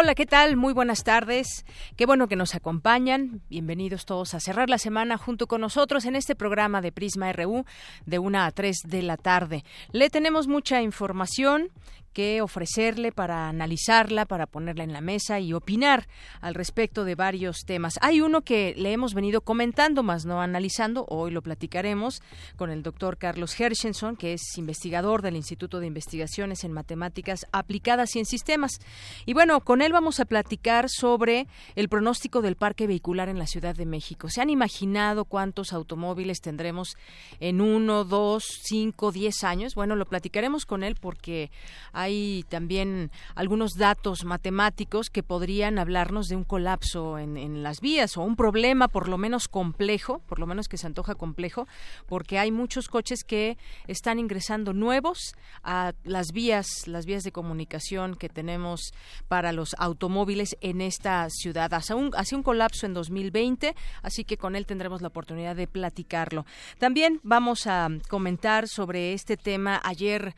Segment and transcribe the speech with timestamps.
[0.00, 0.56] Hola, ¿qué tal?
[0.56, 1.66] Muy buenas tardes.
[1.96, 3.42] Qué bueno que nos acompañan.
[3.50, 7.64] Bienvenidos todos a cerrar la semana junto con nosotros en este programa de Prisma RU
[8.06, 9.64] de 1 a 3 de la tarde.
[9.90, 11.72] Le tenemos mucha información
[12.12, 16.08] que ofrecerle para analizarla, para ponerla en la mesa y opinar
[16.40, 17.98] al respecto de varios temas.
[18.00, 22.22] Hay uno que le hemos venido comentando, más no analizando, hoy lo platicaremos
[22.56, 28.16] con el doctor Carlos Hershenson, que es investigador del Instituto de Investigaciones en Matemáticas Aplicadas
[28.16, 28.78] y en Sistemas.
[29.26, 33.46] Y bueno, con él vamos a platicar sobre el pronóstico del parque vehicular en la
[33.46, 34.28] Ciudad de México.
[34.28, 36.96] ¿Se han imaginado cuántos automóviles tendremos
[37.40, 39.74] en uno, dos, cinco, diez años?
[39.74, 41.50] Bueno, lo platicaremos con él porque
[41.98, 48.16] hay también algunos datos matemáticos que podrían hablarnos de un colapso en, en, las vías
[48.16, 51.66] o un problema por lo menos complejo, por lo menos que se antoja complejo,
[52.06, 58.14] porque hay muchos coches que están ingresando nuevos a las vías, las vías de comunicación
[58.14, 58.92] que tenemos
[59.26, 61.74] para los automóviles en esta ciudad.
[61.74, 66.46] Hace un colapso en 2020, así que con él tendremos la oportunidad de platicarlo.
[66.78, 69.80] También vamos a comentar sobre este tema.
[69.82, 70.36] Ayer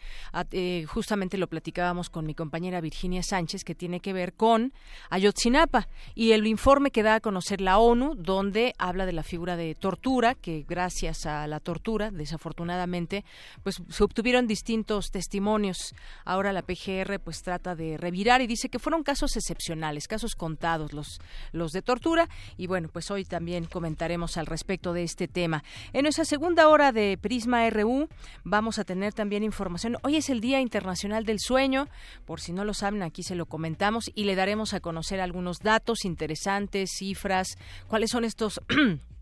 [0.53, 4.73] eh, justamente lo platicábamos con mi compañera Virginia Sánchez, que tiene que ver con
[5.11, 9.57] Ayotzinapa y el informe que da a conocer la ONU, donde habla de la figura
[9.57, 13.25] de tortura, que gracias a la tortura, desafortunadamente,
[13.63, 15.95] pues se obtuvieron distintos testimonios.
[16.25, 20.93] Ahora la PGR pues trata de revirar y dice que fueron casos excepcionales, casos contados
[20.93, 21.21] los,
[21.53, 22.29] los de tortura.
[22.57, 25.65] Y bueno, pues hoy también comentaremos al respecto de este tema.
[25.93, 28.09] En nuestra segunda hora de Prisma RU
[28.45, 29.97] vamos a tener también información.
[30.03, 31.89] Hoy es el Día Internacional del sueño.
[32.25, 35.59] Por si no lo saben, aquí se lo comentamos y le daremos a conocer algunos
[35.59, 37.59] datos interesantes, cifras,
[37.89, 38.61] cuáles son estos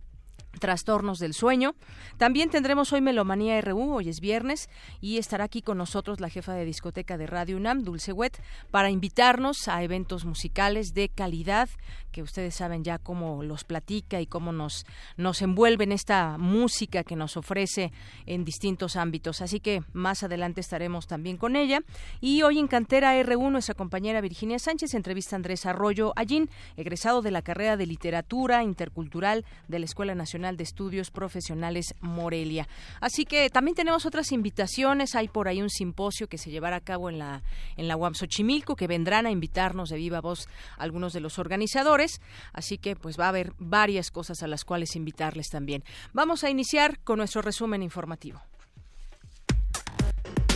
[0.59, 1.75] trastornos del sueño.
[2.17, 4.69] También tendremos hoy Melomanía RU, hoy es viernes,
[5.01, 8.91] y estará aquí con nosotros la jefa de discoteca de Radio UNAM, Dulce Wet, para
[8.91, 11.69] invitarnos a eventos musicales de calidad,
[12.13, 14.87] que ustedes saben ya cómo los platica y cómo nos,
[15.17, 17.93] nos envuelve en esta música que nos ofrece
[18.27, 19.41] en distintos ámbitos.
[19.41, 21.81] Así que más adelante estaremos también con ella.
[22.21, 27.23] Y hoy en Cantera RU, nuestra compañera Virginia Sánchez entrevista a Andrés Arroyo Allín, egresado
[27.23, 32.69] de la carrera de Literatura Intercultural de la Escuela Nacional de Estudios Profesionales Morelia.
[33.01, 35.15] Así que también tenemos otras invitaciones.
[35.15, 37.43] Hay por ahí un simposio que se llevará a cabo en la,
[37.77, 42.21] en la UAM Xochimilco, que vendrán a invitarnos de viva voz algunos de los organizadores.
[42.53, 45.85] Así que pues va a haber varias cosas a las cuales invitarles también.
[46.13, 48.41] Vamos a iniciar con nuestro resumen informativo.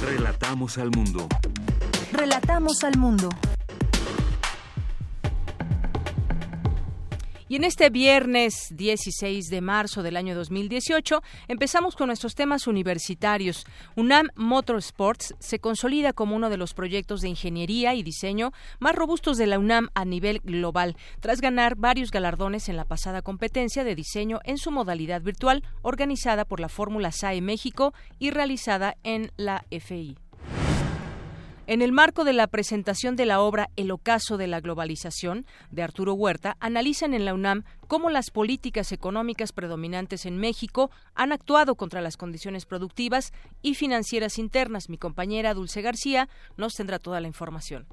[0.02, 1.28] Relatamos al mundo.
[2.12, 3.28] Relatamos al mundo.
[7.52, 13.66] Y en este viernes 16 de marzo del año 2018 empezamos con nuestros temas universitarios.
[13.94, 19.36] UNAM Motorsports se consolida como uno de los proyectos de ingeniería y diseño más robustos
[19.36, 23.96] de la UNAM a nivel global, tras ganar varios galardones en la pasada competencia de
[23.96, 29.66] diseño en su modalidad virtual organizada por la Fórmula SAE México y realizada en la
[29.70, 30.21] FI.
[31.72, 35.82] En el marco de la presentación de la obra El ocaso de la globalización de
[35.82, 41.74] Arturo Huerta, analizan en la UNAM cómo las políticas económicas predominantes en México han actuado
[41.74, 44.90] contra las condiciones productivas y financieras internas.
[44.90, 46.28] Mi compañera Dulce García
[46.58, 47.86] nos tendrá toda la información.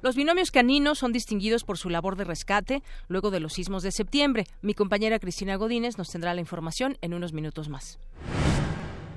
[0.00, 3.92] Los binomios caninos son distinguidos por su labor de rescate luego de los sismos de
[3.92, 4.46] septiembre.
[4.62, 7.98] Mi compañera Cristina Godínez nos tendrá la información en unos minutos más.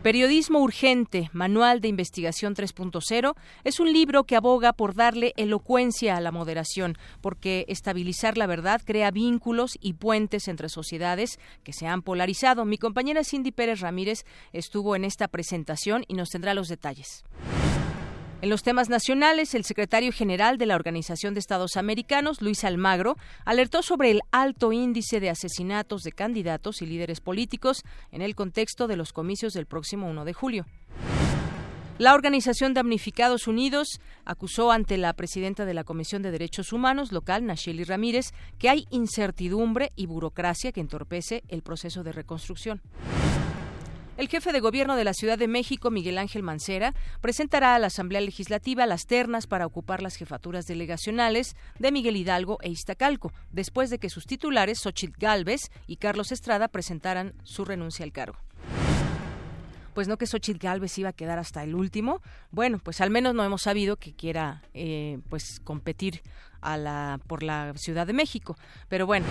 [0.03, 6.19] Periodismo Urgente, Manual de Investigación 3.0, es un libro que aboga por darle elocuencia a
[6.19, 12.01] la moderación, porque estabilizar la verdad crea vínculos y puentes entre sociedades que se han
[12.01, 12.65] polarizado.
[12.65, 17.23] Mi compañera Cindy Pérez Ramírez estuvo en esta presentación y nos tendrá los detalles.
[18.43, 23.15] En los temas nacionales, el secretario general de la Organización de Estados Americanos, Luis Almagro,
[23.45, 28.89] alertó sobre el alto índice de asesinatos de candidatos y líderes políticos en el contexto
[28.89, 30.65] de los comicios del próximo 1 de julio.
[31.99, 37.45] La Organización Damnificados Unidos acusó ante la presidenta de la Comisión de Derechos Humanos local,
[37.45, 42.81] Nacheli Ramírez, que hay incertidumbre y burocracia que entorpece el proceso de reconstrucción.
[44.15, 47.87] El jefe de gobierno de la Ciudad de México, Miguel Ángel Mancera, presentará a la
[47.87, 53.89] Asamblea Legislativa las ternas para ocupar las jefaturas delegacionales de Miguel Hidalgo e Iztacalco, después
[53.89, 58.37] de que sus titulares, Xochitl Gálvez y Carlos Estrada, presentaran su renuncia al cargo
[59.93, 62.19] pues no que Xochitl Galvez iba a quedar hasta el último.
[62.49, 66.23] Bueno, pues al menos no hemos sabido que quiera eh, pues competir
[67.27, 68.57] por la Ciudad de México.
[68.89, 69.27] Pero bueno,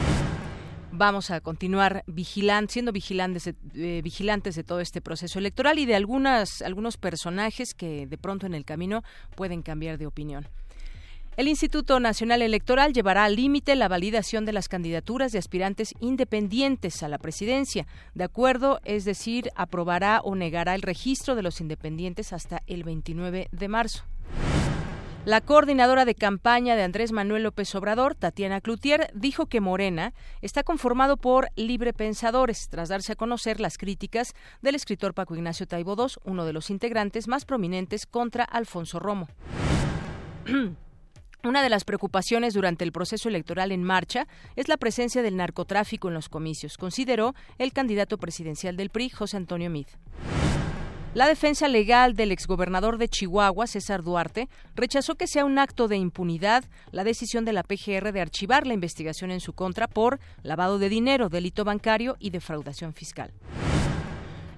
[0.92, 5.86] vamos a continuar vigilando, siendo vigilantes de, eh, vigilantes de todo este proceso electoral y
[5.86, 9.02] de algunas, algunos personajes que de pronto en el camino
[9.34, 10.46] pueden cambiar de opinión.
[11.34, 17.02] El Instituto Nacional Electoral llevará al límite la validación de las candidaturas de aspirantes independientes
[17.02, 17.86] a la presidencia.
[18.14, 23.48] De acuerdo, es decir, aprobará o negará el registro de los independientes hasta el 29
[23.50, 24.04] de marzo.
[25.24, 30.64] La coordinadora de campaña de Andrés Manuel López Obrador, Tatiana Cloutier, dijo que Morena está
[30.64, 36.14] conformado por librepensadores, tras darse a conocer las críticas del escritor Paco Ignacio Taibo II,
[36.24, 39.28] uno de los integrantes más prominentes contra Alfonso Romo.
[41.44, 46.08] Una de las preocupaciones durante el proceso electoral en marcha es la presencia del narcotráfico
[46.08, 49.86] en los comicios, consideró el candidato presidencial del PRI, José Antonio Mid.
[51.14, 55.98] La defensa legal del exgobernador de Chihuahua, César Duarte, rechazó que sea un acto de
[55.98, 60.78] impunidad la decisión de la PGR de archivar la investigación en su contra por lavado
[60.78, 63.30] de dinero, delito bancario y defraudación fiscal.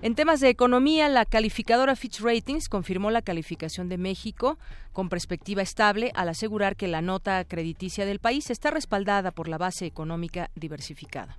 [0.01, 4.57] En temas de economía, la calificadora Fitch Ratings confirmó la calificación de México
[4.93, 9.59] con perspectiva estable al asegurar que la nota crediticia del país está respaldada por la
[9.59, 11.37] base económica diversificada.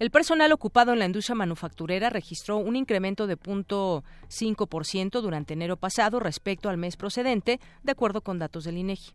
[0.00, 6.20] El personal ocupado en la industria manufacturera registró un incremento de 0.5% durante enero pasado
[6.20, 9.12] respecto al mes procedente, de acuerdo con datos del INEGI.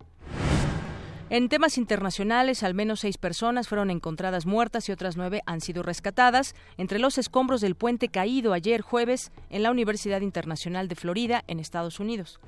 [1.31, 5.81] En temas internacionales, al menos seis personas fueron encontradas muertas y otras nueve han sido
[5.81, 11.43] rescatadas entre los escombros del puente caído ayer jueves en la Universidad Internacional de Florida,
[11.47, 12.39] en Estados Unidos.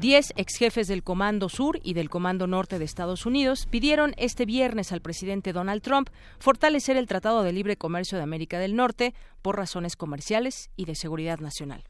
[0.00, 4.92] Diez exjefes del Comando Sur y del Comando Norte de Estados Unidos pidieron este viernes
[4.92, 6.08] al presidente Donald Trump
[6.38, 9.12] fortalecer el Tratado de Libre Comercio de América del Norte
[9.42, 11.82] por razones comerciales y de seguridad nacional.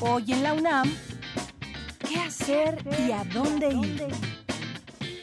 [0.00, 0.92] Hoy en la UNAM,
[2.08, 4.37] ¿Qué hacer y a dónde ir?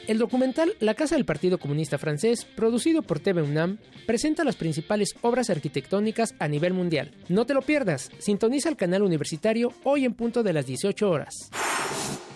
[0.08, 5.16] El documental La Casa del Partido Comunista Francés, producido por TV UNAM, presenta las principales
[5.22, 7.12] obras arquitectónicas a nivel mundial.
[7.28, 11.50] No te lo pierdas, sintoniza el canal universitario hoy en punto de las 18 horas.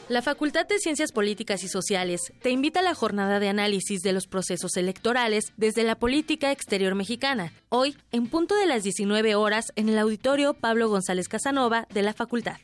[0.07, 4.13] La Facultad de Ciencias Políticas y Sociales te invita a la jornada de análisis de
[4.13, 9.71] los procesos electorales desde la política exterior mexicana, hoy en punto de las 19 horas
[9.75, 12.57] en el auditorio Pablo González Casanova de la Facultad.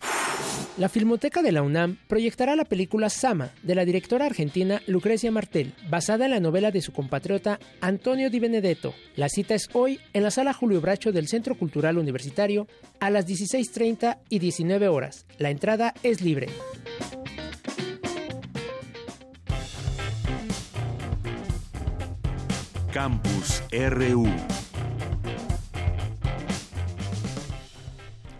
[0.78, 5.74] La Filmoteca de la UNAM proyectará la película Sama, de la directora argentina Lucrecia Martel,
[5.90, 8.94] basada en la novela de su compatriota Antonio Di Benedetto.
[9.16, 12.68] La cita es hoy en la Sala Julio Bracho del Centro Cultural Universitario
[13.00, 15.26] a las 16.30 y 19 horas.
[15.38, 16.48] La entrada es libre.
[22.92, 24.28] Campus RU.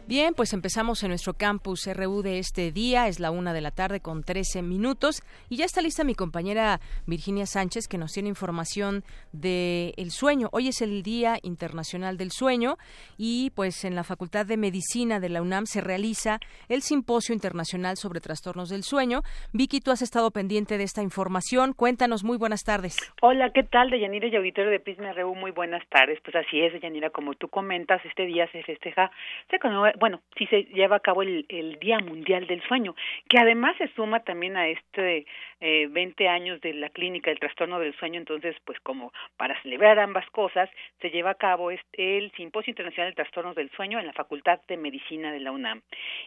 [0.08, 3.08] Bien, pues empezamos en nuestro campus RU de este día.
[3.08, 5.24] Es la una de la tarde con 13 minutos.
[5.50, 10.50] Y ya está lista mi compañera Virginia Sánchez que nos tiene información del el sueño.
[10.52, 12.76] Hoy es el Día Internacional del Sueño
[13.18, 16.38] y pues en la Facultad de Medicina de la UNAM se realiza
[16.70, 19.22] el Simposio Internacional sobre Trastornos del Sueño.
[19.54, 21.74] Vicky, tú has estado pendiente de esta información.
[21.74, 22.96] Cuéntanos, muy buenas tardes.
[23.24, 23.90] Hola, ¿qué tal?
[23.90, 26.20] Deyanira y auditorio de Prisma RU, muy buenas tardes.
[26.24, 29.10] Pues así es, Deyanira, como tú comentas, este día se festeja,
[29.50, 29.58] se
[30.00, 32.96] bueno, sí se lleva a cabo el, el, Día Mundial del Sueño,
[33.30, 35.26] que además se suma también a este
[35.62, 40.00] eh, 20 años de la clínica del trastorno del sueño, entonces, pues como para celebrar
[40.00, 40.70] ambas cosas,
[41.02, 44.60] se lleva a cabo este, el Simposio Internacional de Trastornos del Sueño en la Facultad
[44.68, 45.82] de Medicina de la UNAM.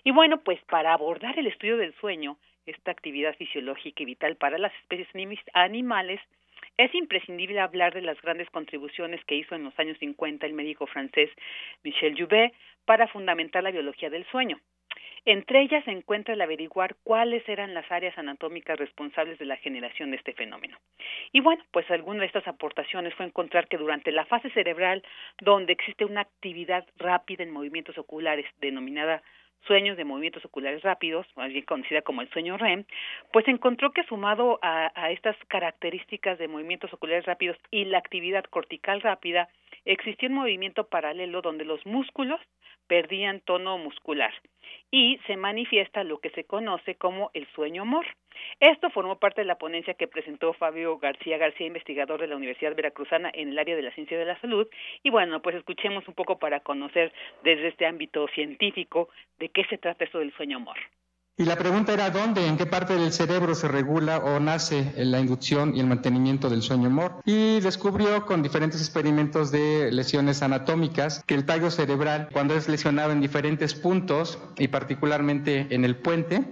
[0.05, 4.59] Y bueno, pues para abordar el estudio del sueño, esta actividad fisiológica y vital para
[4.59, 5.09] las especies
[5.55, 6.21] animales,
[6.78, 10.87] es imprescindible hablar de las grandes contribuciones que hizo en los años 50 el médico
[10.87, 11.28] francés
[11.82, 12.54] Michel Joubert
[12.87, 14.58] para fundamentar la biología del sueño.
[15.25, 20.11] Entre ellas se encuentra el averiguar cuáles eran las áreas anatómicas responsables de la generación
[20.11, 20.78] de este fenómeno.
[21.32, 25.02] Y bueno, pues alguna de estas aportaciones fue encontrar que durante la fase cerebral,
[25.40, 29.23] donde existe una actividad rápida en movimientos oculares denominada
[29.67, 32.85] sueños de movimientos oculares rápidos, más conocida como el sueño REM,
[33.33, 38.45] pues encontró que sumado a, a estas características de movimientos oculares rápidos y la actividad
[38.45, 39.49] cortical rápida,
[39.85, 42.41] existía un movimiento paralelo donde los músculos
[42.88, 44.33] perdían tono muscular
[44.91, 48.07] y se manifiesta lo que se conoce como el sueño mor.
[48.61, 52.75] Esto formó parte de la ponencia que presentó Fabio García García, investigador de la Universidad
[52.75, 54.67] Veracruzana en el área de la ciencia de la salud.
[55.03, 57.12] Y bueno, pues escuchemos un poco para conocer
[57.43, 60.76] desde este ámbito científico de qué se trata esto del sueño mor.
[61.40, 65.21] Y la pregunta era dónde, en qué parte del cerebro se regula o nace la
[65.21, 67.23] inducción y el mantenimiento del sueño MOR.
[67.26, 73.12] Y descubrió con diferentes experimentos de lesiones anatómicas que el tallo cerebral, cuando es lesionado
[73.12, 76.45] en diferentes puntos y particularmente en el puente,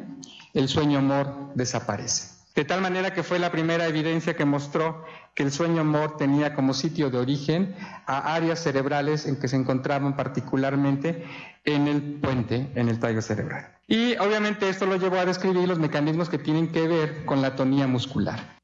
[0.54, 2.36] el sueño MOR desaparece.
[2.54, 5.04] De tal manera que fue la primera evidencia que mostró
[5.36, 7.76] que el sueño MOR tenía como sitio de origen
[8.06, 11.22] a áreas cerebrales en que se encontraban particularmente
[11.64, 13.66] en el puente, en el tallo cerebral.
[13.86, 17.54] Y obviamente esto lo llevó a describir los mecanismos que tienen que ver con la
[17.54, 18.56] tonía muscular.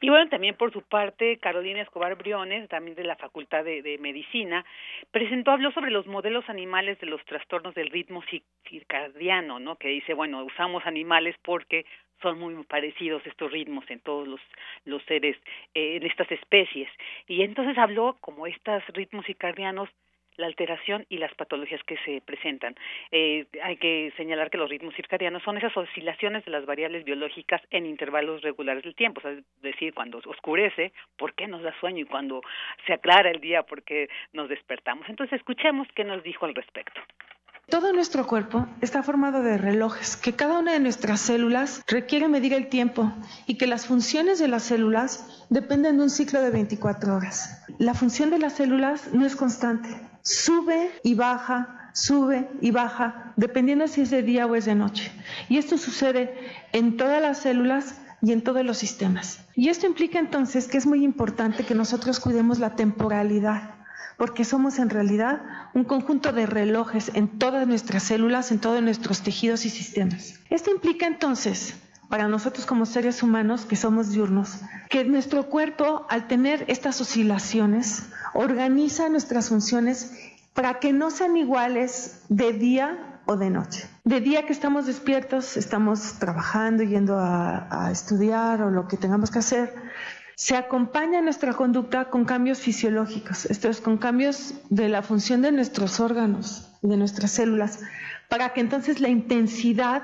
[0.00, 3.98] Y bueno, también por su parte, Carolina Escobar Briones, también de la Facultad de, de,
[3.98, 4.64] Medicina,
[5.12, 8.20] presentó, habló sobre los modelos animales de los trastornos del ritmo
[8.68, 9.76] circadiano, ¿no?
[9.76, 11.86] Que dice, bueno, usamos animales porque
[12.22, 14.40] son muy parecidos estos ritmos en todos los,
[14.84, 15.36] los seres,
[15.74, 16.88] eh, en estas especies.
[17.26, 19.88] Y entonces habló como estos ritmos circadianos
[20.36, 22.74] la alteración y las patologías que se presentan.
[23.10, 27.60] Eh, hay que señalar que los ritmos circadianos son esas oscilaciones de las variables biológicas
[27.70, 32.00] en intervalos regulares del tiempo, es decir, cuando oscurece, ¿por qué nos da sueño?
[32.00, 32.42] Y cuando
[32.86, 35.08] se aclara el día, ¿por qué nos despertamos?
[35.08, 37.00] Entonces, escuchemos qué nos dijo al respecto.
[37.68, 42.52] Todo nuestro cuerpo está formado de relojes, que cada una de nuestras células requiere medir
[42.52, 43.12] el tiempo
[43.46, 47.62] y que las funciones de las células dependen de un ciclo de 24 horas.
[47.78, 49.88] La función de las células no es constante,
[50.22, 55.12] sube y baja, sube y baja, dependiendo si es de día o es de noche.
[55.48, 56.34] Y esto sucede
[56.72, 59.40] en todas las células y en todos los sistemas.
[59.54, 63.74] Y esto implica entonces que es muy importante que nosotros cuidemos la temporalidad,
[64.16, 65.42] porque somos en realidad
[65.74, 70.34] un conjunto de relojes en todas nuestras células, en todos nuestros tejidos y sistemas.
[70.50, 71.76] Esto implica entonces
[72.08, 74.58] para nosotros como seres humanos que somos diurnos,
[74.90, 78.02] que nuestro cuerpo, al tener estas oscilaciones,
[78.34, 80.12] organiza nuestras funciones
[80.52, 83.88] para que no sean iguales de día o de noche.
[84.04, 89.38] De día que estamos despiertos, estamos trabajando, yendo a, estudiar o lo que tengamos que
[89.38, 89.74] hacer,
[90.34, 95.52] se acompaña nuestra conducta con cambios fisiológicos, esto es, con cambios de la función de
[95.52, 97.82] nuestros órganos, de nuestras células,
[98.28, 100.02] para que entonces la intensidad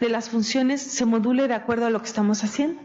[0.00, 2.80] de las funciones se module de acuerdo a lo que estamos haciendo.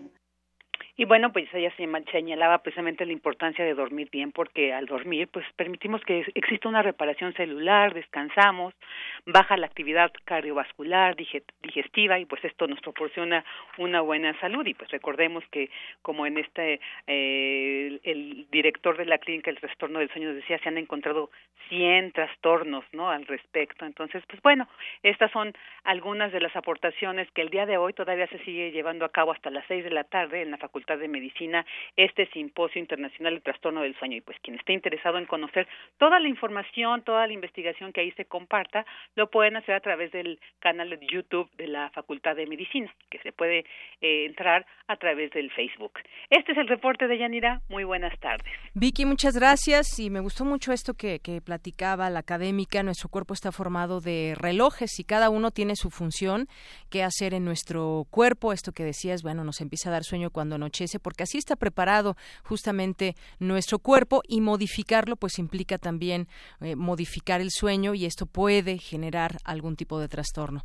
[0.98, 1.74] Y bueno, pues ella
[2.12, 6.84] señalaba precisamente la importancia de dormir bien porque al dormir pues permitimos que exista una
[6.84, 8.76] reparación celular, descansamos,
[9.26, 13.44] baja la actividad cardiovascular, digestiva y pues esto nos proporciona
[13.78, 15.70] una buena salud y pues recordemos que
[16.02, 20.70] como en este eh, el director de la clínica el trastorno del sueño decía se
[20.70, 21.30] han encontrado
[21.70, 23.10] 100 trastornos, ¿no?
[23.10, 23.86] al respecto.
[23.86, 24.68] Entonces, pues bueno,
[25.04, 29.06] estas son algunas de las aportaciones que el día de hoy todavía se sigue llevando
[29.06, 32.80] a cabo hasta las seis de la tarde en la Facultad de Medicina este simposio
[32.80, 37.04] internacional de trastorno del sueño y pues quien esté interesado en conocer toda la información,
[37.04, 41.00] toda la investigación que ahí se comparta, lo pueden hacer a través del canal de
[41.12, 43.66] YouTube de la Facultad de Medicina, que se puede
[44.02, 45.94] eh, entrar a través del Facebook.
[46.30, 47.62] Este es el reporte de Yanira.
[47.70, 48.52] Muy buenas tardes.
[48.74, 52.84] Vicky, muchas gracias y me gustó mucho esto que, que platicaba la académica.
[52.84, 56.48] Nuestro cuerpo está formado de relojes y cada uno tiene su función,
[56.90, 58.52] qué hacer en nuestro cuerpo.
[58.54, 62.16] Esto que decías, bueno, nos empieza a dar sueño cuando noche porque así está preparado
[62.44, 66.28] justamente nuestro cuerpo y modificarlo pues implica también
[66.62, 69.01] eh, modificar el sueño y esto puede generar
[69.46, 70.62] algún tipo de trastorno.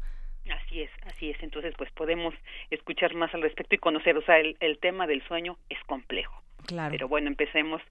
[0.50, 1.42] Así es, así es.
[1.42, 2.34] Entonces, pues podemos
[2.70, 6.42] escuchar más al respecto y conocer, o sea, el, el tema del sueño es complejo.
[6.66, 6.92] Claro.
[6.92, 7.82] Pero bueno, empecemos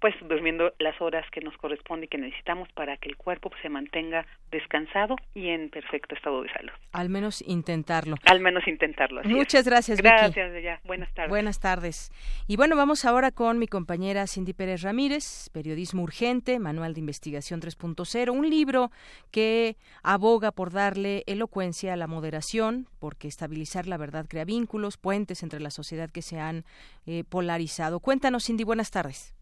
[0.00, 3.68] pues durmiendo las horas que nos corresponde y que necesitamos para que el cuerpo se
[3.68, 6.72] mantenga descansado y en perfecto estado de salud.
[6.92, 8.16] Al menos intentarlo.
[8.24, 9.22] Al menos intentarlo.
[9.24, 10.00] Muchas gracias.
[10.00, 10.80] Gracias, ya.
[10.84, 11.28] Buenas tardes.
[11.28, 12.10] Buenas tardes.
[12.48, 17.60] Y bueno, vamos ahora con mi compañera Cindy Pérez Ramírez, Periodismo Urgente, Manual de Investigación
[17.60, 18.90] 3.0, un libro
[19.30, 25.42] que aboga por darle elocuencia a la moderación, porque estabilizar la verdad crea vínculos, puentes
[25.42, 26.64] entre la sociedad que se han
[27.06, 28.00] eh, polarizado.
[28.00, 29.34] Cuéntanos, Cindy, buenas tardes.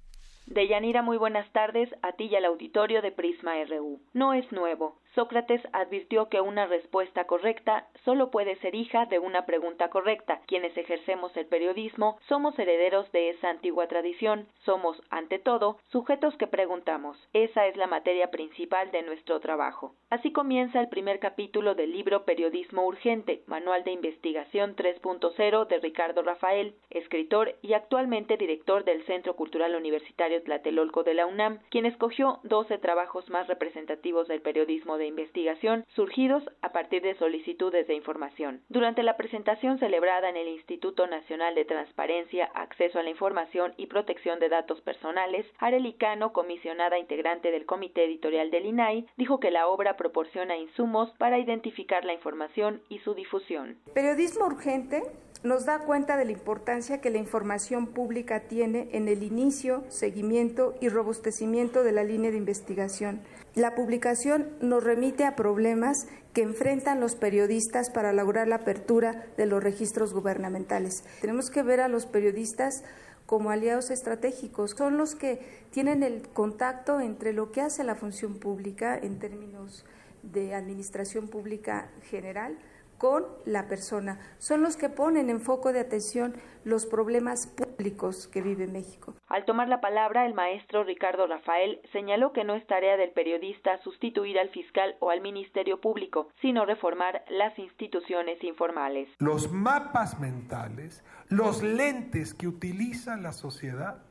[0.46, 4.00] Deyanira, muy buenas tardes a ti y al auditorio de Prisma RU.
[4.14, 4.98] No es nuevo.
[5.18, 10.40] Sócrates advirtió que una respuesta correcta solo puede ser hija de una pregunta correcta.
[10.46, 14.46] Quienes ejercemos el periodismo somos herederos de esa antigua tradición.
[14.64, 17.18] Somos, ante todo, sujetos que preguntamos.
[17.32, 19.96] Esa es la materia principal de nuestro trabajo.
[20.08, 26.22] Así comienza el primer capítulo del libro Periodismo Urgente, Manual de Investigación 3.0 de Ricardo
[26.22, 32.38] Rafael, escritor y actualmente director del Centro Cultural Universitario Tlatelolco de la UNAM, quien escogió
[32.44, 38.62] 12 trabajos más representativos del periodismo de investigación surgidos a partir de solicitudes de información.
[38.68, 43.86] Durante la presentación celebrada en el Instituto Nacional de Transparencia, Acceso a la Información y
[43.86, 49.66] Protección de Datos Personales, Arelicano, comisionada integrante del Comité Editorial del INAI, dijo que la
[49.68, 53.78] obra proporciona insumos para identificar la información y su difusión.
[53.94, 55.02] Periodismo urgente
[55.44, 60.74] nos da cuenta de la importancia que la información pública tiene en el inicio, seguimiento
[60.80, 63.20] y robustecimiento de la línea de investigación.
[63.58, 69.46] La publicación nos remite a problemas que enfrentan los periodistas para lograr la apertura de
[69.46, 71.02] los registros gubernamentales.
[71.20, 72.84] Tenemos que ver a los periodistas
[73.26, 74.76] como aliados estratégicos.
[74.78, 75.40] Son los que
[75.72, 79.84] tienen el contacto entre lo que hace la función pública en términos
[80.22, 82.56] de administración pública general
[82.98, 84.18] con la persona.
[84.38, 89.14] Son los que ponen en foco de atención los problemas públicos que vive México.
[89.28, 93.80] Al tomar la palabra, el maestro Ricardo Rafael señaló que no es tarea del periodista
[93.82, 99.08] sustituir al fiscal o al Ministerio Público, sino reformar las instituciones informales.
[99.18, 104.02] Los mapas mentales, los lentes que utiliza la sociedad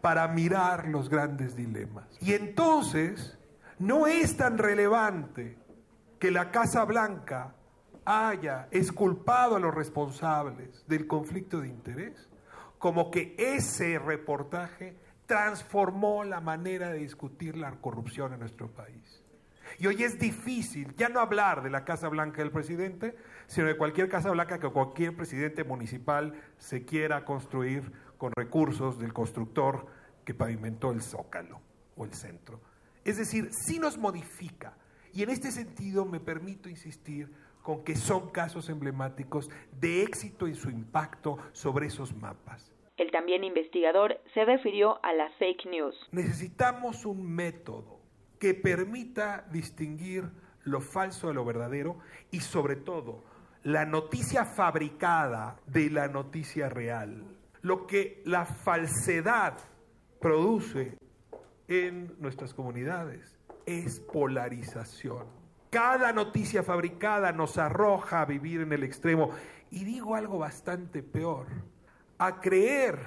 [0.00, 2.06] para mirar los grandes dilemas.
[2.22, 3.36] Y entonces,
[3.78, 5.58] no es tan relevante
[6.20, 7.55] que la Casa Blanca
[8.06, 12.28] haya exculpado a los responsables del conflicto de interés,
[12.78, 14.96] como que ese reportaje
[15.26, 19.22] transformó la manera de discutir la corrupción en nuestro país.
[19.78, 23.76] Y hoy es difícil ya no hablar de la Casa Blanca del presidente, sino de
[23.76, 29.86] cualquier Casa Blanca que cualquier presidente municipal se quiera construir con recursos del constructor
[30.24, 31.60] que pavimentó el zócalo
[31.96, 32.60] o el centro.
[33.04, 34.76] Es decir, sí nos modifica.
[35.12, 37.32] Y en este sentido me permito insistir
[37.66, 42.72] con que son casos emblemáticos de éxito y su impacto sobre esos mapas.
[42.96, 45.96] El también investigador se refirió a las fake news.
[46.12, 47.98] Necesitamos un método
[48.38, 50.30] que permita distinguir
[50.62, 51.98] lo falso de lo verdadero
[52.30, 53.24] y sobre todo
[53.64, 57.24] la noticia fabricada de la noticia real.
[57.62, 59.58] Lo que la falsedad
[60.20, 60.96] produce
[61.66, 63.36] en nuestras comunidades
[63.66, 65.45] es polarización.
[65.76, 69.32] Cada noticia fabricada nos arroja a vivir en el extremo.
[69.70, 71.48] Y digo algo bastante peor,
[72.16, 72.98] a creer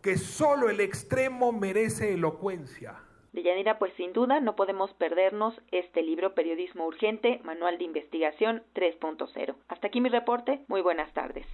[0.00, 2.94] que solo el extremo merece elocuencia.
[3.32, 9.56] Deyanira, pues sin duda no podemos perdernos este libro Periodismo Urgente, Manual de Investigación 3.0.
[9.66, 10.60] Hasta aquí mi reporte.
[10.68, 11.44] Muy buenas tardes.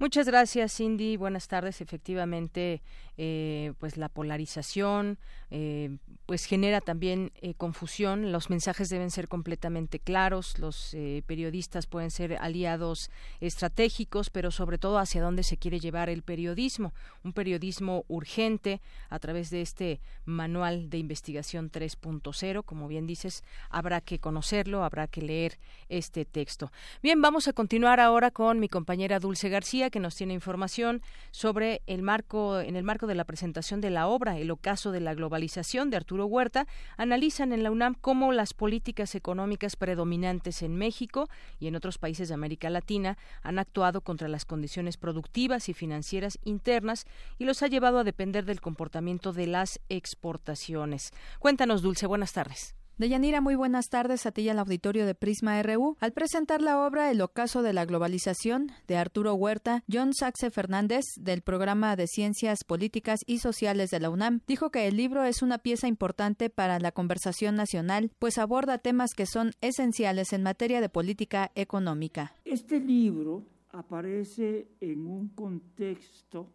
[0.00, 1.16] Muchas gracias, Cindy.
[1.16, 1.80] Buenas tardes.
[1.80, 2.82] Efectivamente,
[3.16, 5.18] eh, pues la polarización
[5.52, 8.32] eh, pues genera también eh, confusión.
[8.32, 10.58] Los mensajes deben ser completamente claros.
[10.58, 16.22] Los periodistas pueden ser aliados estratégicos, pero sobre todo hacia dónde se quiere llevar el
[16.22, 16.92] periodismo.
[17.22, 18.80] Un periodismo urgente
[19.10, 22.64] a través de este manual de investigación 3.0.
[22.64, 26.72] Como bien dices, habrá que conocerlo, habrá que leer este texto.
[27.00, 31.82] Bien, vamos a continuar ahora con mi compañera Dulce García que nos tiene información sobre
[31.86, 35.14] el marco, en el marco de la presentación de la obra El ocaso de la
[35.14, 36.66] globalización de Arturo Huerta,
[36.96, 42.28] analizan en la UNAM cómo las políticas económicas predominantes en México y en otros países
[42.28, 47.06] de América Latina han actuado contra las condiciones productivas y financieras internas
[47.38, 51.12] y los ha llevado a depender del comportamiento de las exportaciones.
[51.38, 52.74] Cuéntanos, Dulce, buenas tardes.
[52.96, 55.96] Deyanira, muy buenas tardes a ti y al auditorio de Prisma RU.
[55.98, 61.04] Al presentar la obra El ocaso de la globalización de Arturo Huerta, John Saxe Fernández,
[61.18, 65.42] del programa de Ciencias Políticas y Sociales de la UNAM, dijo que el libro es
[65.42, 70.80] una pieza importante para la conversación nacional, pues aborda temas que son esenciales en materia
[70.80, 72.32] de política económica.
[72.44, 76.48] Este libro aparece en un contexto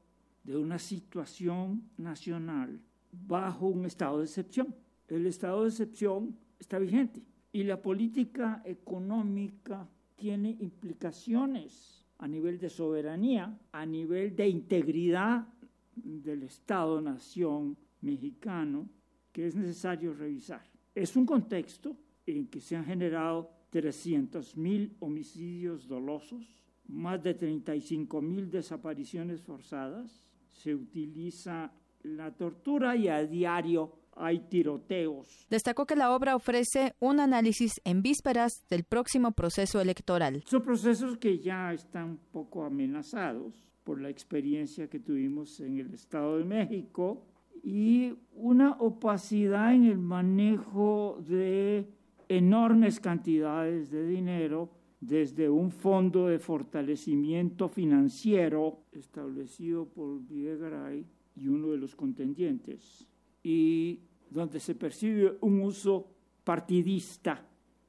[0.46, 2.80] de una situación nacional
[3.12, 4.74] bajo un estado de excepción
[5.10, 12.70] el estado de excepción está vigente y la política económica tiene implicaciones a nivel de
[12.70, 15.48] soberanía, a nivel de integridad
[15.96, 18.88] del Estado-nación mexicano
[19.32, 20.64] que es necesario revisar.
[20.94, 21.96] Es un contexto
[22.26, 26.46] en que se han generado 300.000 homicidios dolosos,
[26.88, 31.72] más de 35.000 desapariciones forzadas, se utiliza
[32.04, 35.48] la tortura y a diario hay tiroteos.
[35.50, 40.44] Destacó que la obra ofrece un análisis en vísperas del próximo proceso electoral.
[40.46, 45.94] Son procesos que ya están un poco amenazados por la experiencia que tuvimos en el
[45.94, 47.26] Estado de México
[47.64, 51.88] y una opacidad en el manejo de
[52.28, 54.70] enormes cantidades de dinero
[55.02, 61.06] desde un fondo de fortalecimiento financiero establecido por Videgaray
[61.36, 63.08] y uno de los contendientes,
[63.42, 66.08] y donde se percibe un uso
[66.44, 67.46] partidista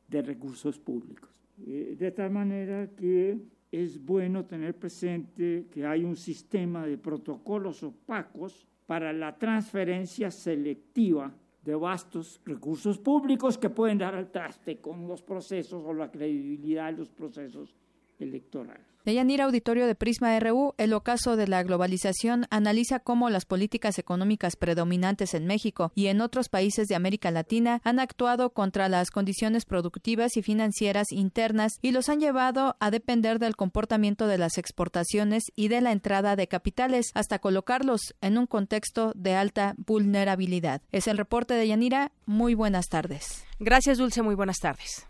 [0.09, 1.31] de recursos públicos.
[1.67, 3.39] Eh, de tal manera que
[3.71, 11.33] es bueno tener presente que hay un sistema de protocolos opacos para la transferencia selectiva
[11.63, 16.87] de vastos recursos públicos que pueden dar al traste con los procesos o la credibilidad
[16.87, 17.77] de los procesos
[18.21, 18.91] electorales.
[19.05, 24.57] Deyanira Auditorio de Prisma RU, el ocaso de la globalización analiza cómo las políticas económicas
[24.57, 29.65] predominantes en México y en otros países de América Latina han actuado contra las condiciones
[29.65, 35.45] productivas y financieras internas y los han llevado a depender del comportamiento de las exportaciones
[35.57, 40.83] y de la entrada de capitales hasta colocarlos en un contexto de alta vulnerabilidad.
[40.93, 42.13] Es el reporte de Yanira.
[42.27, 43.47] Muy buenas tardes.
[43.59, 44.21] Gracias, Dulce.
[44.21, 45.10] Muy buenas tardes.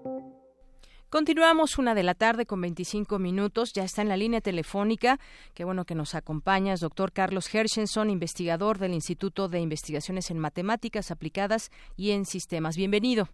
[1.11, 3.73] Continuamos una de la tarde con 25 minutos.
[3.73, 5.17] Ya está en la línea telefónica.
[5.53, 11.11] Qué bueno que nos acompañas, doctor Carlos Hershenson, investigador del Instituto de Investigaciones en Matemáticas
[11.11, 12.77] Aplicadas y en Sistemas.
[12.77, 13.27] Bienvenido.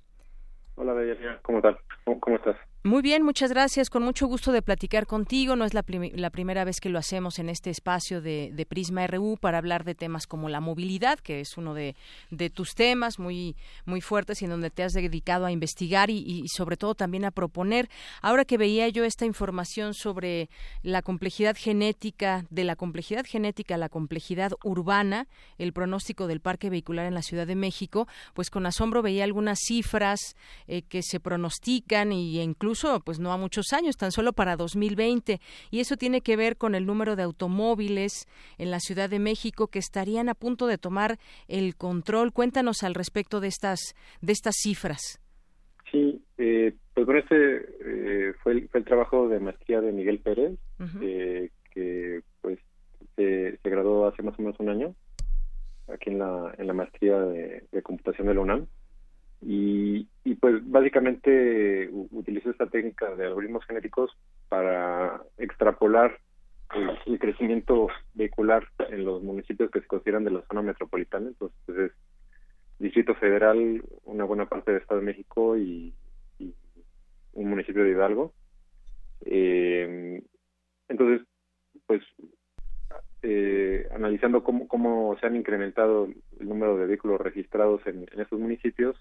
[0.74, 1.40] Hola, Bella.
[1.44, 1.78] ¿Cómo tal?
[2.20, 2.58] ¿Cómo estás?
[2.88, 3.89] Muy bien, muchas gracias.
[3.89, 5.58] Con mucho gusto de platicar contigo.
[5.58, 9.58] No es la, primera vez que lo hacemos en este espacio de, Prisma RU para
[9.58, 11.95] hablar de temas como la movilidad, que es uno de,
[12.54, 16.78] tus temas muy, muy fuertes y en donde te has dedicado a investigar y, sobre
[16.78, 17.89] todo también a proponer.
[18.21, 20.50] Ahora que veía yo esta información sobre
[20.82, 26.69] la complejidad genética, de la complejidad genética a la complejidad urbana, el pronóstico del parque
[26.69, 30.38] vehicular en la Ciudad de México, pues con asombro veía algunas cifras
[30.69, 35.40] eh, que se pronostican y incluso pues no a muchos años, tan solo para 2020.
[35.72, 39.68] Y eso tiene que ver con el número de automóviles en la Ciudad de México
[39.68, 42.34] que estarían a punto de tomar el control.
[42.34, 45.20] Cuéntanos al respecto de estas, de estas cifras.
[45.92, 50.20] Sí, eh, pues bueno, este eh, fue, el, fue el trabajo de maestría de Miguel
[50.20, 50.60] Pérez,
[51.02, 52.60] eh, que pues
[53.16, 54.96] se, graduó hace más o menos un año
[55.88, 58.68] aquí en la, en la maestría de, de computación de la UNAM.
[59.41, 64.12] Y, y pues básicamente utilizó esta técnica de algoritmos genéticos
[64.50, 66.19] para extrapolar
[67.06, 71.28] el, crecimiento vehicular en los municipios que se consideran de la zona metropolitana.
[71.28, 71.91] Entonces, pues es
[72.80, 75.93] Distrito Federal, una buena parte del Estado de México y,
[77.34, 78.34] un municipio de Hidalgo.
[79.23, 80.23] Eh,
[80.89, 81.28] entonces,
[81.86, 82.02] pues
[83.21, 86.08] eh, analizando cómo, cómo se han incrementado
[86.39, 88.97] el número de vehículos registrados en, en estos municipios,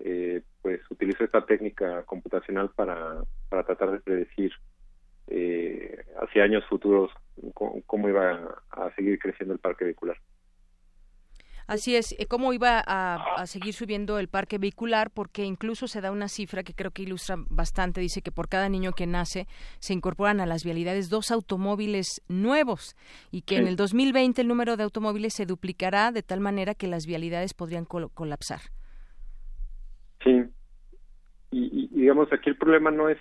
[0.00, 4.52] eh, pues utilizó esta técnica computacional para, para tratar de predecir
[5.30, 7.10] eh, hacia años futuros
[7.52, 10.16] cómo, iba a, seguir creciendo el parque vehicular.
[11.66, 16.10] Así es, eh, cómo iba a, seguir subiendo el parque vehicular, porque incluso se da
[16.10, 19.46] una cifra que creo que ilustra bastante, dice que por cada niño que nace
[19.78, 22.96] se incorporan a las vialidades dos automóviles nuevos
[23.30, 26.86] y que en el 2020 el número de automóviles se duplicará de tal manera que
[26.86, 28.60] las vialidades podrían colapsar.
[31.50, 33.18] Sí, y, digamos, aquí el problema no es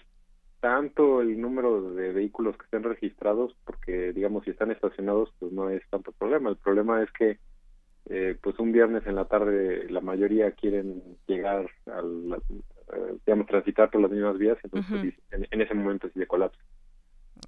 [0.60, 5.70] tanto el número de vehículos que estén registrados, porque digamos, si están estacionados, pues no
[5.70, 6.50] es tanto problema.
[6.50, 7.38] El problema es que,
[8.10, 12.42] eh, pues un viernes en la tarde, la mayoría quieren llegar al,
[12.94, 16.60] eh, digamos, transitar por las mismas vías, entonces pues, en, ese momento sí de colapso.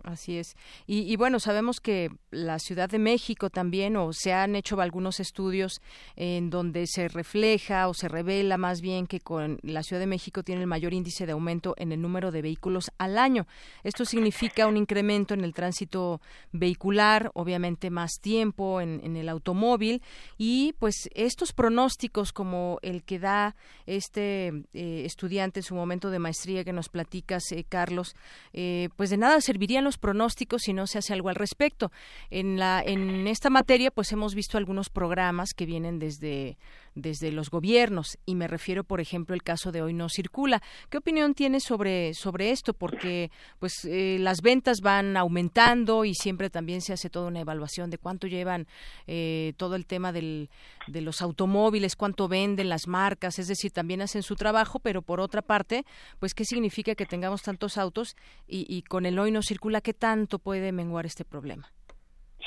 [0.04, 0.56] Así es.
[0.88, 5.82] Y, bueno, sabemos que la Ciudad de México también, o se han hecho algunos estudios
[6.16, 10.42] en donde se refleja o se revela más bien que con la Ciudad de México
[10.44, 13.46] tiene el mayor índice de aumento en el número de vehículos al año.
[13.84, 20.02] Esto significa un incremento en el tránsito vehicular, obviamente más tiempo en, el automóvil
[20.38, 26.20] y pues estos pronósticos como el que da este eh, estudiante en su momento de
[26.20, 28.16] maestría que nos platicas, eh, Carlos,
[28.54, 31.92] eh, pues de nada servirían pronósticos si no se hace algo al respecto.
[32.30, 36.58] En, la, en esta materia, pues hemos visto algunos programas que vienen desde,
[37.02, 40.62] desde los gobiernos y me refiero por ejemplo el caso de hoy no circula.
[40.90, 46.50] Qué opinión tienes sobre sobre esto porque pues eh, las ventas van aumentando y siempre
[46.50, 48.68] también se hace toda una evaluación de cuánto llevan
[49.08, 50.50] eh, todo el tema del,
[50.88, 55.20] de los automóviles cuánto venden las marcas es decir también hacen su trabajo pero por
[55.20, 55.86] otra parte
[56.20, 58.16] pues qué significa que tengamos tantos autos
[58.48, 61.72] y, y con el hoy no circula qué tanto puede menguar este problema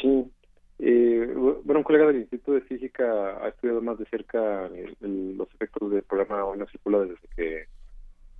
[0.00, 0.30] sí
[0.85, 4.68] eh, bueno, un colega del Instituto de Física ha estudiado más de cerca
[5.01, 7.66] los efectos del programa Hoy no circula desde que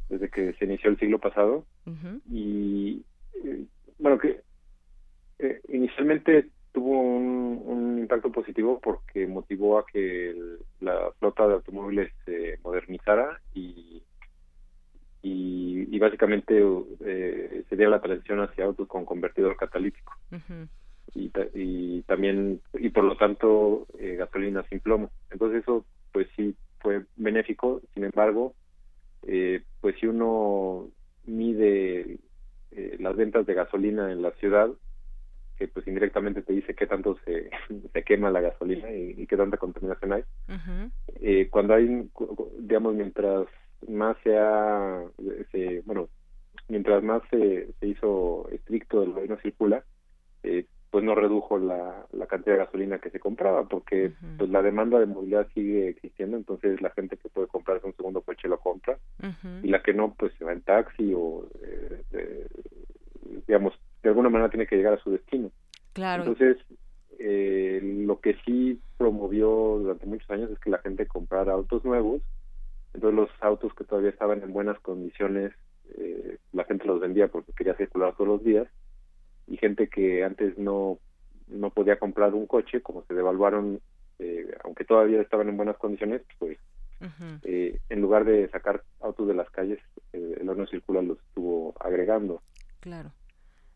[0.09, 1.65] desde que se inició el siglo pasado.
[2.29, 3.05] Y
[3.45, 3.65] eh,
[3.99, 4.41] bueno que
[5.39, 10.35] eh, inicialmente tuvo un, impacto positivo porque motivó a que
[10.81, 14.03] la flota de automóviles se modernizara y
[15.25, 16.61] y, básicamente
[16.99, 20.13] se diera la transición hacia autos con convertidor catalítico
[21.15, 25.11] y, y también y por lo tanto eh, gasolina sin plomo.
[25.31, 27.81] Entonces eso pues sí fue benéfico.
[27.95, 28.55] Sin embargo
[29.27, 30.89] eh, pues si uno
[31.25, 32.19] mide
[32.73, 34.71] eh, las ventas de gasolina en la ciudad
[35.57, 37.51] que pues indirectamente te dice qué tanto se,
[37.93, 40.25] se quema la gasolina y, qué tanta contaminación hay
[41.21, 42.09] eh, cuando hay
[42.59, 43.47] digamos mientras
[43.89, 45.03] más sea
[45.53, 46.09] se, bueno
[46.69, 49.83] mientras más se, se hizo estricto el no circula eh,
[50.93, 55.01] pues no redujo la, la cantidad de gasolina que se compraba porque pues la demanda
[55.01, 58.99] de movilidad sigue existiendo entonces la gente que puede comprarse un segundo coche lo compra
[59.63, 61.47] y la que no pues se va en taxi o
[62.13, 62.47] eh,
[63.47, 65.51] digamos de alguna manera tiene que llegar a su destino.
[65.95, 66.25] Claro.
[66.25, 66.59] Entonces
[67.19, 72.21] eh, lo que sí promovió durante muchos años es que la gente comprara autos nuevos
[72.93, 75.53] entonces los autos que todavía estaban en buenas condiciones
[75.97, 78.69] eh, la gente los vendía porque quería circular todos los días
[79.53, 80.99] y gente que antes no,
[81.47, 83.83] no podía comprar un coche, como se devaluaron,
[84.19, 86.57] eh, aunque todavía estaban en buenas condiciones, pues
[87.43, 89.79] eh, en lugar de sacar autos de las calles,
[90.15, 92.41] eh, el horno circular los estuvo agregando.
[92.81, 93.13] Claro.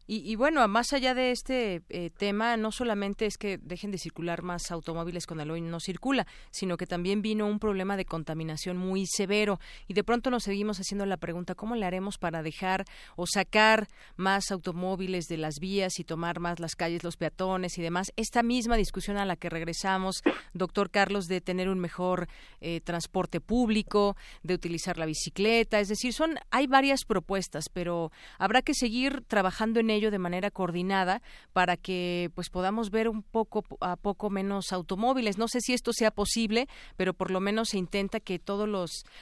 [0.09, 4.43] Y, bueno, más allá de este eh, tema, no solamente es que dejen de circular
[4.43, 9.07] más automóviles con hoy no circula, sino que también vino un problema de contaminación muy
[9.07, 9.59] severo.
[9.89, 12.85] Y de pronto nos seguimos haciendo la pregunta, ¿cómo le haremos para dejar
[13.17, 17.83] o sacar más automóviles de las vías y tomar más las calles, los peatones y
[17.83, 18.13] demás?
[18.17, 20.23] Esta misma discusión a la que regresamos,
[20.55, 22.29] doctor Carlos, de tener un mejor
[22.61, 28.63] eh, transporte público, de utilizar la bicicleta, es decir, son hay varias propuestas, pero habrá
[28.63, 33.65] que seguir trabajando en ello de manera coordinada para que pues podamos ver un poco
[33.81, 35.39] a poco menos automóviles.
[35.39, 38.69] No sé si esto sea posible, pero por lo menos se intenta que todas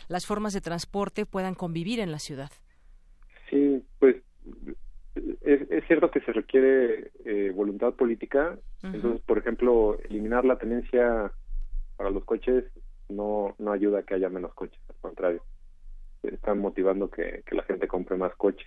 [0.09, 2.51] las formas de transporte puedan convivir en la ciudad.
[3.51, 4.17] Sí, pues
[5.43, 8.59] es, cierto que se requiere eh, voluntad política.
[8.83, 11.33] Entonces, por ejemplo, eliminar la tenencia
[11.97, 12.65] para los coches
[13.09, 15.43] no, no ayuda a que haya menos coches, al contrario.
[16.23, 18.67] Están motivando que, que la gente compre más coches.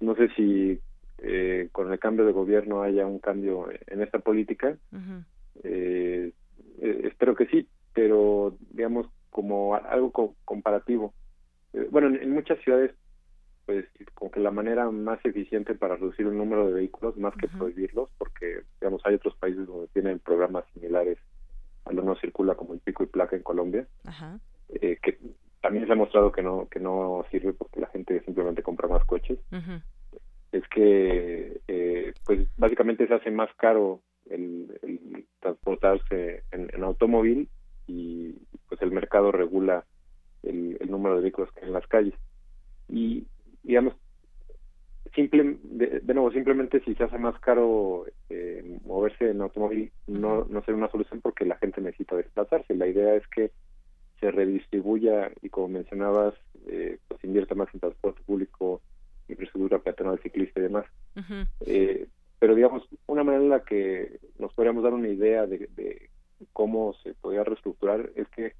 [0.00, 0.80] No sé si
[1.24, 4.76] eh, con el cambio de gobierno haya un cambio en esta política.
[5.62, 6.32] Eh,
[6.80, 11.14] eh, espero que sí, pero digamos como algo comparativo.
[11.90, 12.90] bueno, en, muchas ciudades,
[13.66, 17.46] pues como que la manera más eficiente para reducir el número de vehículos, más que
[17.46, 21.18] prohibirlos, porque digamos hay otros países donde tienen programas similares
[21.84, 23.86] a lo no circula como el pico y placa en Colombia,
[24.80, 25.18] que
[25.60, 29.04] también se ha mostrado que no que no sirve porque la gente simplemente compra más
[29.04, 29.38] coches
[30.52, 37.48] es que eh, pues básicamente se hace más caro el, transportarse en, automóvil
[37.86, 38.34] y
[38.68, 39.84] pues el mercado regula
[40.42, 42.14] el, número de vehículos que hay en las calles.
[42.88, 43.26] Y
[43.62, 43.94] digamos
[45.14, 50.62] simple de, nuevo simplemente si se hace más caro eh, moverse en automóvil no no
[50.62, 52.74] será una solución porque la gente necesita desplazarse.
[52.74, 53.52] La idea es que
[54.20, 56.34] se redistribuya y como mencionabas
[56.66, 58.80] eh, pues invierta más en transporte público
[59.32, 60.86] infraestructura peatonal, ciclista y demás.
[61.66, 62.06] eh,
[62.38, 66.10] pero digamos, una manera en la que nos podríamos dar una idea de,
[66.52, 68.54] cómo se podría reestructurar es que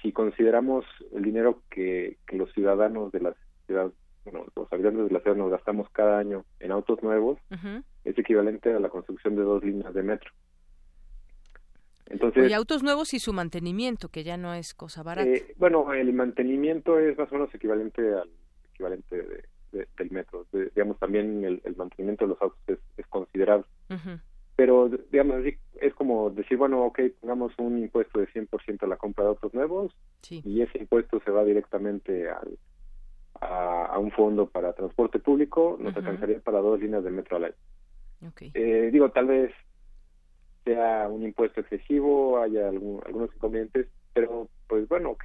[0.00, 3.34] si consideramos el dinero que, los ciudadanos de la
[3.66, 3.90] ciudad,
[4.24, 7.38] bueno, los habitantes de la ciudad nos gastamos cada año en autos nuevos,
[8.04, 10.30] es equivalente a la construcción de dos líneas de metro.
[12.06, 15.28] Entonces, y autos nuevos y su mantenimiento, que ya no es cosa barata.
[15.28, 18.30] Eh, bueno, el mantenimiento es más o menos equivalente al
[18.72, 20.46] equivalente de, del metro.
[20.52, 22.58] digamos, también el, mantenimiento de los autos
[22.96, 23.64] es, considerable.
[24.56, 25.42] Pero, digamos,
[25.80, 29.54] es como decir, bueno, ok, pongamos un impuesto de 100% a la compra de autos
[29.54, 29.96] nuevos
[30.28, 32.58] y ese impuesto se va directamente al,
[33.40, 37.54] a, un fondo para transporte público, nos alcanzaría para dos líneas de metro al año.
[38.52, 39.52] Eh, digo, tal vez
[40.64, 45.24] sea un impuesto excesivo, haya algún, algunos inconvenientes, pero pues bueno, ok,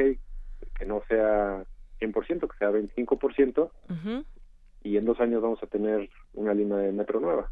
[0.78, 1.66] que no sea
[2.00, 3.70] 100%, que sea 25%,
[4.86, 7.50] y en dos años vamos a tener una línea de metro nueva.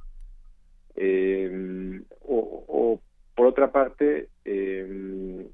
[0.95, 3.01] Eh, o,
[3.35, 5.47] por otra parte, eh,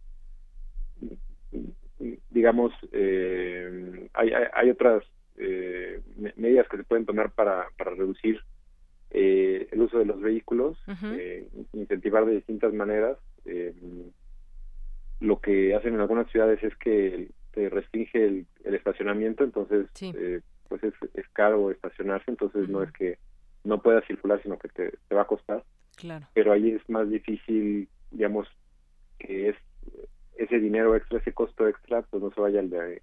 [2.30, 5.04] digamos, eh, hay, hay, otras
[5.38, 6.02] eh,
[6.36, 8.42] medidas que se pueden tomar para, para reducir
[9.12, 10.78] eh, el uso de los vehículos,
[11.74, 13.18] incentivar de distintas maneras.
[15.20, 19.88] lo que hacen en algunas ciudades es que se restringe el, estacionamiento, entonces
[20.70, 23.18] pues es, es, caro estacionarse, entonces no es que
[23.64, 25.64] no puedas circular, sino que te, te va a costar.
[25.98, 26.28] Claro.
[26.34, 28.48] Pero ahí es más difícil, digamos,
[29.18, 29.56] que es
[30.40, 33.02] ese dinero extra, ese costo extra, pues no se vaya al,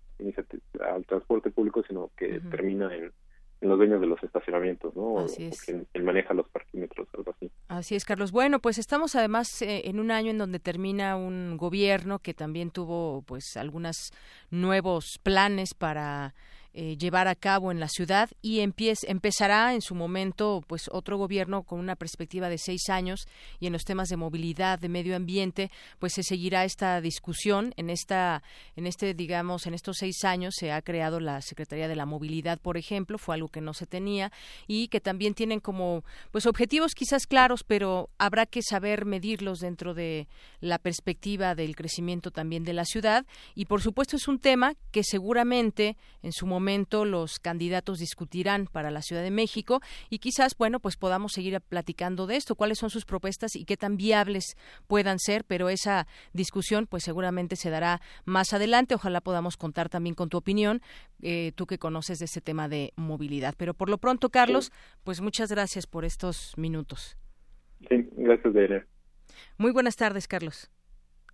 [0.81, 3.12] al transporte público, sino que termina en,
[3.61, 5.18] los dueños de los estacionamientos, ¿no?
[5.18, 5.61] Así es.
[5.62, 7.50] quien, maneja los parquímetros, algo así.
[7.68, 8.31] Así es, Carlos.
[8.31, 12.70] Bueno, pues estamos además eh, en un año en donde termina un gobierno que también
[12.70, 14.12] tuvo, pues, algunos
[14.50, 16.35] nuevos planes para
[16.78, 21.62] eh, llevar a cabo en la ciudad y empezará en su momento pues otro gobierno
[21.62, 23.26] con una perspectiva de seis años
[23.60, 27.72] y en los temas de movilidad de medio ambiente pues se seguirá esta discusión.
[27.78, 28.42] En esta
[28.76, 32.58] en este digamos en estos seis años se ha creado la secretaría de la movilidad
[32.58, 34.30] por ejemplo fue algo que no se tenía
[34.66, 39.94] y que también tienen como pues objetivos quizás claros pero habrá que saber medirlos dentro
[39.94, 40.28] de
[40.60, 43.24] la perspectiva del crecimiento también de la ciudad.
[43.54, 46.65] Y por supuesto es un tema que seguramente en su momento
[47.05, 52.26] los candidatos discutirán para la Ciudad de México y quizás, bueno, pues podamos seguir platicando
[52.26, 56.87] de esto, cuáles son sus propuestas y qué tan viables puedan ser, pero esa discusión
[56.87, 58.94] pues seguramente se dará más adelante.
[58.94, 60.83] Ojalá podamos contar también con tu opinión,
[61.22, 63.55] eh, tú que conoces de ese tema de movilidad.
[63.57, 64.72] Pero por lo pronto, Carlos,
[65.05, 67.16] pues muchas gracias por estos minutos.
[67.88, 68.87] Sí, gracias, Delia.
[69.59, 70.70] Muy buenas tardes, Carlos.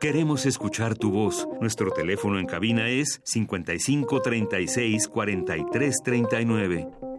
[0.00, 1.48] Queremos escuchar tu voz.
[1.60, 7.13] Nuestro teléfono en cabina es 55 36 43 39.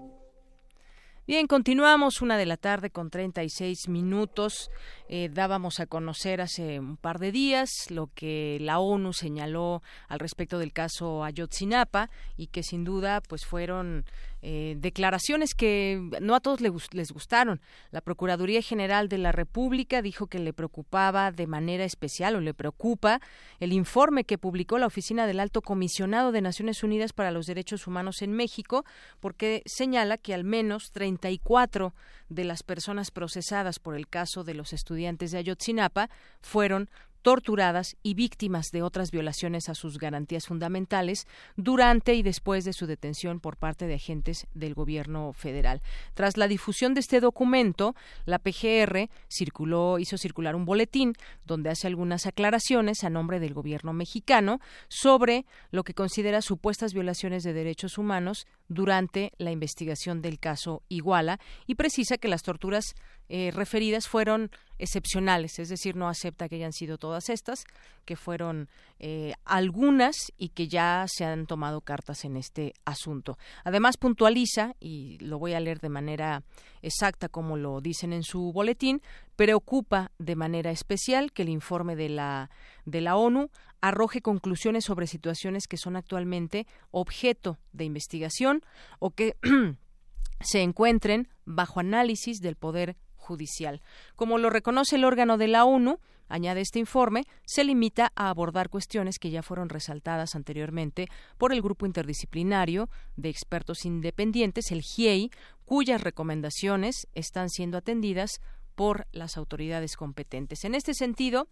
[1.27, 4.69] Bien, continuamos una de la tarde con 36 minutos.
[5.09, 10.19] Eh, dábamos a conocer hace un par de días lo que la ONU señaló al
[10.19, 14.05] respecto del caso Ayotzinapa y que sin duda pues fueron
[14.47, 17.61] eh, declaraciones que no a todos les, gustaron.
[17.89, 22.53] La Procuraduría General de la República dijo que le preocupaba de manera especial o le
[22.53, 23.21] preocupa
[23.59, 27.87] el informe que publicó la Oficina del Alto Comisionado de Naciones Unidas para los Derechos
[27.87, 28.85] Humanos en México,
[29.19, 31.95] porque señala que al menos 34
[32.29, 36.91] de las personas procesadas por el caso de los estudiantes de Ayotzinapa fueron
[37.25, 42.85] torturadas y víctimas de otras violaciones a sus garantías fundamentales durante y después de su
[42.85, 45.81] detención por parte de agentes del gobierno federal.
[46.13, 51.13] Tras la difusión de este documento, la PGR circuló, hizo circular un boletín
[51.45, 57.41] donde hace algunas aclaraciones a nombre del gobierno mexicano sobre lo que considera supuestas violaciones
[57.41, 62.93] de derechos humanos durante la investigación del caso Iguala y precisa que las torturas
[63.29, 67.63] eh, referidas fueron excepcionales, es decir, no acepta que hayan sido todas estas,
[68.03, 73.37] que fueron eh, algunas y que ya se han tomado cartas en este asunto.
[73.63, 76.43] Además, puntualiza, y lo voy a leer de manera
[76.81, 79.01] exacta como lo dicen en su boletín,
[79.35, 82.49] preocupa de manera especial que el informe de la,
[82.85, 83.49] de la ONU
[83.81, 88.63] arroje conclusiones sobre situaciones que son actualmente objeto de investigación
[88.99, 89.35] o que
[90.41, 93.81] se encuentren bajo análisis del Poder judicial.
[94.15, 98.69] Como lo reconoce el órgano de la ONU, añade este informe, se limita a abordar
[98.69, 101.07] cuestiones que ya fueron resaltadas anteriormente
[101.37, 105.31] por el grupo interdisciplinario de expertos independientes, el GIEI,
[105.65, 108.39] cuyas recomendaciones están siendo atendidas
[108.75, 110.65] por las autoridades competentes.
[110.65, 111.47] En este sentido,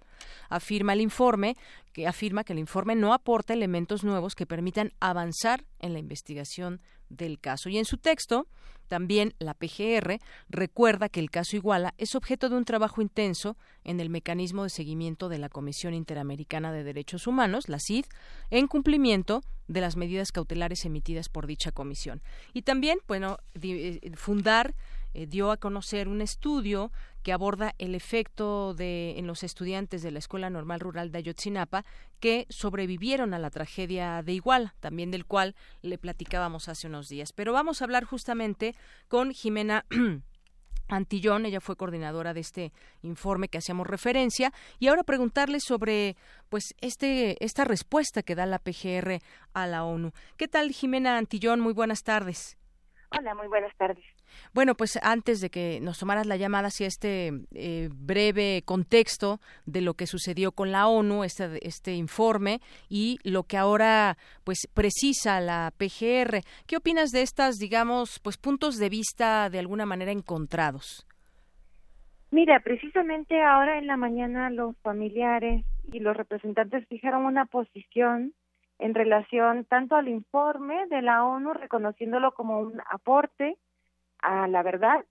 [0.49, 1.55] afirma el informe
[1.93, 6.81] que afirma que el informe no aporta elementos nuevos que permitan avanzar en la investigación
[7.09, 7.69] del caso.
[7.69, 8.47] Y en su texto,
[8.87, 10.19] también la PGR
[10.49, 14.69] recuerda que el caso Iguala es objeto de un trabajo intenso en el mecanismo de
[14.69, 18.05] seguimiento de la Comisión Interamericana de Derechos Humanos, la CID,
[18.49, 22.21] en cumplimiento de las medidas cautelares emitidas por dicha comisión.
[22.53, 24.75] Y también, bueno, eh, fundar
[25.13, 26.91] eh, dio a conocer un estudio
[27.23, 31.85] que aborda el efecto de, en los estudiantes de la Escuela Normal Rural de Ayotzinapa
[32.19, 37.33] que sobrevivieron a la tragedia de Iguala, también del cual le platicábamos hace unos días.
[37.33, 38.75] Pero vamos a hablar justamente
[39.07, 39.85] con Jimena
[40.89, 46.15] Antillón, ella fue coordinadora de este informe que hacíamos referencia, y ahora preguntarle sobre
[46.49, 49.21] pues este esta respuesta que da la PGR
[49.53, 50.11] a la ONU.
[50.37, 51.61] ¿Qué tal Jimena Antillón?
[51.61, 52.57] Muy buenas tardes.
[53.17, 54.03] Hola, muy buenas tardes.
[54.53, 59.81] Bueno, pues antes de que nos tomaras la llamada, si este eh, breve contexto de
[59.81, 62.59] lo que sucedió con la ONU, este, este informe
[62.89, 66.41] y lo que ahora pues precisa la PGR.
[66.67, 71.07] ¿Qué opinas de estas, digamos, pues puntos de vista de alguna manera encontrados?
[72.31, 78.33] Mira, precisamente ahora en la mañana los familiares y los representantes fijaron una posición
[78.79, 83.55] en relación tanto al informe de la ONU, reconociéndolo como un aporte
[84.23, 85.05] a la verdad.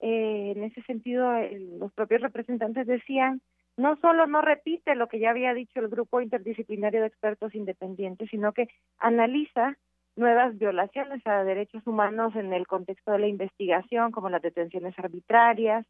[0.00, 1.32] Eh, en ese sentido,
[1.78, 3.40] los propios representantes decían,
[3.76, 8.28] no solo no repite lo que ya había dicho el grupo interdisciplinario de expertos independientes,
[8.30, 9.76] sino que analiza
[10.16, 15.86] nuevas violaciones a derechos humanos en el contexto de la investigación, como las detenciones arbitrarias,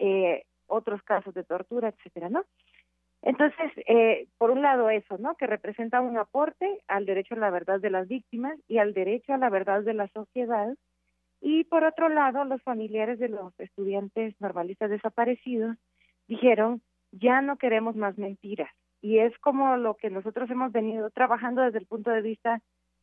[0.00, 2.44] eh, otros casos de tortura, etcétera, ¿no?
[3.22, 5.36] Entonces, eh, por un lado eso, ¿no?
[5.36, 9.34] Que representa un aporte al derecho a la verdad de las víctimas y al derecho
[9.34, 10.74] a la verdad de la sociedad.
[11.40, 15.76] Y por otro lado, los familiares de los estudiantes normalistas desaparecidos
[16.28, 16.82] dijeron,
[17.12, 18.70] ya no queremos más mentiras.
[19.00, 22.60] Y es como lo que nosotros hemos venido trabajando desde el punto de vista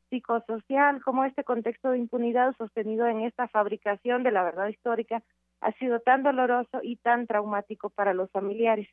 [0.10, 5.24] psicosocial, como este contexto de impunidad sostenido en esta fabricación de la verdad histórica
[5.60, 8.88] ha sido tan doloroso y tan traumático para los familiares.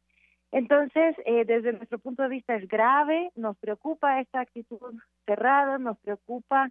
[0.50, 4.94] Entonces, eh, desde nuestro punto de vista es grave, nos preocupa esta actitud
[5.26, 6.70] cerrada, nos preocupa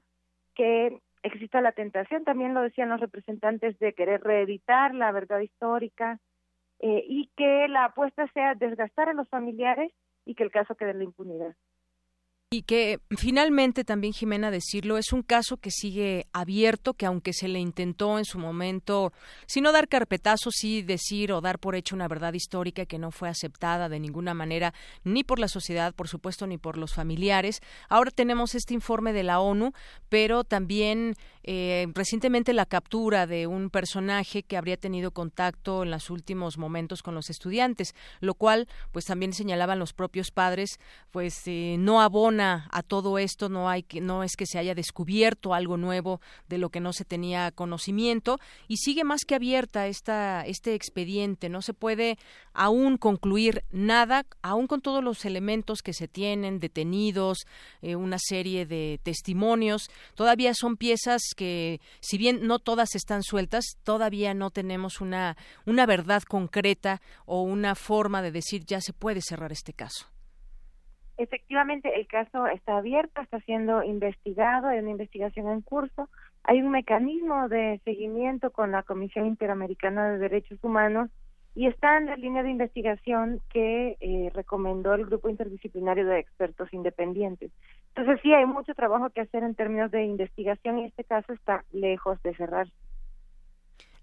[0.56, 6.20] que exista la tentación, también lo decían los representantes, de querer reeditar la verdad histórica
[6.80, 9.92] eh, y que la apuesta sea desgastar a los familiares
[10.26, 11.56] y que el caso quede en la impunidad.
[12.54, 17.48] Y que finalmente también, Jimena, decirlo, es un caso que sigue abierto, que aunque se
[17.48, 19.12] le intentó en su momento,
[19.48, 23.10] si no dar carpetazo, sí decir o dar por hecho una verdad histórica que no
[23.10, 24.72] fue aceptada de ninguna manera,
[25.04, 27.60] ni por la sociedad, por supuesto, ni por los familiares.
[27.90, 29.72] Ahora tenemos este informe de la ONU,
[30.10, 36.12] pero también eh, recientemente la captura de un personaje que habría tenido contacto en los
[36.12, 40.80] últimos momentos con los estudiantes, lo cual, pues también señalaban los propios padres,
[41.10, 44.76] pues eh, no abona a todo esto, no hay que, no es que se haya
[44.76, 49.88] descubierto algo nuevo de lo que no se tenía conocimiento y sigue más que abierta
[49.88, 52.18] esta este expediente, no se puede
[52.54, 57.46] aún concluir nada, aún con todos los elementos que se tienen detenidos,
[57.82, 63.66] eh, una serie de testimonios, todavía son piezas que si bien no todas están sueltas,
[63.84, 69.22] todavía no tenemos una una verdad concreta o una forma de decir ya se puede
[69.22, 70.14] cerrar este caso.
[71.18, 76.10] Efectivamente, el caso está abierto, está siendo investigado, hay una investigación en curso,
[76.44, 81.10] hay un mecanismo de seguimiento con la Comisión Interamericana de Derechos Humanos
[81.56, 86.74] y está en la línea de investigación que eh, recomendó el Grupo Interdisciplinario de Expertos
[86.74, 87.52] Independientes.
[87.96, 91.64] Entonces sí, hay mucho trabajo que hacer en términos de investigación y este caso está
[91.72, 92.74] lejos de cerrarse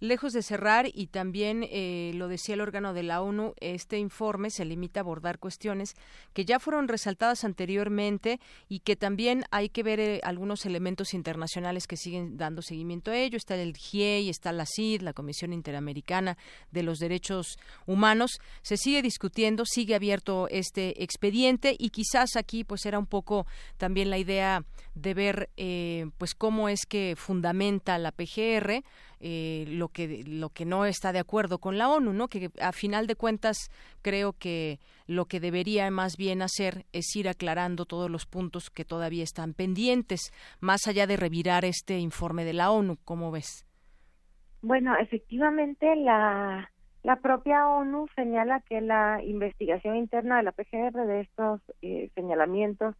[0.00, 4.50] lejos de cerrar y también eh, lo decía el órgano de la ONU, este informe
[4.50, 5.94] se limita a abordar cuestiones
[6.32, 11.86] que ya fueron resaltadas anteriormente y que también hay que ver eh, algunos elementos internacionales
[11.86, 13.36] que siguen dando seguimiento a ello.
[13.36, 16.38] Está el GIEI, está la CID, la Comisión Interamericana
[16.70, 18.40] de los Derechos Humanos.
[18.62, 23.46] Se sigue discutiendo, sigue abierto este expediente y quizás aquí pues era un poco
[23.76, 24.64] también la idea
[25.00, 28.82] de ver eh, pues cómo es que fundamenta la PGR
[29.20, 32.28] eh, lo que lo que no está de acuerdo con la ONU, ¿no?
[32.28, 33.70] Que a final de cuentas
[34.00, 38.86] creo que lo que debería más bien hacer es ir aclarando todos los puntos que
[38.86, 42.96] todavía están pendientes, más allá de revirar este informe de la ONU.
[43.04, 43.66] ¿Cómo ves?
[44.62, 46.70] Bueno, efectivamente la
[47.02, 52.94] la propia ONU señala que la investigación interna de la PGR de estos eh, señalamientos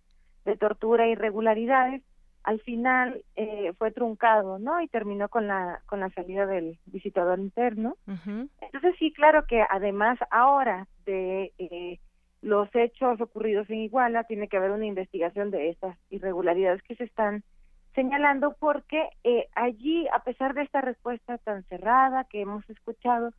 [0.44, 2.02] de tortura e irregularidades
[2.42, 4.80] al final eh, fue truncado, ¿no?
[4.80, 7.96] Y terminó con la con la salida del visitador interno.
[8.06, 11.98] Entonces sí, claro que además ahora de eh,
[12.40, 17.04] los hechos ocurridos en Iguala tiene que haber una investigación de estas irregularidades que se
[17.04, 17.44] están
[17.94, 23.32] señalando porque eh, allí, a pesar de esta respuesta tan cerrada que hemos escuchado,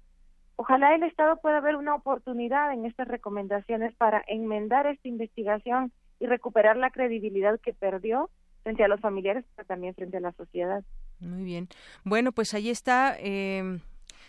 [0.58, 5.91] ojalá el Estado pueda ver una oportunidad en estas recomendaciones para enmendar esta investigación
[6.22, 8.30] y recuperar la credibilidad que perdió
[8.63, 10.84] frente a los familiares, pero también frente a la sociedad.
[11.19, 11.67] Muy bien.
[12.03, 13.17] Bueno, pues ahí está.
[13.19, 13.80] Eh,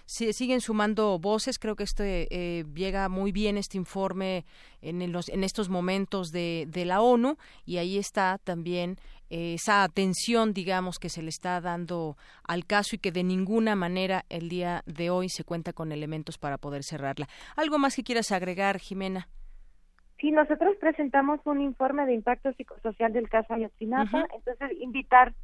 [0.06, 1.58] se siguen sumando voces.
[1.58, 4.46] Creo que este eh, llega muy bien este informe
[4.80, 7.36] en, los, en estos momentos de, de la ONU
[7.66, 8.96] y ahí está también
[9.28, 14.24] esa atención, digamos, que se le está dando al caso y que de ninguna manera
[14.30, 17.28] el día de hoy se cuenta con elementos para poder cerrarla.
[17.56, 19.28] ¿Algo más que quieras agregar, Jimena?
[20.22, 25.34] Sí, nosotros presentamos un informe de impacto psicosocial del caso Ayotzinapa, entonces invitar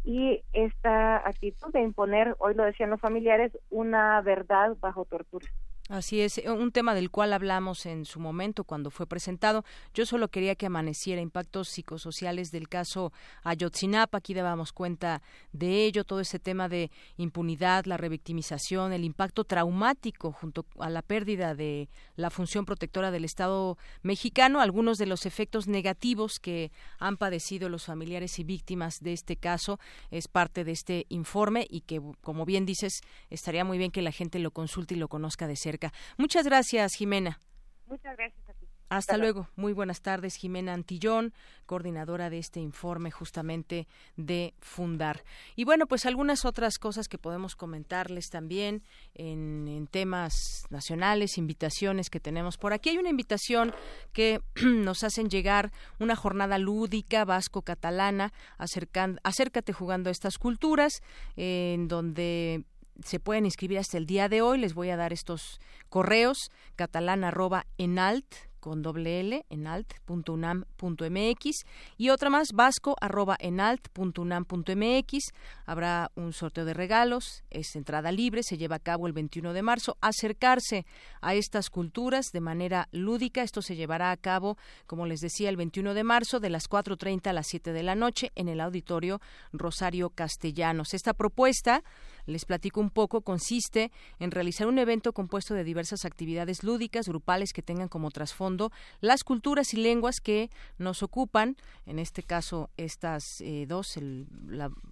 [0.03, 5.47] y esta actitud de imponer, hoy lo decían los familiares, una verdad bajo tortura.
[5.87, 9.63] Así es, eh, un tema del cual hablamos en su momento cuando fue presentado.
[9.93, 13.13] Yo solo quería que amaneciera impactos psicosociales del caso
[13.43, 14.17] Ayotzinapa.
[14.17, 15.21] Aquí dábamos cuenta
[15.51, 21.03] de ello, todo ese tema de impunidad, la revictimización, el impacto traumático junto a la
[21.03, 27.15] pérdida de la función protectora del Estado mexicano, algunos de los efectos negativos que han
[27.15, 29.79] padecido los familiares y víctimas de este caso
[30.09, 34.11] es parte de este informe y que, como bien dices, estaría muy bien que la
[34.11, 35.74] gente lo consulte y lo conozca de cerca.
[36.17, 37.39] Muchas gracias, Jimena.
[37.87, 38.65] Muchas gracias a ti.
[38.89, 39.47] Hasta, luego.
[39.55, 41.33] Muy buenas tardes, Jimena Antillón,
[41.65, 45.23] coordinadora de este informe justamente de Fundar.
[45.55, 48.83] Y bueno, pues algunas otras cosas que podemos comentarles también
[49.15, 50.33] en, temas
[50.69, 52.89] nacionales, invitaciones que tenemos por aquí.
[52.89, 53.73] Hay una invitación
[54.13, 61.01] que nos hacen llegar una jornada lúdica vasco-catalana, acércate jugando a estas culturas,
[61.35, 62.65] en donde
[63.03, 64.59] se pueden inscribir hasta el día de hoy.
[64.59, 68.25] Les voy a dar estos correos catalán arroba enalt
[68.65, 71.65] con doble L en alt.unam.mx
[71.97, 75.19] y otra más vasco arroba en alt.unam.mx.
[75.67, 79.61] Habrá un sorteo de regalos, es entrada libre, se lleva a cabo el 21 de
[79.61, 79.99] marzo.
[80.01, 80.87] Acercarse
[81.21, 85.57] a estas culturas de manera lúdica, esto se llevará a cabo, como les decía, el
[85.57, 89.21] 21 de marzo de las 4.30 a las 7 de la noche en el auditorio
[89.53, 90.95] Rosario Castellanos.
[90.95, 91.83] Esta propuesta
[92.25, 97.53] les platico un poco, consiste en realizar un evento compuesto de diversas actividades lúdicas, grupales
[97.53, 98.71] que tengan como trasfondo
[99.01, 104.27] las culturas y lenguas que nos ocupan, en este caso estas eh, dos, el,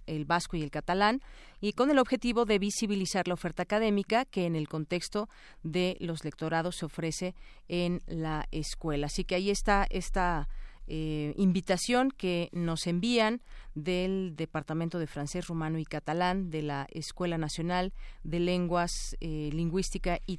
[0.06, 1.20] el vasco y el catalán,
[1.60, 5.28] y con el objetivo de visibilizar la oferta académica que en el contexto
[5.62, 7.34] de los lectorados se ofrece
[7.68, 9.06] en la escuela.
[9.06, 10.48] Así que ahí está esta
[10.86, 13.40] eh, invitación que nos envían
[13.74, 20.20] del Departamento de Francés, Rumano y Catalán de la Escuela Nacional de Lenguas, eh, Lingüística
[20.26, 20.38] y,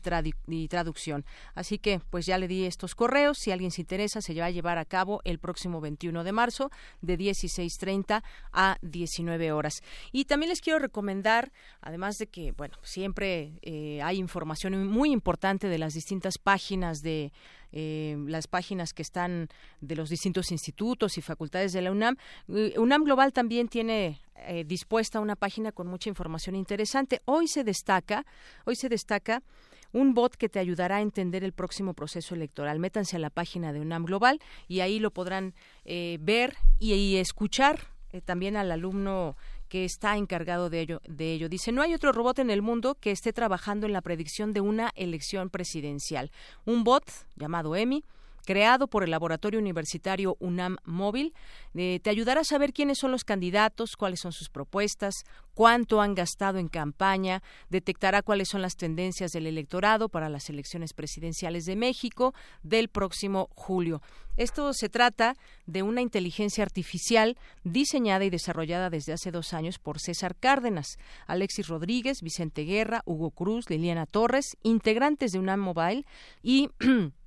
[0.67, 1.25] Traducción.
[1.53, 3.37] Así que, pues ya le di estos correos.
[3.37, 6.71] Si alguien se interesa, se va a llevar a cabo el próximo 21 de marzo
[7.01, 8.23] de 16.30
[8.53, 9.81] a 19 horas.
[10.11, 15.67] Y también les quiero recomendar, además de que, bueno, siempre eh, hay información muy importante
[15.67, 17.33] de las distintas páginas de
[17.71, 19.49] eh, las páginas que están
[19.81, 22.17] de los distintos institutos y facultades de la UNAM.
[22.49, 27.21] Eh, UNAM Global también tiene eh, dispuesta una página con mucha información interesante.
[27.25, 28.25] Hoy se destaca,
[28.65, 29.43] hoy se destaca
[29.91, 32.79] un bot que te ayudará a entender el próximo proceso electoral.
[32.79, 35.53] Métanse a la página de UNAM Global y ahí lo podrán
[35.85, 37.79] ver y, escuchar
[38.25, 39.37] también al alumno
[39.75, 41.49] que está encargado de ello, de ello.
[41.49, 44.61] Dice, no hay otro robot en el mundo que esté trabajando en la predicción de
[44.61, 46.31] una elección presidencial.
[46.63, 47.03] Un bot
[47.35, 48.05] llamado EMI
[48.45, 51.33] creado por el laboratorio universitario UNAM Móvil,
[51.73, 55.15] eh, te ayudará a saber quiénes son los candidatos, cuáles son sus propuestas,
[55.53, 60.93] cuánto han gastado en campaña, detectará cuáles son las tendencias del electorado para las elecciones
[60.93, 62.33] presidenciales de México
[62.63, 64.01] del próximo julio.
[64.37, 65.35] Esto se trata
[65.65, 71.67] de una inteligencia artificial diseñada y desarrollada desde hace dos años por César Cárdenas, Alexis
[71.67, 76.05] Rodríguez, Vicente Guerra, Hugo Cruz, Liliana Torres, integrantes de UNAM Mobile
[76.43, 76.69] y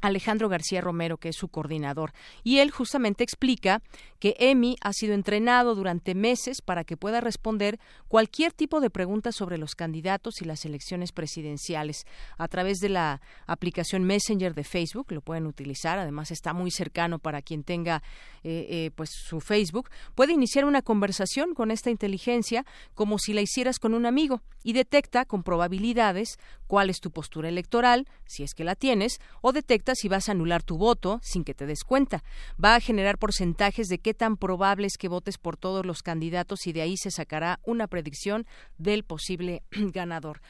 [0.00, 2.12] Alejandro García Romero, que es su coordinador.
[2.44, 3.82] Y él justamente explica
[4.18, 7.78] que EMI ha sido entrenado durante meses para que pueda responder
[8.08, 12.06] cualquier tipo de pregunta sobre los candidatos y las elecciones presidenciales.
[12.36, 17.18] A través de la aplicación Messenger de Facebook, lo pueden utilizar, además está muy cercano
[17.18, 18.02] para quien tenga
[18.44, 23.40] eh, eh, pues su Facebook, puede iniciar una conversación con esta inteligencia como si la
[23.40, 28.54] hicieras con un amigo y detecta con probabilidades cuál es tu postura electoral, si es
[28.54, 31.84] que la tienes, o detecta si vas a anular tu voto sin que te des
[31.84, 32.24] cuenta.
[32.62, 36.66] Va a generar porcentajes de qué tan probable es que votes por todos los candidatos
[36.66, 38.46] y de ahí se sacará una predicción
[38.78, 40.40] del posible ganador.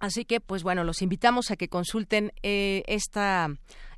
[0.00, 3.48] Así que, pues bueno, los invitamos a que consulten eh, esta,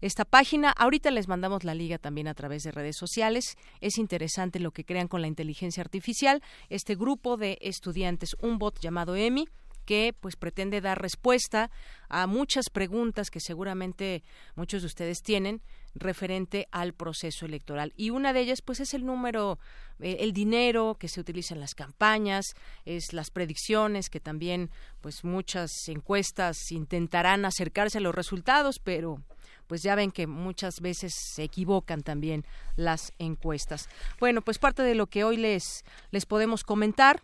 [0.00, 0.70] esta página.
[0.70, 3.58] Ahorita les mandamos la liga también a través de redes sociales.
[3.82, 6.42] Es interesante lo que crean con la inteligencia artificial.
[6.70, 9.46] Este grupo de estudiantes, un bot llamado EMI,
[9.90, 11.68] que pues pretende dar respuesta
[12.08, 14.22] a muchas preguntas que seguramente
[14.54, 15.62] muchos de ustedes tienen
[15.96, 17.92] referente al proceso electoral.
[17.96, 19.58] Y una de ellas, pues, es el número,
[19.98, 24.70] eh, el dinero que se utiliza en las campañas, es las predicciones que también,
[25.00, 29.20] pues, muchas encuestas intentarán acercarse a los resultados, pero
[29.66, 32.44] pues ya ven que muchas veces se equivocan también
[32.76, 33.88] las encuestas.
[34.18, 37.22] Bueno, pues parte de lo que hoy les, les podemos comentar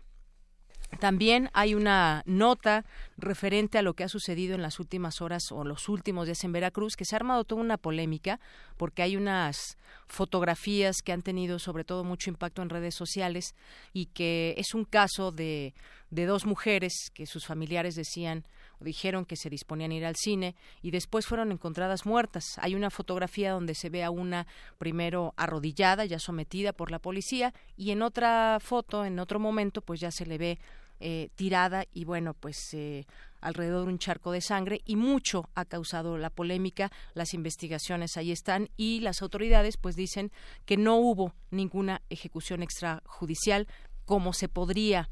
[0.99, 2.85] también hay una nota
[3.17, 6.53] referente a lo que ha sucedido en las últimas horas o los últimos días en
[6.53, 8.39] Veracruz, que se ha armado toda una polémica
[8.77, 9.77] porque hay unas
[10.07, 13.53] fotografías que han tenido sobre todo mucho impacto en redes sociales
[13.93, 15.73] y que es un caso de,
[16.09, 18.45] de dos mujeres que sus familiares decían
[18.79, 22.43] dijeron que se disponían a ir al cine y después fueron encontradas muertas.
[22.57, 24.47] Hay una fotografía donde se ve a una
[24.77, 29.99] primero arrodillada, ya sometida por la policía, y en otra foto, en otro momento, pues
[29.99, 30.59] ya se le ve
[30.99, 33.05] eh, tirada y bueno, pues eh,
[33.39, 36.91] alrededor de un charco de sangre y mucho ha causado la polémica.
[37.13, 40.31] Las investigaciones ahí están y las autoridades pues dicen
[40.65, 43.67] que no hubo ninguna ejecución extrajudicial
[44.05, 45.11] como se podría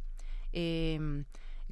[0.53, 0.99] eh,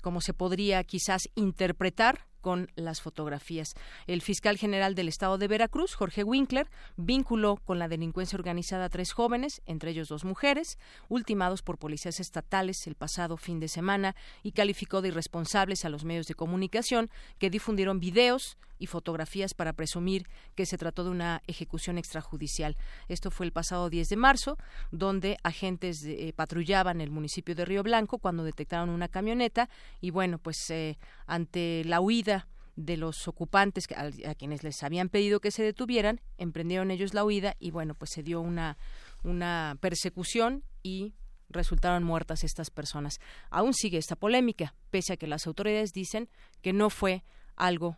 [0.04, 3.74] como se podría quizás interpretar con las fotografías.
[4.06, 8.90] El fiscal general del estado de Veracruz, Jorge Winkler, vinculó con la delincuencia organizada a
[8.90, 10.78] tres jóvenes, entre ellos dos mujeres,
[11.08, 16.04] ultimados por policías estatales el pasado fin de semana y calificó de irresponsables a los
[16.04, 21.42] medios de comunicación que difundieron videos y fotografías para presumir que se trató de una
[21.48, 22.78] ejecución extrajudicial.
[23.08, 24.58] Esto fue el pasado 10 de marzo,
[24.92, 29.70] donde agentes eh, patrullaban el municipio de Río Blanco cuando detectaron una camioneta
[30.02, 35.40] y bueno, pues eh, ante la huida de los ocupantes a, quienes les habían pedido
[35.40, 38.78] que se detuvieran, emprendieron ellos la huida y bueno, pues se dio una,
[39.24, 41.14] una persecución y
[41.50, 43.20] resultaron muertas estas personas.
[43.50, 46.30] Aún sigue esta polémica, pese a que las autoridades dicen
[46.62, 47.24] que no fue
[47.56, 47.98] algo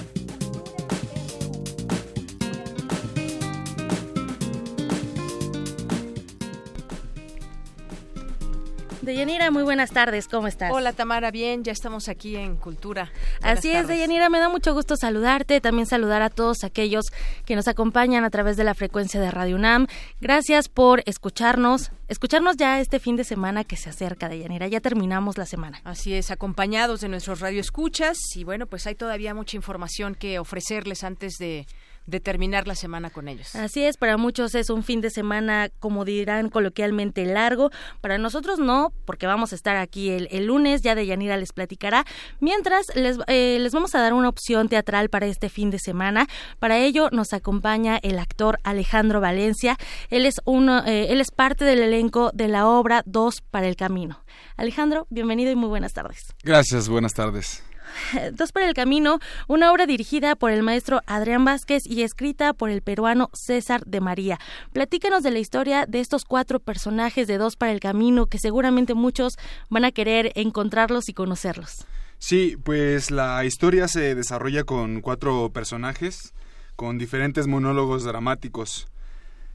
[9.11, 10.71] Deyanira, muy buenas tardes, ¿cómo estás?
[10.71, 13.11] Hola Tamara, bien, ya estamos aquí en Cultura.
[13.41, 17.07] Así es, Deyanira, me da mucho gusto saludarte, también saludar a todos aquellos
[17.45, 19.87] que nos acompañan a través de la frecuencia de Radio UNAM.
[20.21, 25.37] Gracias por escucharnos, escucharnos ya este fin de semana que se acerca, Deyanira, ya terminamos
[25.37, 25.79] la semana.
[25.85, 31.05] Así es, acompañados de nuestros radioescuchas y bueno, pues hay todavía mucha información que ofrecerles
[31.05, 31.65] antes de
[32.07, 33.55] de terminar la semana con ellos.
[33.55, 37.69] Así es, para muchos es un fin de semana, como dirán coloquialmente, largo.
[38.01, 42.05] Para nosotros no, porque vamos a estar aquí el, lunes, ya de Yanira les platicará.
[42.39, 46.27] Mientras, les, eh, les vamos a dar una opción teatral para este fin de semana.
[46.59, 49.77] Para ello nos acompaña el actor Alejandro Valencia.
[50.09, 52.00] Él es, uno, eh, él es parte del elenco
[52.33, 54.23] de la obra Dos para el Camino.
[54.57, 56.33] Alejandro, bienvenido y muy buenas tardes.
[56.43, 57.63] Gracias, buenas tardes.
[58.33, 62.71] Dos para el Camino, una obra dirigida por el maestro Adrián Vázquez y escrita por
[62.71, 64.39] el peruano César de María.
[64.73, 68.95] Platícanos de la historia de estos cuatro personajes de Dos para el Camino que seguramente
[68.95, 69.33] muchos
[69.69, 71.85] van a querer encontrarlos y conocerlos.
[72.17, 76.33] Sí, pues la historia se desarrolla con cuatro personajes,
[76.75, 78.90] con diferentes monólogos dramáticos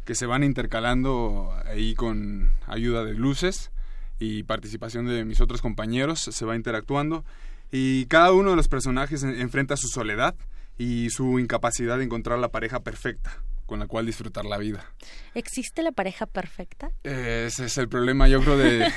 [0.07, 3.71] que se van intercalando ahí con ayuda de luces
[4.19, 7.25] y participación de mis otros compañeros, se va interactuando.
[7.71, 10.35] Y cada uno de los personajes enfrenta su soledad
[10.79, 14.93] y su incapacidad de encontrar la pareja perfecta con la cual disfrutar la vida.
[15.35, 16.91] ¿Existe la pareja perfecta?
[17.03, 18.89] Ese es el problema, yo creo, de,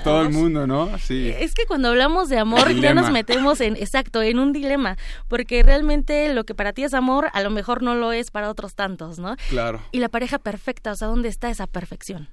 [0.04, 0.98] todo el mundo, ¿no?
[0.98, 1.32] Sí.
[1.38, 4.96] Es que cuando hablamos de amor ya nos metemos en, exacto, en un dilema,
[5.28, 8.50] porque realmente lo que para ti es amor, a lo mejor no lo es para
[8.50, 9.36] otros tantos, ¿no?
[9.50, 9.82] Claro.
[9.92, 12.28] Y la pareja perfecta, o sea, ¿dónde está esa perfección?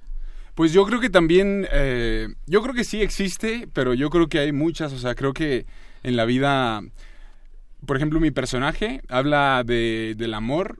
[0.54, 4.38] Pues yo creo que también, eh, yo creo que sí existe, pero yo creo que
[4.38, 5.66] hay muchas, o sea, creo que
[6.02, 6.80] en la vida,
[7.84, 10.78] por ejemplo, mi personaje habla de, del amor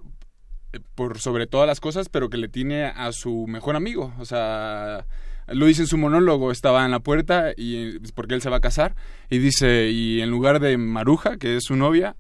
[0.95, 5.07] por sobre todas las cosas, pero que le tiene a su mejor amigo, o sea,
[5.49, 8.61] lo dice en su monólogo, estaba en la puerta y porque él se va a
[8.61, 8.95] casar
[9.31, 12.17] y dice, y en lugar de Maruja, que es su novia,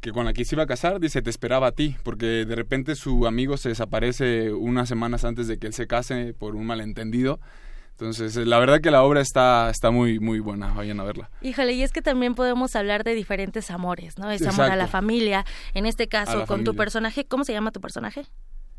[0.00, 2.54] que con la que se iba a casar, dice, te esperaba a ti, porque de
[2.56, 6.66] repente su amigo se desaparece unas semanas antes de que él se case por un
[6.66, 7.38] malentendido.
[8.00, 11.28] Entonces, la verdad que la obra está, está muy, muy buena, vayan a verla.
[11.42, 14.30] Híjole, y es que también podemos hablar de diferentes amores, ¿no?
[14.30, 15.44] Es amor a la familia,
[15.74, 18.24] en este caso con tu personaje, ¿cómo se llama tu personaje?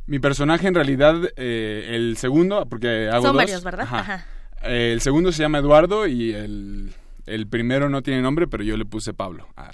[0.07, 3.88] Mi personaje en realidad, eh, el segundo, porque hago Son varios, ¿verdad?
[3.91, 4.26] Ajá.
[4.63, 6.91] el segundo se llama Eduardo y el
[7.32, 9.48] el primero no tiene nombre, pero yo le puse Pablo.
[9.56, 9.72] Ah.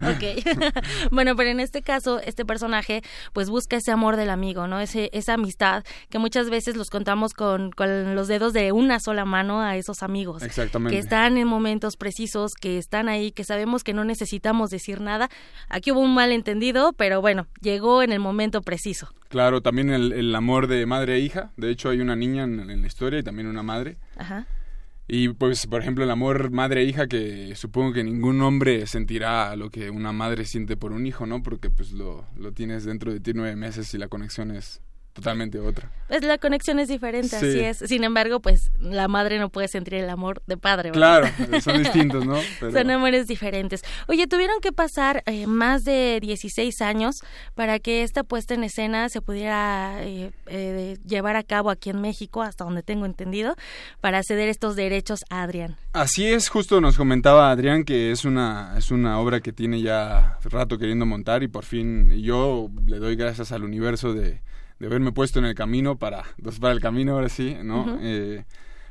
[0.02, 1.10] ok.
[1.10, 3.02] bueno, pero en este caso, este personaje,
[3.32, 4.80] pues busca ese amor del amigo, ¿no?
[4.80, 9.24] Ese, esa amistad que muchas veces los contamos con, con los dedos de una sola
[9.24, 10.42] mano a esos amigos.
[10.42, 10.96] Exactamente.
[10.96, 15.28] Que están en momentos precisos, que están ahí, que sabemos que no necesitamos decir nada.
[15.68, 19.12] Aquí hubo un malentendido, pero bueno, llegó en el momento preciso.
[19.28, 21.52] Claro, también el, amor de madre e hija.
[21.56, 23.96] De hecho, hay una niña en, en la historia y también una madre.
[24.16, 24.46] Ajá.
[25.12, 29.90] Y pues, por ejemplo, el amor madre-hija, que supongo que ningún hombre sentirá lo que
[29.90, 31.42] una madre siente por un hijo, ¿no?
[31.42, 34.80] Porque pues lo, lo tienes dentro de ti nueve meses y la conexión es
[35.12, 35.90] totalmente otra.
[36.08, 37.78] Pues la conexión es diferente, así es.
[37.78, 40.90] Sin embargo, pues la madre no puede sentir el amor de padre.
[40.90, 41.28] Claro,
[41.62, 42.36] son distintos, ¿no?
[42.58, 43.82] Son amores diferentes.
[44.08, 47.20] Oye, tuvieron que pasar eh, más de 16 años
[47.54, 52.00] para que esta puesta en escena se pudiera eh, eh, llevar a cabo aquí en
[52.00, 53.54] México, hasta donde tengo entendido,
[54.00, 55.76] para ceder estos derechos a Adrián.
[55.92, 60.38] Así es, justo nos comentaba Adrián que es una, es una obra que tiene ya
[60.44, 64.42] rato queriendo montar y por fin yo le doy gracias al universo de
[64.80, 66.24] de haberme puesto en el camino para,
[66.60, 67.98] para el camino ahora sí, ¿no?
[68.00, 68.44] Eh,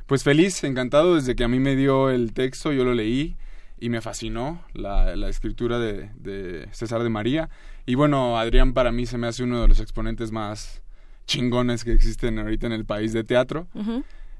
[0.06, 3.36] pues feliz, encantado, desde que a mí me dio el texto, yo lo leí
[3.80, 7.50] y me fascinó la, la escritura de, de, César de María.
[7.86, 10.80] Y bueno, Adrián para mí se me hace uno de los exponentes más
[11.26, 13.66] chingones que existen ahorita en el país de teatro.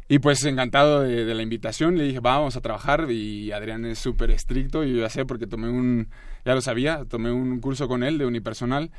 [0.09, 3.99] Y pues encantado de, de, la invitación, le dije, vamos a trabajar y Adrián es
[3.99, 6.09] súper estricto y yo ya sé porque tomé un,
[6.45, 8.91] ya lo sabía, tomé un curso con él de unipersonal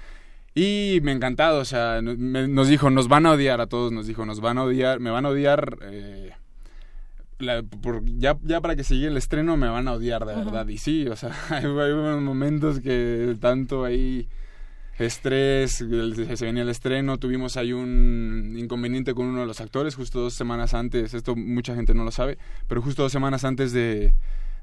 [0.54, 4.08] y me ha encantado, o sea, nos dijo, nos van a odiar a todos, nos
[4.08, 6.34] dijo, nos van a odiar, me van a odiar, eh,
[7.82, 10.68] por, ya, ya para que siga el estreno me van a odiar de verdad.
[10.68, 14.28] Y sí, o sea, hay, momentos que tanto ahí
[14.99, 20.20] estrés, se venía el estreno, tuvimos ahí un inconveniente con uno de los actores justo
[20.20, 22.38] dos semanas antes, esto mucha gente no lo sabe,
[22.68, 24.14] pero justo dos semanas antes de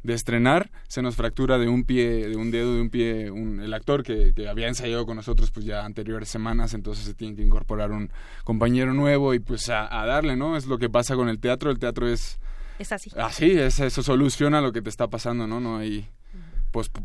[0.02, 3.60] de estrenar, se nos fractura de un pie, de un dedo, de un pie, un,
[3.60, 7.36] el actor que, que, había ensayado con nosotros pues ya anteriores semanas, entonces se tiene
[7.36, 8.10] que incorporar un
[8.44, 10.56] compañero nuevo y pues a, a darle, ¿no?
[10.56, 12.38] Es lo que pasa con el teatro, el teatro es...
[12.78, 13.10] Es así.
[13.16, 15.58] Así, es, eso soluciona lo que te está pasando, ¿no?
[15.58, 16.08] No hay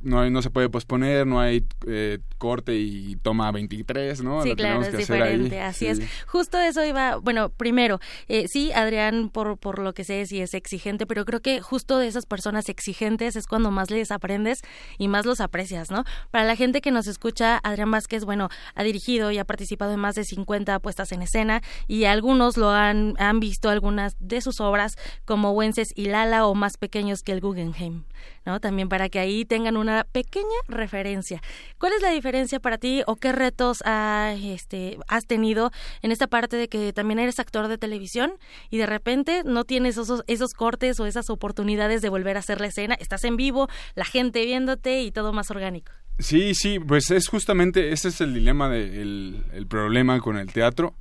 [0.01, 4.43] no, no se puede posponer, no hay eh, corte y toma 23, ¿no?
[4.43, 5.99] Sí, claro, es diferente, así es.
[6.28, 10.53] Justo eso iba, bueno, primero, eh, sí, Adrián, por, por lo que sé, sí es
[10.53, 14.61] exigente, pero creo que justo de esas personas exigentes es cuando más les aprendes
[14.97, 16.03] y más los aprecias, ¿no?
[16.32, 19.99] Para la gente que nos escucha, Adrián Vázquez, bueno, ha dirigido y ha participado en
[19.99, 24.59] más de 50 puestas en escena y algunos lo han, han visto algunas de sus
[24.59, 28.03] obras como Wences y Lala o más pequeños que el Guggenheim,
[28.45, 28.59] ¿no?
[28.59, 31.39] También para que ahí tengan una pequeña referencia.
[31.78, 35.70] ¿Cuál es la diferencia para ti o qué retos este, has tenido
[36.01, 38.34] en esta parte de que también eres actor de televisión
[38.72, 42.62] y de repente no tienes esos, esos cortes o esas oportunidades de volver a hacer
[42.62, 42.95] la escena?
[42.95, 45.91] Estás en vivo, la gente viéndote y todo más orgánico.
[46.18, 50.95] Sí, sí, pues es justamente ese es el dilema, de, el, problema con el teatro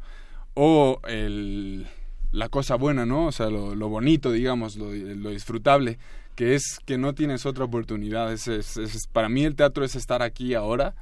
[0.52, 1.86] o el,
[2.32, 3.28] la cosa buena, ¿no?
[3.28, 5.98] O sea, lo, bonito, digamos, lo, lo disfrutable
[6.34, 8.32] que es que no tienes otra oportunidad.
[8.32, 8.76] Es, es,
[9.12, 10.94] para mí el teatro es estar aquí ahora,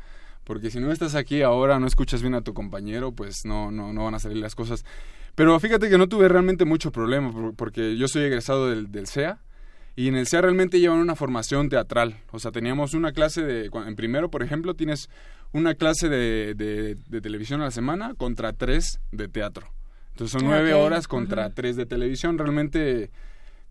[0.44, 3.92] porque si no estás aquí ahora, no escuchas bien a tu compañero, pues no, no,
[3.92, 4.84] no van a salir las cosas.
[5.34, 9.38] Pero fíjate que no tuve realmente mucho problema, porque yo soy egresado del, del CEA,
[9.96, 12.16] y en el CEA realmente llevan una formación teatral.
[12.30, 15.08] O sea, teníamos una clase de, en primero, por ejemplo, tienes
[15.52, 19.66] una clase de, de, televisión a la semana contra tres de teatro.
[20.12, 22.38] Entonces son nueve horas contra tres de televisión.
[22.38, 23.10] Realmente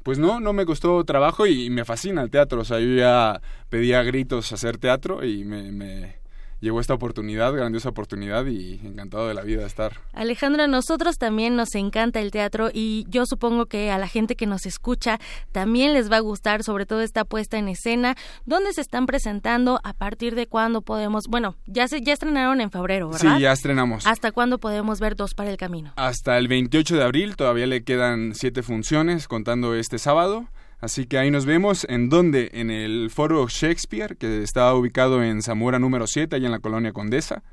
[0.04, 2.62] pues no, no me costó trabajo y, me fascina el teatro.
[2.62, 6.19] O sea, yo ya pedía gritos hacer teatro y me, me,
[6.60, 9.94] llegó esta oportunidad, grandiosa oportunidad y encantado de la vida de estar.
[10.14, 14.36] Alejandro, a nosotros también nos encanta el teatro y yo supongo que a la gente
[14.36, 15.20] que nos escucha
[15.52, 19.80] también les va a gustar, sobre todo esta puesta en escena, dónde se están presentando,
[19.84, 23.36] a partir de cuándo podemos, bueno, ya se ya estrenaron en febrero, ¿verdad?
[23.36, 24.06] Sí, ya estrenamos.
[24.06, 25.94] ¿Hasta cuándo podemos ver Dos para el Camino?
[25.96, 30.48] Hasta el 28 de abril, todavía le quedan siete funciones contando este sábado.
[30.82, 31.86] Así que ahí nos vemos.
[31.90, 32.52] ¿En dónde?
[32.54, 36.94] En el Foro Shakespeare, que está ubicado en Zamora número 7, allá en la colonia
[36.94, 37.44] Condesa.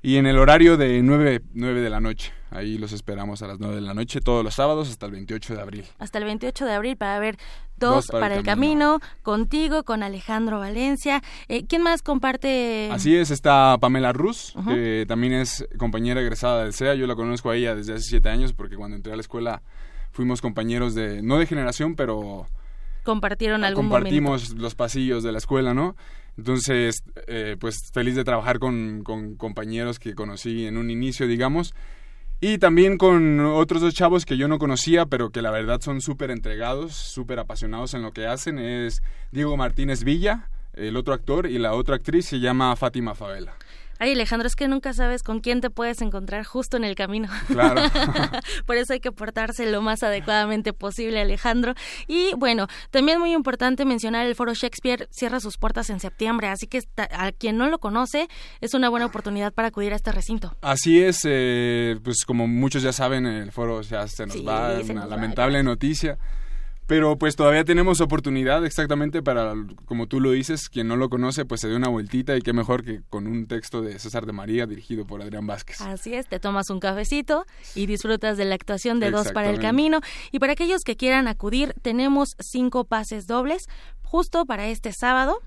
[0.00, 2.32] y en el horario de 9, 9 de la noche.
[2.50, 5.54] Ahí los esperamos a las 9 de la noche todos los sábados hasta el 28
[5.54, 5.84] de abril.
[5.98, 7.36] Hasta el 28 de abril para ver
[7.76, 9.00] Dos, para, el camino.
[9.22, 11.22] contigo, con Alejandro Valencia.
[11.48, 12.88] Eh, ¿Quién más comparte?
[12.92, 16.94] Así es, está Pamela Ruz, que también es compañera egresada del CEA.
[16.94, 19.62] Yo la conozco a ella desde hace siete años porque cuando entré a la escuela
[20.18, 22.48] fuimos compañeros de, no de generación, pero...
[23.04, 25.94] Compartieron algún Compartimos los pasillos de la escuela, ¿no?
[26.36, 31.72] Entonces, eh, pues feliz de trabajar con, con compañeros que conocí en un inicio, digamos.
[32.40, 36.00] Y también con otros dos chavos que yo no conocía, pero que la verdad son
[36.00, 38.58] súper entregados, súper apasionados en lo que hacen.
[38.58, 43.54] Es Diego Martínez Villa, el otro actor, y la otra actriz se llama Fátima Favela.
[44.00, 47.28] Ay, Alejandro, es que nunca sabes con quién te puedes encontrar justo en el camino.
[47.48, 47.82] Claro.
[48.66, 51.74] Por eso hay que portarse lo más adecuadamente posible, Alejandro.
[52.06, 56.68] Y bueno, también muy importante mencionar el Foro Shakespeare cierra sus puertas en septiembre, así
[56.68, 58.28] que a quien no lo conoce
[58.60, 60.56] es una buena oportunidad para acudir a este recinto.
[60.60, 65.06] Así es, eh, pues como muchos ya saben, el foro ya se nos va, una
[65.06, 66.18] lamentable noticia.
[66.88, 69.52] Pero pues todavía tenemos oportunidad exactamente para,
[69.84, 72.54] como tú lo dices, quien no lo conoce, pues se dé una vueltita y qué
[72.54, 75.82] mejor que con un texto de César de María dirigido por Adrián Vázquez.
[75.82, 79.60] Así es, te tomas un cafecito y disfrutas de la actuación de Dos para el
[79.60, 80.00] Camino.
[80.32, 83.64] Y para aquellos que quieran acudir, tenemos cinco pases dobles
[84.02, 85.42] justo para este sábado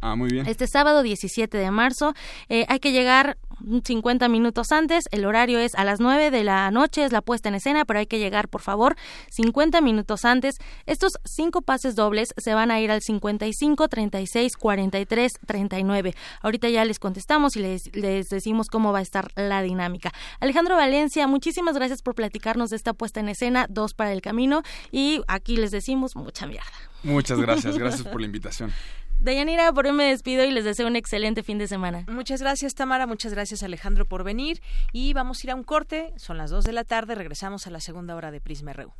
[0.00, 0.46] Ah, muy bien.
[0.46, 2.14] Este sábado 17 de marzo
[2.48, 3.36] eh, hay que llegar
[3.84, 5.04] 50 minutos antes.
[5.10, 7.98] El horario es a las 9 de la noche, es la puesta en escena, pero
[7.98, 8.96] hay que llegar, por favor,
[9.30, 10.56] 50 minutos antes.
[10.86, 16.14] Estos cinco pases dobles se van a ir al 55, 36, 43, 39.
[16.42, 20.12] Ahorita ya les contestamos y les, les decimos cómo va a estar la dinámica.
[20.40, 24.62] Alejandro Valencia, muchísimas gracias por platicarnos de esta puesta en escena, dos para el camino.
[24.90, 26.70] Y aquí les decimos mucha mierda.
[27.02, 28.72] Muchas gracias, gracias por la invitación.
[29.20, 32.06] Dayanira, por hoy me despido y les deseo un excelente fin de semana.
[32.08, 33.06] Muchas gracias, Tamara.
[33.06, 34.62] Muchas gracias, Alejandro, por venir.
[34.92, 36.14] Y vamos a ir a un corte.
[36.16, 37.14] Son las 2 de la tarde.
[37.14, 38.92] Regresamos a la segunda hora de Prisma RU.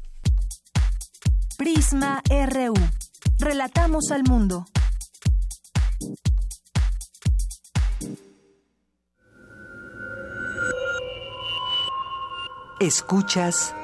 [1.57, 2.75] Prisma RU.
[3.39, 4.67] Relatamos al mundo.
[12.79, 13.75] Escuchas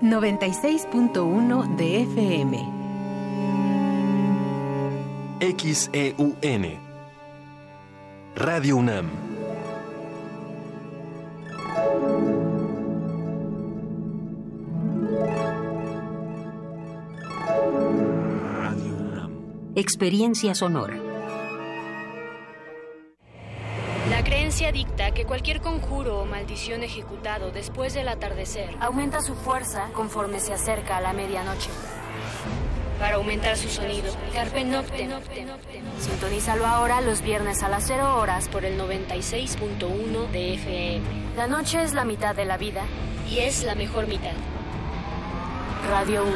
[0.00, 2.77] 96.1 de FM.
[5.40, 6.80] XEUN.
[8.34, 9.08] Radio UNAM.
[18.56, 19.30] Radio UNAM.
[19.76, 20.96] Experiencia sonora.
[24.10, 29.88] La creencia dicta que cualquier conjuro o maldición ejecutado después del atardecer aumenta su fuerza
[29.92, 31.70] conforme se acerca a la medianoche
[32.98, 34.12] para aumentar su sonido.
[34.32, 35.10] Carpe Noctem.
[36.00, 41.06] Sintonízalo ahora los viernes a las 0 horas por el 96.1 de FM.
[41.36, 42.82] La noche es la mitad de la vida
[43.30, 44.32] y es la mejor mitad.
[45.88, 46.34] Radio 1.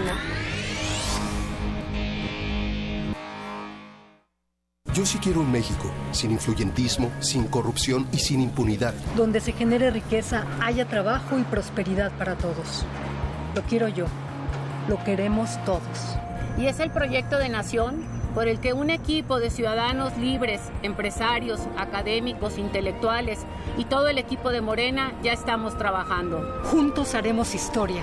[4.95, 8.93] Yo sí quiero un México sin influyentismo, sin corrupción y sin impunidad.
[9.17, 12.85] Donde se genere riqueza, haya trabajo y prosperidad para todos.
[13.55, 14.05] Lo quiero yo.
[14.89, 16.19] Lo queremos todos
[16.59, 21.61] y es el proyecto de nación por el que un equipo de ciudadanos libres, empresarios,
[21.77, 23.41] académicos, intelectuales
[23.77, 26.63] y todo el equipo de Morena ya estamos trabajando.
[26.65, 28.03] Juntos haremos historia.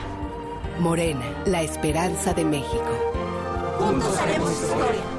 [0.79, 2.89] Morena, la esperanza de México.
[3.79, 5.18] Juntos haremos historia.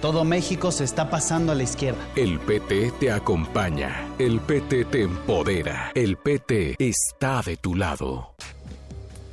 [0.00, 1.98] Todo México se está pasando a la izquierda.
[2.16, 4.06] El PT te acompaña.
[4.18, 5.90] El PT te empodera.
[5.94, 8.34] El PT está de tu lado.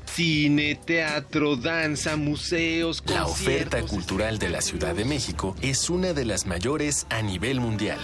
[0.05, 6.23] Cine, teatro, danza, museos, La oferta cultural de la Ciudad de México es una de
[6.23, 7.97] las mayores a nivel mundial.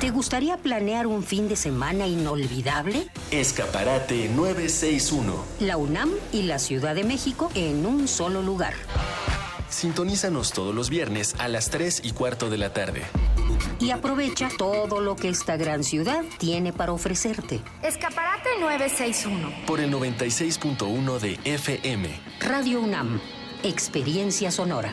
[0.00, 3.06] ¿Te gustaría planear un fin de semana inolvidable?
[3.30, 5.44] Escaparate 961.
[5.60, 8.74] La UNAM y la Ciudad de México en un solo lugar.
[9.72, 13.02] Sintonízanos todos los viernes a las 3 y cuarto de la tarde.
[13.80, 17.60] Y aprovecha todo lo que esta gran ciudad tiene para ofrecerte.
[17.82, 19.66] Escaparate 961.
[19.66, 22.08] Por el 96.1 de FM.
[22.40, 23.18] Radio UNAM.
[23.62, 24.92] Experiencia sonora.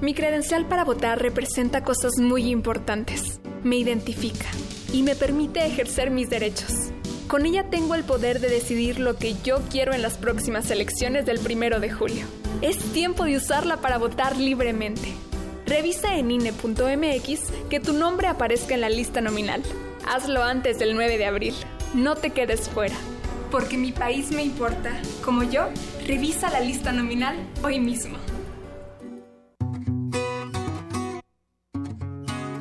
[0.00, 3.38] Mi credencial para votar representa cosas muy importantes.
[3.62, 4.46] Me identifica
[4.94, 6.72] y me permite ejercer mis derechos.
[7.28, 11.26] Con ella tengo el poder de decidir lo que yo quiero en las próximas elecciones
[11.26, 12.24] del primero de julio.
[12.62, 15.12] Es tiempo de usarla para votar libremente.
[15.66, 19.62] Revisa en INE.mx que tu nombre aparezca en la lista nominal.
[20.08, 21.54] Hazlo antes del 9 de abril.
[21.92, 22.96] No te quedes fuera.
[23.50, 24.98] Porque mi país me importa.
[25.22, 25.68] Como yo,
[26.06, 28.16] revisa la lista nominal hoy mismo.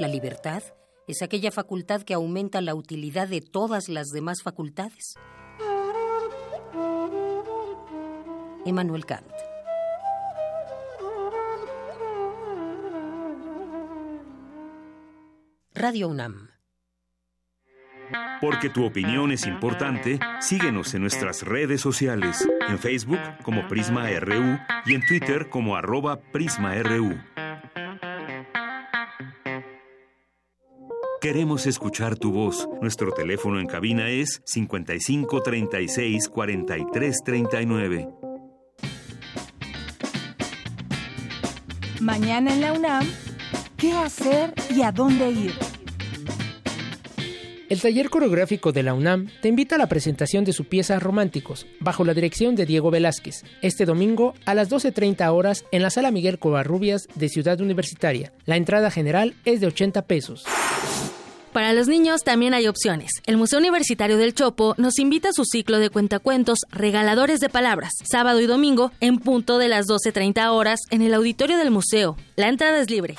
[0.00, 0.62] La libertad
[1.06, 5.14] es aquella facultad que aumenta la utilidad de todas las demás facultades.
[8.64, 9.30] Emmanuel Kant.
[15.74, 16.48] Radio UNAM.
[18.40, 24.58] Porque tu opinión es importante, síguenos en nuestras redes sociales, en Facebook como Prisma RU
[24.86, 27.18] y en Twitter como arroba PrismaRU.
[31.20, 32.66] Queremos escuchar tu voz.
[32.80, 38.08] Nuestro teléfono en cabina es 55 36 43 39.
[42.00, 43.06] Mañana en la UNAM,
[43.76, 45.52] ¿qué hacer y a dónde ir?
[47.68, 51.66] El taller coreográfico de la UNAM te invita a la presentación de su pieza Románticos,
[51.80, 56.10] bajo la dirección de Diego Velázquez, este domingo a las 12.30 horas en la Sala
[56.12, 58.32] Miguel Covarrubias de Ciudad Universitaria.
[58.46, 60.46] La entrada general es de 80 pesos.
[61.52, 63.10] Para los niños también hay opciones.
[63.26, 67.92] El Museo Universitario del Chopo nos invita a su ciclo de cuentacuentos Regaladores de Palabras,
[68.08, 72.16] sábado y domingo en punto de las 12.30 horas en el auditorio del museo.
[72.36, 73.16] La entrada es libre.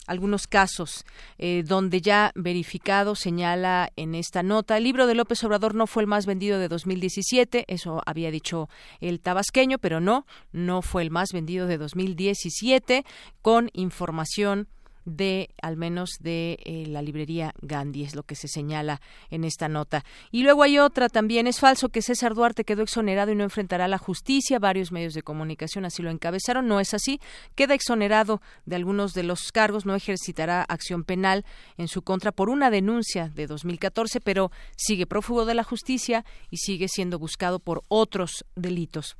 [0.07, 1.05] algunos casos
[1.39, 6.03] eh, donde ya verificado señala en esta nota el libro de López Obrador no fue
[6.03, 8.69] el más vendido de 2017 eso había dicho
[9.01, 13.05] el tabasqueño pero no no fue el más vendido de 2017
[13.41, 14.69] con información
[15.05, 19.01] de al menos de eh, la librería Gandhi, es lo que se señala
[19.31, 20.05] en esta nota.
[20.31, 23.89] Y luego hay otra también, es falso que César Duarte quedó exonerado y no enfrentará
[23.89, 27.21] la justicia, varios medios de comunicación así lo encabezaron, no es así,
[27.55, 31.45] queda exonerado de algunos de los cargos, no ejercitará acción penal
[31.77, 36.59] en su contra por una denuncia de 2014, pero sigue prófugo de la justicia y
[36.59, 39.17] sigue siendo buscado por otros delitos.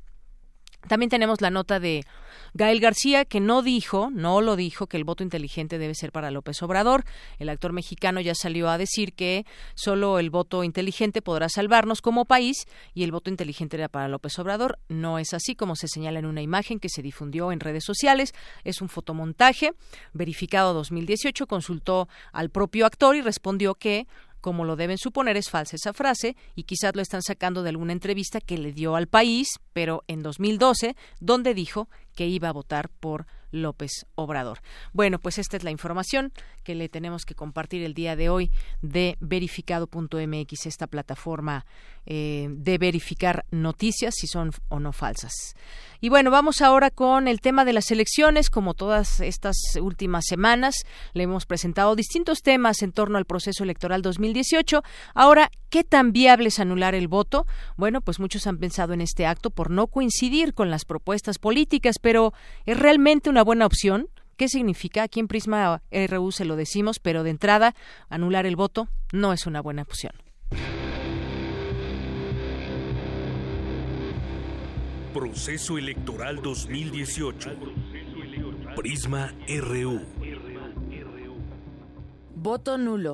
[0.87, 2.03] También tenemos la nota de
[2.53, 6.31] Gael García, que no dijo, no lo dijo, que el voto inteligente debe ser para
[6.31, 7.03] López Obrador.
[7.39, 12.25] El actor mexicano ya salió a decir que solo el voto inteligente podrá salvarnos como
[12.25, 14.79] país y el voto inteligente era para López Obrador.
[14.87, 18.33] No es así como se señala en una imagen que se difundió en redes sociales.
[18.63, 19.73] Es un fotomontaje
[20.13, 21.47] verificado 2018.
[21.47, 24.07] Consultó al propio actor y respondió que
[24.45, 27.93] como lo deben suponer, es falsa esa frase y quizás lo están sacando de alguna
[27.93, 32.89] entrevista que le dio al país, pero en 2012, donde dijo que iba a votar
[32.89, 34.59] por López Obrador.
[34.93, 36.31] Bueno, pues esta es la información
[36.65, 38.51] que le tenemos que compartir el día de hoy
[38.81, 41.65] de verificado.mx, esta plataforma
[42.05, 45.55] eh, de verificar noticias si son o no falsas.
[46.01, 48.49] Y bueno, vamos ahora con el tema de las elecciones.
[48.49, 54.01] Como todas estas últimas semanas, le hemos presentado distintos temas en torno al proceso electoral
[54.01, 54.83] 2018.
[55.13, 57.45] Ahora, ¿qué tan viable es anular el voto?
[57.77, 61.97] Bueno, pues muchos han pensado en este acto por no coincidir con las propuestas políticas,
[62.01, 62.33] pero
[62.65, 64.09] ¿es realmente una buena opción?
[64.37, 65.03] ¿Qué significa?
[65.03, 67.73] Aquí en Prisma RU se lo decimos, pero de entrada,
[68.09, 70.11] anular el voto no es una buena opción.
[75.13, 77.51] Proceso Electoral 2018.
[78.75, 80.01] Prisma RU.
[82.35, 83.13] Voto nulo.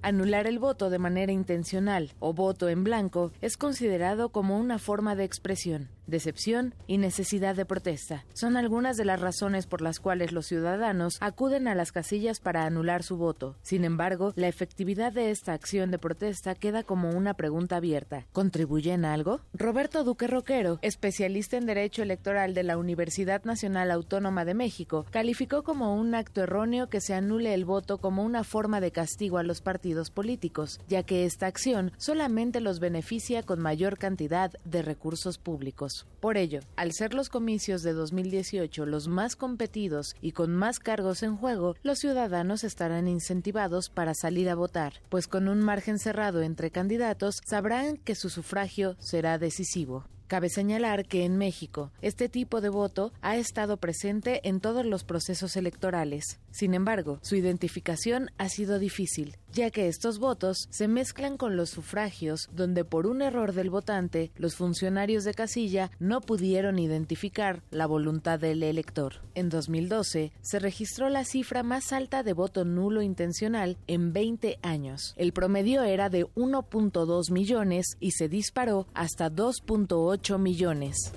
[0.00, 5.16] Anular el voto de manera intencional o voto en blanco es considerado como una forma
[5.16, 8.24] de expresión decepción y necesidad de protesta.
[8.32, 12.64] Son algunas de las razones por las cuales los ciudadanos acuden a las casillas para
[12.64, 13.56] anular su voto.
[13.62, 18.26] Sin embargo, la efectividad de esta acción de protesta queda como una pregunta abierta.
[18.32, 19.40] ¿Contribuye en algo?
[19.52, 25.62] Roberto Duque Roquero, especialista en Derecho Electoral de la Universidad Nacional Autónoma de México, calificó
[25.62, 29.42] como un acto erróneo que se anule el voto como una forma de castigo a
[29.42, 35.38] los partidos políticos, ya que esta acción solamente los beneficia con mayor cantidad de recursos
[35.38, 35.97] públicos.
[36.20, 41.22] Por ello, al ser los comicios de 2018 los más competidos y con más cargos
[41.22, 46.42] en juego, los ciudadanos estarán incentivados para salir a votar, pues con un margen cerrado
[46.42, 50.04] entre candidatos sabrán que su sufragio será decisivo.
[50.28, 55.02] Cabe señalar que en México este tipo de voto ha estado presente en todos los
[55.02, 56.38] procesos electorales.
[56.50, 61.70] Sin embargo, su identificación ha sido difícil, ya que estos votos se mezclan con los
[61.70, 67.86] sufragios donde por un error del votante los funcionarios de casilla no pudieron identificar la
[67.86, 69.22] voluntad del elector.
[69.34, 75.14] En 2012 se registró la cifra más alta de voto nulo intencional en 20 años.
[75.16, 81.12] El promedio era de 1.2 millones y se disparó hasta 2.8 millones.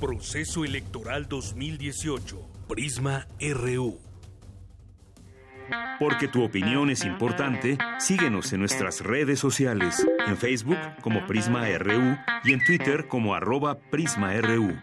[0.00, 2.40] Proceso Electoral 2018.
[2.68, 3.98] Prisma RU.
[5.98, 12.16] Porque tu opinión es importante, síguenos en nuestras redes sociales, en Facebook como Prisma RU
[12.44, 14.76] y en Twitter como arroba PrismaRU.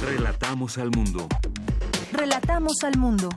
[0.00, 1.26] Relatamos al mundo.
[2.12, 3.28] Relatamos al mundo.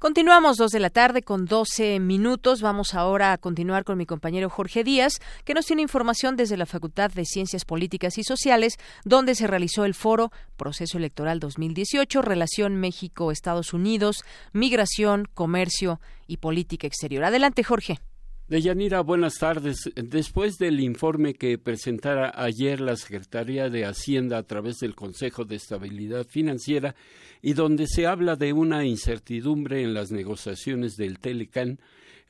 [0.00, 2.62] Continuamos dos de la tarde con 12 minutos.
[2.62, 6.64] Vamos ahora a continuar con mi compañero Jorge Díaz, que nos tiene información desde la
[6.64, 12.76] Facultad de Ciencias Políticas y Sociales, donde se realizó el foro Proceso Electoral 2018, Relación
[12.76, 14.24] México-Estados Unidos,
[14.54, 17.24] Migración, Comercio y Política Exterior.
[17.24, 18.00] Adelante, Jorge.
[18.50, 19.88] Deyanira, buenas tardes.
[19.94, 25.54] Después del informe que presentara ayer la Secretaría de Hacienda a través del Consejo de
[25.54, 26.96] Estabilidad Financiera
[27.42, 31.78] y donde se habla de una incertidumbre en las negociaciones del Telecan,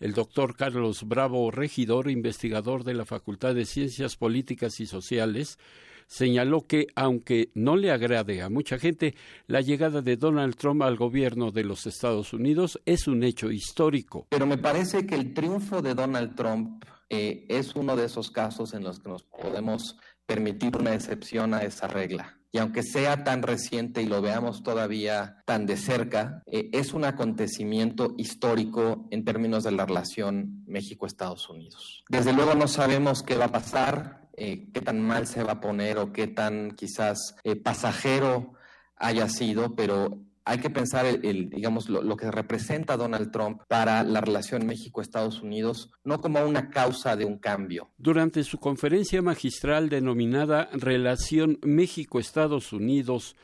[0.01, 5.59] el doctor Carlos Bravo, regidor, investigador de la Facultad de Ciencias Políticas y Sociales,
[6.07, 9.15] señaló que, aunque no le agrade a mucha gente,
[9.47, 14.27] la llegada de Donald Trump al gobierno de los Estados Unidos es un hecho histórico.
[14.31, 18.75] Pero me parece que el triunfo de Donald Trump eh, es uno de esos casos
[18.75, 22.40] en los que nos podemos permitir una excepción a esa regla.
[22.53, 27.05] Y aunque sea tan reciente y lo veamos todavía tan de cerca, eh, es un
[27.05, 32.05] acontecimiento histórico en términos de la relación México-Estados Unidos.
[32.09, 35.61] Desde luego no sabemos qué va a pasar, eh, qué tan mal se va a
[35.61, 38.55] poner o qué tan quizás eh, pasajero
[38.97, 40.19] haya sido, pero
[40.51, 45.93] hay que pensar el, digamos lo, que representa Donald Trump para la relación México-Estados Unidos
[46.03, 47.89] no como una causa de un cambio.
[47.99, 53.37] Durante su conferencia magistral denominada Relación México-Estados Unidos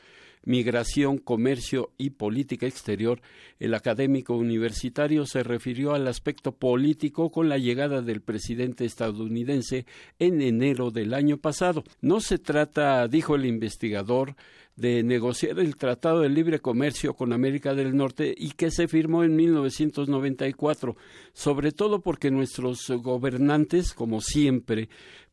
[0.43, 3.21] Migración, Comercio y Política Exterior,
[3.59, 9.85] el académico universitario se refirió al aspecto político con la llegada del presidente estadounidense
[10.19, 11.83] en enero del año pasado.
[11.99, 14.35] No se trata, dijo el investigador,
[14.77, 19.23] de negociar el Tratado de Libre Comercio con América del Norte y que se firmó
[19.23, 20.95] en 1994,
[21.33, 24.87] sobre todo porque nuestros gobernantes, como siempre,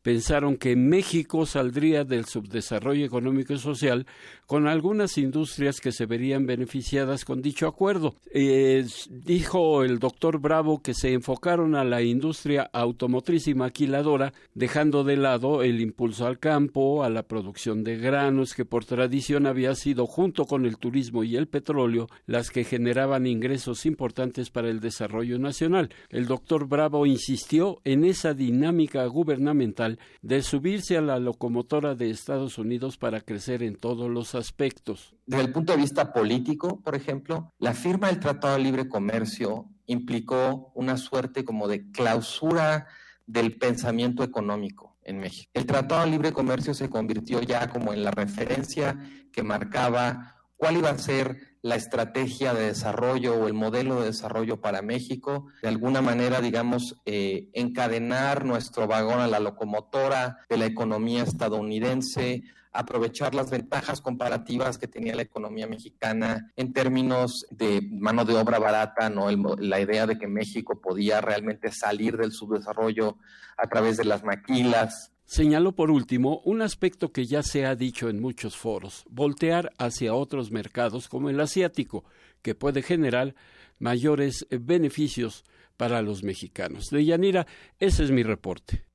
[0.05, 4.05] pensaron que México saldría del subdesarrollo económico y social
[4.45, 8.13] con algunas industrias que se verían beneficiadas con dicho acuerdo.
[8.31, 15.03] Eh, dijo el doctor Bravo que se enfocaron a la industria automotriz y maquiladora, dejando
[15.03, 19.73] de lado el impulso al campo, a la producción de granos, que por tradición había
[19.73, 24.81] sido, junto con el turismo y el petróleo, las que generaban ingresos importantes para el
[24.81, 25.89] desarrollo nacional.
[26.11, 32.57] El doctor Bravo insistió en esa dinámica gubernamental de subirse a la locomotora de Estados
[32.57, 35.15] Unidos para crecer en todos los aspectos.
[35.25, 39.69] Desde el punto de vista político, por ejemplo, la firma del Tratado de Libre Comercio
[39.87, 42.87] implicó una suerte como de clausura
[43.25, 45.49] del pensamiento económico en México.
[45.53, 48.97] El Tratado de Libre Comercio se convirtió ya como en la referencia
[49.31, 54.61] que marcaba cuál iba a ser la estrategia de desarrollo o el modelo de desarrollo
[54.61, 60.67] para México, de alguna manera, digamos, eh, encadenar nuestro vagón a la locomotora de la
[60.67, 68.25] economía estadounidense, aprovechar las ventajas comparativas que tenía la economía mexicana en términos de mano
[68.25, 69.31] de obra barata, ¿no?
[69.31, 73.17] la idea de que México podía realmente salir del subdesarrollo
[73.57, 78.09] a través de las maquilas, Señaló por último un aspecto que ya se ha dicho
[78.09, 82.05] en muchos foros, voltear hacia otros mercados como el asiático,
[82.43, 83.33] que puede generar
[83.79, 85.43] mayores beneficios
[85.77, 86.85] para los mexicanos.
[86.91, 87.47] De Yanira,
[87.79, 88.85] ese es mi reporte.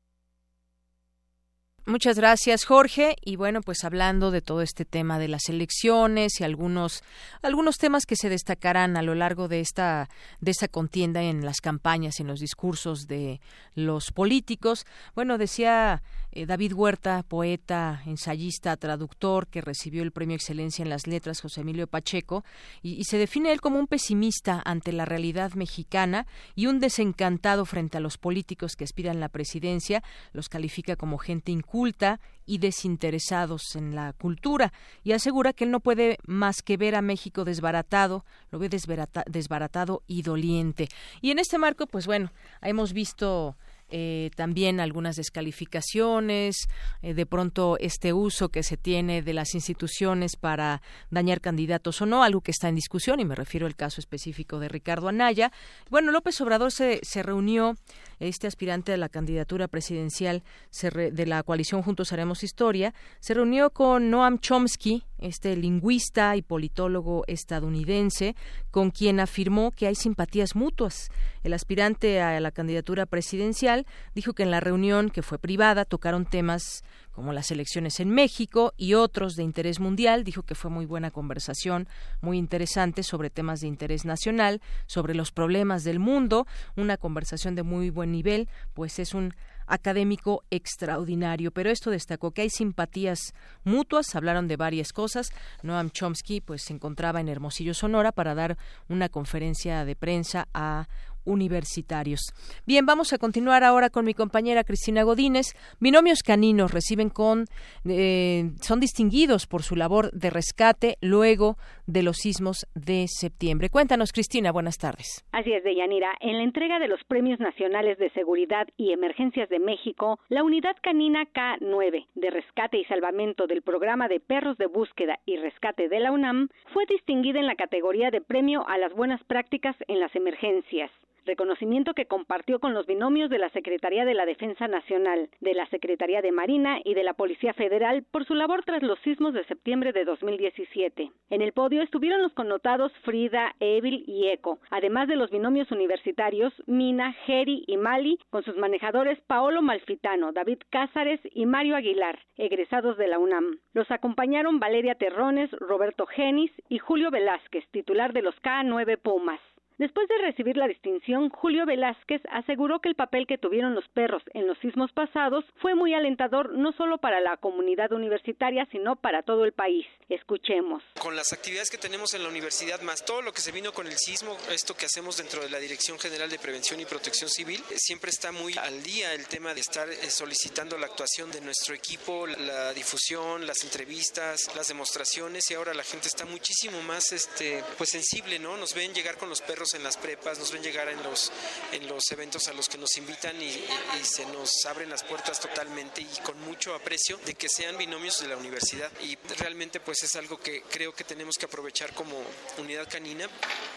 [1.86, 3.16] Muchas gracias, Jorge.
[3.20, 7.02] Y bueno, pues hablando de todo este tema de las elecciones y algunos
[7.42, 10.08] algunos temas que se destacarán a lo largo de esta
[10.40, 13.40] de esta contienda en las campañas, en los discursos de
[13.74, 14.86] los políticos.
[15.14, 16.02] Bueno, decía
[16.32, 21.62] eh, David Huerta, poeta, ensayista, traductor, que recibió el Premio Excelencia en las Letras José
[21.62, 22.44] Emilio Pacheco,
[22.82, 27.96] y, se define él como un pesimista ante la realidad mexicana y un desencantado frente
[27.96, 30.02] a los políticos que aspiran la presidencia.
[30.32, 34.72] Los califica como gente inculta y desinteresados en la cultura
[35.04, 40.02] y asegura que él no puede más que ver a México desbaratado, lo ve desbaratado
[40.06, 40.88] y doliente.
[41.20, 42.32] Y en este marco, pues bueno,
[42.62, 43.56] hemos visto
[43.90, 46.68] eh, también algunas descalificaciones,
[47.02, 52.06] eh, de pronto este uso que se tiene de las instituciones para dañar candidatos o
[52.06, 55.52] no, algo que está en discusión, y me refiero al caso específico de Ricardo Anaya.
[55.90, 57.76] Bueno, López Obrador se, se reunió,
[58.18, 60.42] este aspirante a la candidatura presidencial
[60.82, 67.24] de la coalición Juntos Haremos Historia, se reunió con Noam Chomsky, este lingüista y politólogo
[67.26, 68.34] estadounidense,
[68.70, 71.08] con quien afirmó que hay simpatías mutuas.
[71.42, 76.26] El aspirante a la candidatura presidencial dijo que en la reunión, que fue privada, tocaron
[76.26, 76.82] temas
[77.12, 80.24] como las elecciones en México y otros de interés mundial.
[80.24, 81.88] Dijo que fue muy buena conversación,
[82.20, 87.62] muy interesante sobre temas de interés nacional, sobre los problemas del mundo, una conversación de
[87.62, 89.34] muy buen nivel, pues es un
[89.66, 91.50] académico extraordinario.
[91.50, 93.34] Pero esto destacó que hay simpatías
[93.64, 95.30] mutuas, hablaron de varias cosas.
[95.62, 98.56] Noam Chomsky pues se encontraba en Hermosillo, Sonora, para dar
[98.88, 100.88] una conferencia de prensa a
[101.24, 102.20] universitarios.
[102.66, 105.54] Bien, vamos a continuar ahora con mi compañera Cristina Godínez.
[105.80, 107.46] Binomios caninos reciben con,
[107.88, 111.56] eh, son distinguidos por su labor de rescate luego
[111.86, 113.68] de los sismos de septiembre.
[113.68, 115.24] Cuéntanos, Cristina, buenas tardes.
[115.32, 116.14] Así es, Deyanira.
[116.20, 120.76] En la entrega de los Premios Nacionales de Seguridad y Emergencias de México, la unidad
[120.82, 126.00] canina K9 de rescate y salvamento del programa de perros de búsqueda y rescate de
[126.00, 130.14] la UNAM fue distinguida en la categoría de premio a las buenas prácticas en las
[130.14, 130.90] emergencias
[131.30, 135.66] reconocimiento que compartió con los binomios de la Secretaría de la Defensa Nacional, de la
[135.66, 139.44] Secretaría de Marina y de la Policía Federal por su labor tras los sismos de
[139.44, 141.12] septiembre de 2017.
[141.30, 146.52] En el podio estuvieron los connotados Frida, Evil y Eco, además de los binomios universitarios
[146.66, 152.96] Mina, Geri y Mali, con sus manejadores Paolo Malfitano, David Cázares y Mario Aguilar, egresados
[152.96, 153.60] de la UNAM.
[153.72, 159.40] Los acompañaron Valeria Terrones, Roberto Genis y Julio Velázquez, titular de los K9 Pumas.
[159.80, 164.22] Después de recibir la distinción, Julio Velázquez aseguró que el papel que tuvieron los perros
[164.34, 169.22] en los sismos pasados fue muy alentador no solo para la comunidad universitaria, sino para
[169.22, 169.86] todo el país.
[170.10, 170.82] Escuchemos.
[171.00, 173.86] Con las actividades que tenemos en la universidad, más todo lo que se vino con
[173.86, 177.62] el sismo, esto que hacemos dentro de la Dirección General de Prevención y Protección Civil,
[177.76, 181.74] siempre está muy al día el tema de estar eh, solicitando la actuación de nuestro
[181.74, 187.64] equipo, la difusión, las entrevistas, las demostraciones y ahora la gente está muchísimo más este
[187.78, 188.58] pues sensible, ¿no?
[188.58, 191.30] Nos ven llegar con los perros en las prepas, nos ven llegar en los,
[191.72, 193.64] en los eventos a los que nos invitan y,
[194.02, 198.28] se nos abren las puertas totalmente y con mucho aprecio de que sean binomios de
[198.28, 198.90] la universidad.
[199.02, 202.16] Y realmente pues es algo que creo que tenemos que aprovechar como
[202.58, 203.28] unidad canina,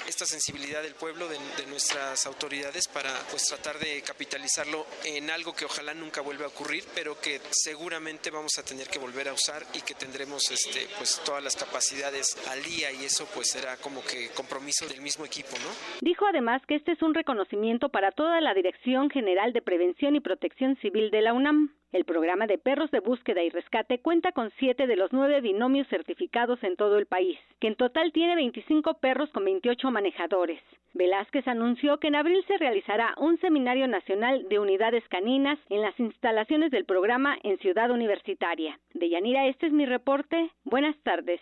[0.07, 5.65] esta sensibilidad del pueblo, de, nuestras autoridades para pues tratar de capitalizarlo en algo que
[5.65, 9.65] ojalá nunca vuelva a ocurrir, pero que seguramente vamos a tener que volver a usar
[9.73, 14.03] y que tendremos este pues todas las capacidades al día y eso pues será como
[14.03, 15.69] que compromiso del mismo equipo, ¿no?
[16.01, 20.19] Dijo además que este es un reconocimiento para toda la Dirección General de Prevención y
[20.19, 21.73] Protección Civil de la UNAM.
[21.91, 25.87] El programa de perros de búsqueda y rescate cuenta con siete de los nueve binomios
[25.89, 30.59] certificados en todo el país, que en total tiene 25 perros con 28 manejadores.
[30.95, 35.99] Velázquez anunció que en abril se realizará un seminario nacional de unidades caninas en las
[35.99, 38.79] instalaciones del programa en Ciudad Universitaria.
[38.93, 40.49] De Yanira, este es mi reporte.
[40.63, 41.41] Buenas tardes.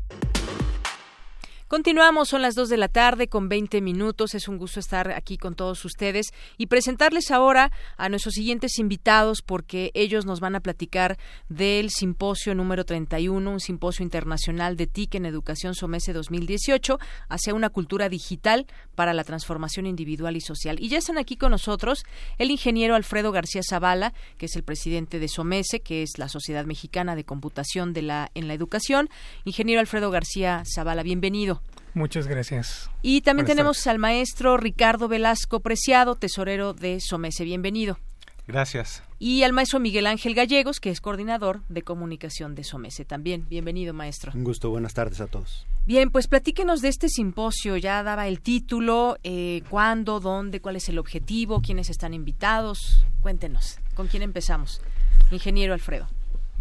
[1.71, 4.35] Continuamos, son las 2 de la tarde con 20 minutos.
[4.35, 9.41] Es un gusto estar aquí con todos ustedes y presentarles ahora a nuestros siguientes invitados
[9.41, 11.17] porque ellos nos van a platicar
[11.47, 16.99] del simposio número 31, un simposio internacional de TIC en Educación Somese 2018
[17.29, 20.75] hacia una cultura digital para la transformación individual y social.
[20.77, 22.03] Y ya están aquí con nosotros
[22.37, 26.65] el ingeniero Alfredo García Zavala, que es el presidente de SOMESE, que es la Sociedad
[26.65, 29.07] Mexicana de Computación de la, en la Educación.
[29.45, 31.60] Ingeniero Alfredo García Zavala, bienvenido.
[31.93, 32.89] Muchas gracias.
[33.01, 37.43] Y también tenemos al maestro Ricardo Velasco Preciado, tesorero de Somese.
[37.43, 37.99] Bienvenido.
[38.47, 39.03] Gracias.
[39.19, 43.05] Y al maestro Miguel Ángel Gallegos, que es coordinador de comunicación de Somese.
[43.05, 44.31] También, bienvenido, maestro.
[44.33, 45.65] Un gusto, buenas tardes a todos.
[45.85, 47.77] Bien, pues platíquenos de este simposio.
[47.77, 53.05] Ya daba el título, eh, cuándo, dónde, cuál es el objetivo, quiénes están invitados.
[53.21, 54.81] Cuéntenos, ¿con quién empezamos?
[55.29, 56.07] Ingeniero Alfredo.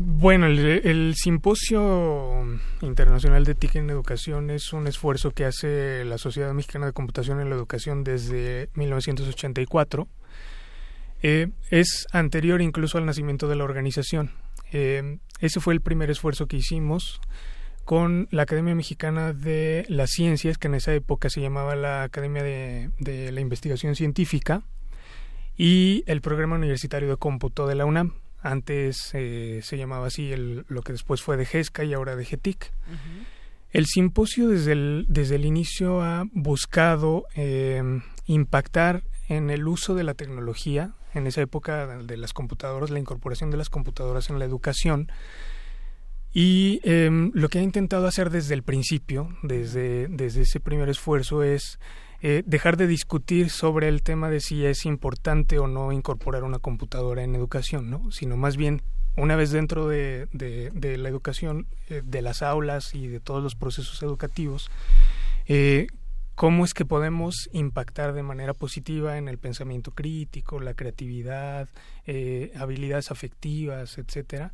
[0.02, 6.54] Bueno, el, Simposio Internacional de TIC en Educación es un esfuerzo que hace la Sociedad
[6.54, 10.08] Mexicana de Computación en la Educación desde 1984.
[11.22, 14.30] Eh, es anterior incluso al nacimiento de la organización.
[14.72, 17.20] Eh, ese fue el primer esfuerzo que hicimos
[17.84, 22.42] con la Academia Mexicana de las Ciencias, que en esa época se llamaba la Academia
[22.42, 24.62] de la Investigación Científica,
[25.58, 30.64] y el Programa Universitario de Cómputo de la UNAM antes eh, se llamaba así el,
[30.68, 32.72] lo que después fue de GESCA y ahora de GETIC.
[33.70, 37.82] El simposio desde el, desde el inicio ha buscado eh,
[38.26, 43.50] impactar en el uso de la tecnología, en esa época de las computadoras, la incorporación
[43.50, 45.10] de las computadoras en la educación.
[46.32, 51.42] Y em, lo que ha intentado hacer desde el principio, desde, desde ese primer esfuerzo,
[51.42, 51.78] es
[52.22, 56.58] eh, dejar de discutir sobre el tema de si es importante o no incorporar una
[56.58, 58.10] computadora en educación, ¿no?
[58.10, 58.82] sino más bien
[59.16, 63.54] una vez dentro de, de, la educación, eh, de las aulas y de todos los
[63.54, 64.70] procesos educativos,
[65.46, 65.88] eh,
[66.34, 71.68] cómo es que podemos impactar de manera positiva en el pensamiento crítico, la creatividad,
[72.06, 74.52] eh, habilidades afectivas, etcétera,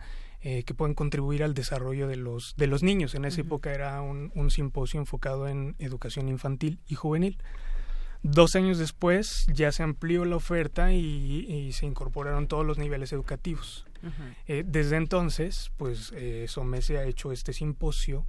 [0.49, 3.17] eh, que pueden contribuir al desarrollo de los de los niños.
[3.17, 7.37] En esa época era un, simposio enfocado en educación infantil y juvenil.
[8.23, 13.87] Dos años después ya se amplió la oferta y, se incorporaron todos los niveles educativos.
[14.47, 16.13] Eh, desde entonces, pues
[16.47, 18.25] SOMESE ha hecho este simposio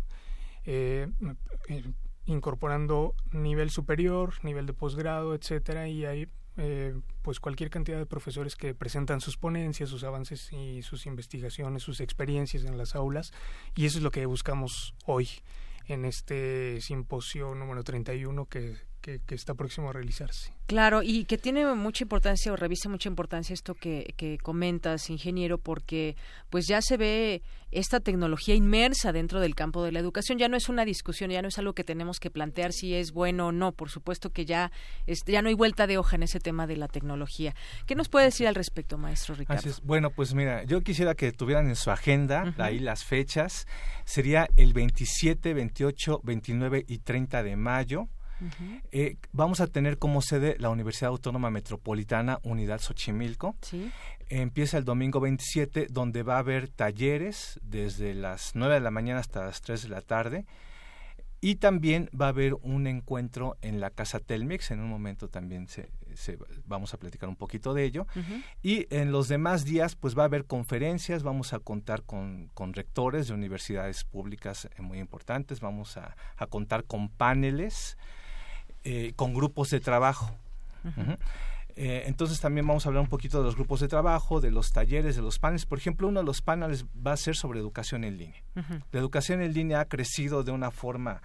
[2.26, 6.27] incorporando nivel superior, nivel de posgrado, etcétera, y hay
[6.57, 11.84] eh, pues cualquier cantidad de profesores que presentan sus ponencias, sus avances y sus investigaciones,
[11.84, 13.31] sus experiencias en las aulas,
[13.75, 15.29] y eso es lo que buscamos hoy
[15.88, 18.77] en este simposio número 31 que,
[19.07, 20.51] que, que está próximo a realizarse.
[20.65, 25.57] Claro, y que tiene mucha importancia o revisa mucha importancia esto que, que, comentas, ingeniero,
[25.57, 26.17] porque
[26.49, 30.38] pues ya se ve esta tecnología inmersa dentro del campo de la educación.
[30.38, 33.13] Ya no es una discusión, ya no es algo que tenemos que plantear si es
[33.13, 33.71] bueno o no.
[33.71, 34.73] Por supuesto que ya,
[35.05, 37.55] este, ya no hay vuelta de hoja en ese tema de la tecnología.
[37.85, 39.71] ¿Qué nos puede decir al respecto, maestro Ricardo?
[39.84, 43.67] Bueno, pues mira, yo quisiera que tuvieran en su agenda ahí las fechas.
[44.03, 48.09] Sería el 27, 28, 29 y 30 de mayo
[48.91, 53.55] eh, vamos a tener como sede la Universidad Autónoma Metropolitana Unidad Xochimilco.
[54.30, 59.19] Empieza el domingo 27, donde va a haber talleres desde las 9 de la mañana
[59.19, 60.45] hasta las 3 de la tarde.
[61.39, 64.72] Y también va a haber un encuentro en la Casa Telmex.
[64.72, 65.89] En un momento también se,
[66.65, 68.07] vamos a platicar un poquito de ello.
[68.64, 71.22] Y en los demás días, pues va a haber conferencias.
[71.22, 75.61] Vamos a contar con, rectores de universidades públicas eh, muy importantes.
[75.61, 76.15] Vamos a
[76.49, 77.97] contar con paneles
[78.89, 80.34] eh, con grupos de trabajo.
[81.76, 84.72] Eh, entonces también vamos a hablar un poquito de los grupos de trabajo, de los
[84.72, 85.65] talleres, de los paneles.
[85.65, 88.41] Por ejemplo, uno de los paneles va a ser sobre educación en línea.
[88.93, 91.22] La educación en línea ha crecido de una forma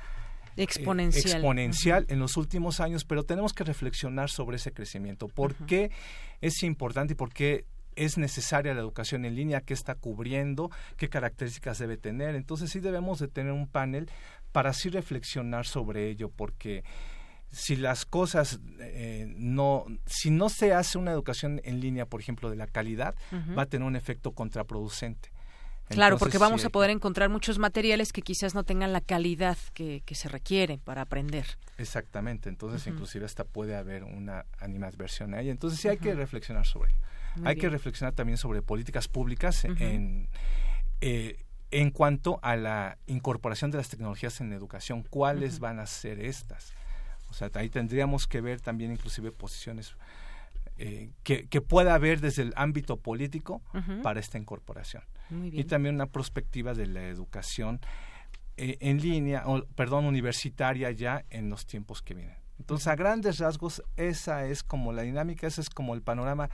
[0.57, 5.29] eh, exponencial, en los últimos años, pero tenemos que reflexionar sobre ese crecimiento.
[5.29, 5.93] ¿Por qué
[6.41, 7.65] es importante y por qué
[7.95, 9.61] es necesaria la educación en línea?
[9.61, 10.73] ¿Qué está cubriendo?
[10.97, 12.35] ¿Qué características debe tener?
[12.35, 14.11] Entonces sí debemos de tener un panel
[14.51, 16.83] para así reflexionar sobre ello, porque
[17.53, 22.51] si las cosas eh, no, si no se hace una educación en línea, por ejemplo,
[22.51, 23.15] de la calidad,
[23.57, 25.31] va a tener un efecto contraproducente.
[25.89, 30.03] Claro, porque vamos a poder encontrar muchos materiales que quizás no tengan la calidad que,
[30.13, 31.47] se requiere para aprender.
[31.77, 35.51] Exactamente, entonces inclusive hasta puede haber una animadversión ahí.
[35.51, 37.01] Entonces sí hay que reflexionar sobre ello.
[37.45, 40.29] hay que reflexionar también sobre políticas públicas en,
[41.01, 45.03] eh, en cuanto a la incorporación de las tecnologías en educación.
[45.03, 46.73] ¿Cuáles van a ser estas?
[47.33, 49.97] O sea, ahí tendríamos que ver también inclusive posiciones
[50.77, 53.63] eh, que, pueda haber desde el ámbito político
[54.03, 55.03] para esta incorporación.
[55.31, 57.81] Y también una perspectiva de la educación
[58.59, 62.37] eh, en línea, o, perdón, universitaria ya en los tiempos que vienen.
[62.59, 66.51] Entonces, a grandes rasgos, esa es como la dinámica, ese es como el panorama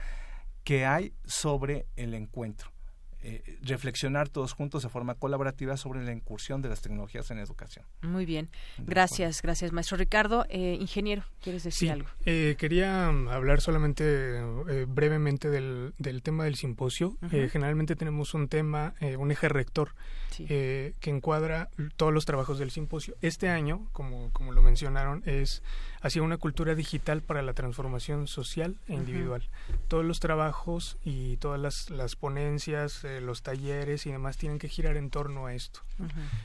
[0.63, 2.71] que hay sobre el encuentro.
[3.21, 7.85] Eh, reflexionar todos juntos de forma colaborativa sobre la incursión de las tecnologías en educación.
[8.01, 10.45] Muy bien, gracias, gracias maestro Ricardo.
[10.49, 12.07] Eh, ingeniero, ¿quieres decir algo?
[12.25, 14.41] Eh, quería mm, hablar solamente
[14.87, 17.17] brevemente del, del, tema del simposio.
[17.29, 19.95] generalmente tenemos un tema, un eje rector
[20.37, 23.15] que encuadra todos los trabajos del simposio.
[23.21, 25.61] Este año, como, como lo mencionaron, es
[26.01, 29.47] hacia una cultura digital para la transformación social e individual.
[29.87, 34.69] Todos los trabajos y todas las, las ponencias, eh, los talleres y demás tienen que
[34.69, 35.81] girar en torno a esto.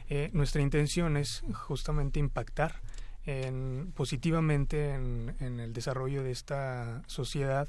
[0.08, 2.80] Eh, nuestra intención es justamente impactar
[3.26, 7.68] en, positivamente en, en, el desarrollo de esta sociedad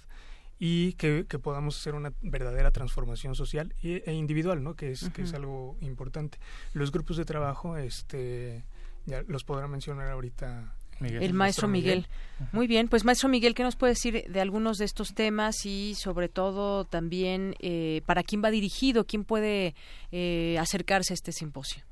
[0.59, 4.75] y que, que, podamos hacer una verdadera transformación social e, individual, ¿no?
[4.75, 6.37] que, es, que es algo importante.
[6.73, 8.63] Los grupos de trabajo, este,
[9.05, 12.07] ya los podrá mencionar ahorita el maestro Miguel.
[12.51, 15.95] Muy bien, pues maestro Miguel, ¿qué nos puede decir de algunos de estos temas y
[15.95, 19.75] sobre todo también eh, para quién va dirigido, quién puede
[20.11, 21.83] eh, acercarse a este simposio?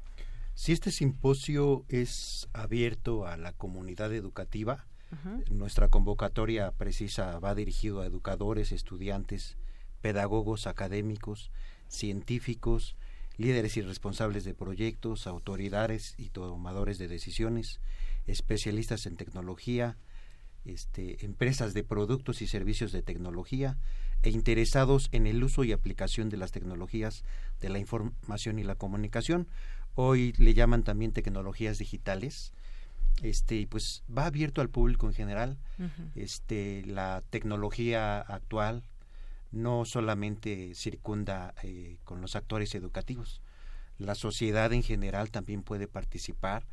[0.55, 4.85] Si este simposio es abierto a la comunidad educativa,
[5.51, 9.57] nuestra convocatoria precisa va dirigido a educadores, estudiantes,
[10.01, 11.51] pedagogos, académicos,
[11.87, 12.95] científicos,
[13.37, 17.79] líderes y responsables de proyectos, autoridades y tomadores de decisiones,
[18.27, 19.97] especialistas en tecnología,
[20.65, 23.77] este, empresas de productos y servicios de tecnología
[24.21, 27.23] e interesados en el uso y aplicación de las tecnologías
[27.59, 29.47] de la información y la comunicación.
[29.95, 32.53] Hoy le llaman también tecnologías digitales.
[33.21, 35.57] Este, pues va abierto al público en general.
[36.15, 38.83] Este, la tecnología actual
[39.51, 43.41] no solamente circunda eh, con los actores educativos.
[43.99, 46.65] La sociedad en general también puede participar,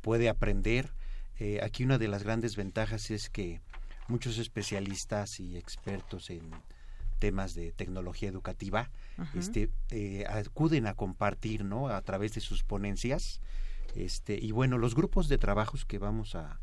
[0.00, 0.92] puede aprender.
[1.38, 3.60] Eh, aquí una de las grandes ventajas es que
[4.08, 6.50] muchos especialistas y expertos en
[7.18, 8.90] temas de tecnología educativa
[9.34, 11.88] este, eh, acuden a compartir ¿no?
[11.88, 13.40] a través de sus ponencias.
[13.94, 16.60] Este, y bueno, los grupos de trabajos que vamos a,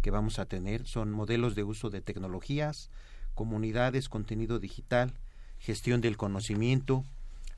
[0.00, 2.90] que vamos a tener son modelos de uso de tecnologías,
[3.34, 5.12] comunidades, contenido digital,
[5.58, 7.04] gestión del conocimiento,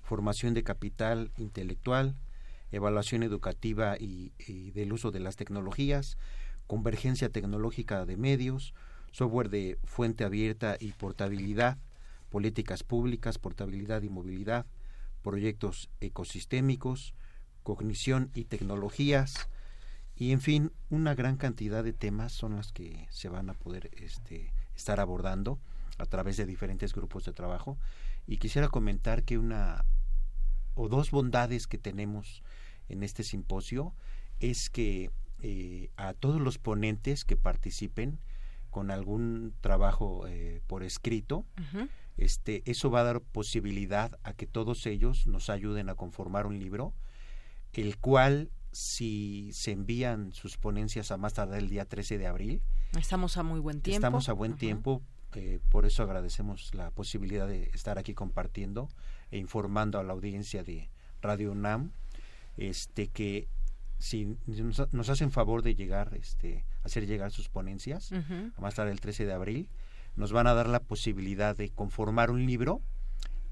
[0.02, 2.16] formación de capital intelectual,
[2.72, 4.32] evaluación educativa y,
[4.72, 6.16] del uso de las tecnologías,
[6.70, 8.74] convergencia tecnológica de medios,
[9.10, 11.78] software de fuente abierta y portabilidad,
[12.28, 14.66] políticas públicas, portabilidad y movilidad,
[15.20, 17.12] proyectos ecosistémicos,
[17.64, 19.48] cognición y tecnologías,
[20.14, 23.90] y en fin, una gran cantidad de temas son las que se van a poder
[23.94, 25.58] este, estar abordando
[25.98, 27.78] a través de diferentes grupos de trabajo.
[28.28, 29.84] Y quisiera comentar que una
[30.76, 32.44] o dos bondades que tenemos
[32.88, 33.92] en este simposio
[34.38, 35.10] es que
[35.42, 38.18] eh, a todos los ponentes que participen
[38.70, 41.44] con algún trabajo eh, por escrito,
[42.16, 46.58] este, eso va a dar posibilidad a que todos ellos nos ayuden a conformar un
[46.58, 46.94] libro,
[47.72, 52.62] el cual si se envían sus ponencias a más tardar el día 13 de abril.
[52.96, 53.96] Estamos a muy buen tiempo.
[53.96, 55.02] Estamos a buen tiempo,
[55.34, 58.88] eh, por eso agradecemos la posibilidad de estar aquí compartiendo
[59.30, 60.90] e informando a la audiencia de
[61.20, 61.92] Radio UNAM
[62.56, 63.48] este que
[64.00, 69.00] si nos, hacen favor de llegar este hacer llegar sus ponencias a más tarde el
[69.00, 69.68] 13 de abril
[70.16, 72.80] nos van a dar la posibilidad de conformar un libro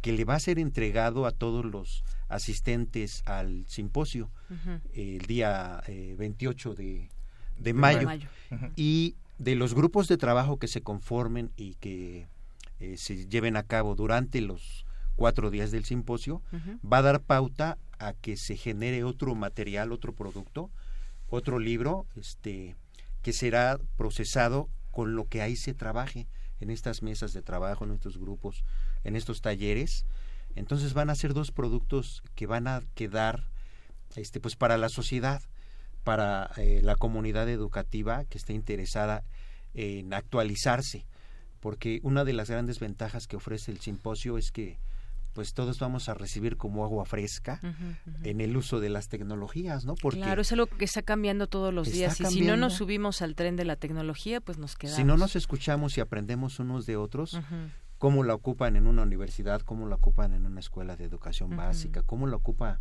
[0.00, 4.30] que le va a ser entregado a todos los asistentes al simposio
[4.94, 7.08] el día 28 eh,
[7.58, 8.08] de, mayo,
[8.74, 12.26] y de los grupos de trabajo que se conformen y que
[12.80, 14.86] eh, se lleven a cabo durante los
[15.18, 16.40] cuatro días del simposio
[16.80, 20.70] va a dar pauta a que se genere otro material, otro producto,
[21.28, 22.76] otro libro, este,
[23.22, 26.28] que será procesado con lo que ahí se trabaje
[26.60, 28.64] en estas mesas de trabajo, en estos grupos,
[29.02, 30.06] en estos talleres.
[30.54, 33.50] Entonces van a ser dos productos que van a quedar
[34.14, 35.42] este, pues para la sociedad,
[36.04, 39.24] para eh, la comunidad educativa que esté interesada
[39.74, 41.06] en actualizarse,
[41.58, 44.78] porque una de las grandes ventajas que ofrece el simposio es que
[45.32, 47.60] pues todos vamos a recibir como agua fresca
[48.22, 49.94] en el uso de las tecnologías, ¿no?
[49.94, 53.22] Porque claro, es algo que está cambiando todos los días y si no nos subimos
[53.22, 54.96] al tren de la tecnología, pues nos quedamos.
[54.96, 57.38] Si no nos escuchamos y aprendemos unos de otros,
[57.98, 62.02] cómo la ocupan en una universidad, cómo la ocupan en una escuela de educación básica,
[62.02, 62.80] cómo la ocupa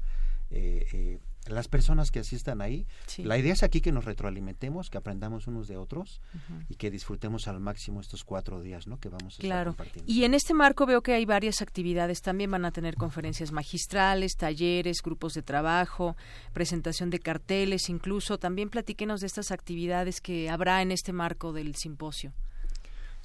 [0.50, 1.20] eh, eh,
[1.50, 2.86] las personas que asistan ahí.
[3.18, 6.22] La idea es aquí que nos retroalimentemos, que aprendamos unos de otros
[6.70, 9.00] y que disfrutemos al máximo estos cuatro días ¿no?
[9.00, 9.72] que vamos a claro.
[9.72, 10.12] estar compartiendo.
[10.12, 12.22] Y en este marco veo que hay varias actividades.
[12.22, 16.16] También van a tener conferencias magistrales, talleres, grupos de trabajo,
[16.54, 18.38] presentación de carteles, incluso.
[18.38, 22.34] También platíquenos de estas actividades que habrá en este marco del simposio.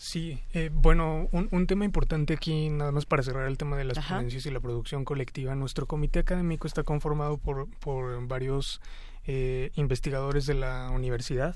[0.02, 4.04] Sí, eh, bueno, un, tema importante aquí, nada más para cerrar el tema de las
[4.04, 8.80] ponencias y la producción colectiva, nuestro comité académico está conformado por, por varios
[9.28, 11.54] eh, investigadores de la universidad,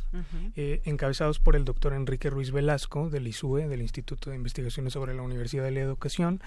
[0.55, 5.13] eh, encabezados por el doctor Enrique Ruiz Velasco del ISUE, del Instituto de Investigaciones sobre
[5.13, 6.41] la Universidad de la Educación,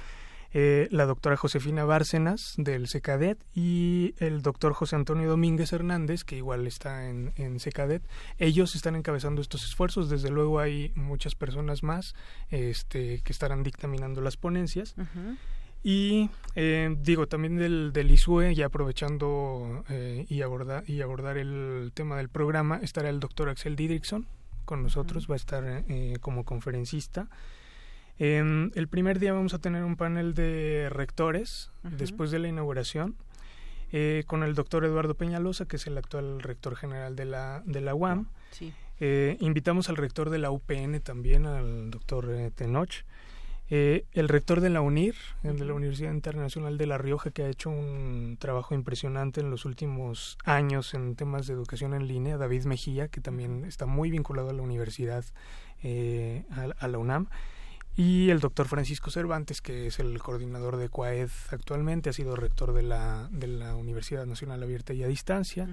[0.52, 6.38] eh, la doctora Josefina Bárcenas del SECADET y el doctor José Antonio Domínguez Hernández, que
[6.38, 8.02] igual está en, en SECADET.
[8.40, 10.10] Ellos están encabezando estos esfuerzos.
[10.10, 12.16] Desde luego hay muchas personas más
[12.50, 14.96] este, que estarán dictaminando las ponencias.
[15.84, 21.92] Y eh, digo, también del, del ISUE, ya aprovechando eh, y, aborda, y abordar el
[21.94, 24.26] tema del programa, estará el doctor Axel Didrikson
[24.66, 25.84] con nosotros, va a estar
[26.22, 27.28] como conferencista.
[28.20, 33.16] Em, el primer día vamos a tener un panel de rectores después de la inauguración
[33.94, 37.80] eh, con el doctor Eduardo Peñalosa, que es el actual rector general de la, de
[37.80, 38.28] la UAM.
[39.00, 43.06] Eh, invitamos al rector de la UPN también, al doctor eh, Tenoch.
[43.70, 47.48] el rector de la UNIR, el de la Universidad Internacional de La Rioja, que ha
[47.48, 52.66] hecho un trabajo impresionante en los últimos años en temas de educación en línea, David
[52.66, 55.24] Mejía, que también está muy vinculado a la universidad,
[56.52, 57.28] a, la UNAM
[58.00, 62.72] y el doctor Francisco Cervantes, que es el coordinador de CUAED actualmente, ha sido rector
[62.72, 65.68] de la, de la Universidad Nacional Abierta y a Distancia,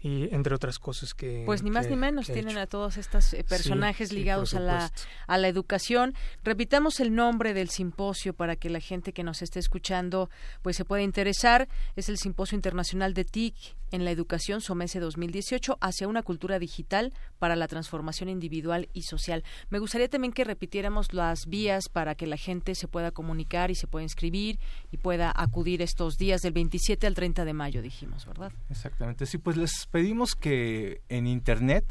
[0.00, 1.44] y entre otras cosas que...
[1.46, 4.90] Pues ni más ni menos tienen a todos estos eh, personajes ligados a, la,
[5.28, 6.14] a la educación.
[6.42, 10.30] Repitamos el nombre del simposio para que la gente que nos esté escuchando
[10.62, 11.68] pues se pueda interesar.
[11.94, 13.54] Es el Simposio Internacional de TIC
[13.92, 19.44] en la Educación SOMESE 2018 hacia una cultura digital para la transformación individual y social.
[19.70, 23.74] Me gustaría también que repitiéramos las vías para que la gente se pueda comunicar y
[23.74, 24.58] se pueda inscribir
[24.90, 28.52] y pueda acudir estos días del 27 al 30 de mayo, dijimos, ¿verdad?
[28.70, 29.26] Exactamente.
[29.26, 31.84] Sí, pues les pedimos que en internet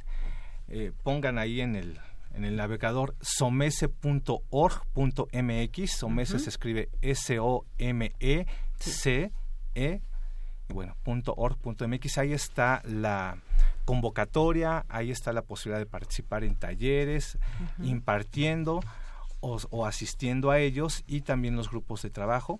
[0.67, 1.99] eh, pongan ahí en el
[2.33, 5.91] en el navegador somese.org.mx.
[5.91, 8.51] Somese se escribe S-O-M-E-C-E.
[10.69, 12.17] Y bueno, .org.mx.
[12.17, 13.37] Ahí está la
[13.85, 17.37] convocatoria, ahí está la posibilidad de participar en talleres,
[17.81, 18.81] impartiendo
[19.39, 22.59] o, asistiendo a ellos y también los grupos de trabajo.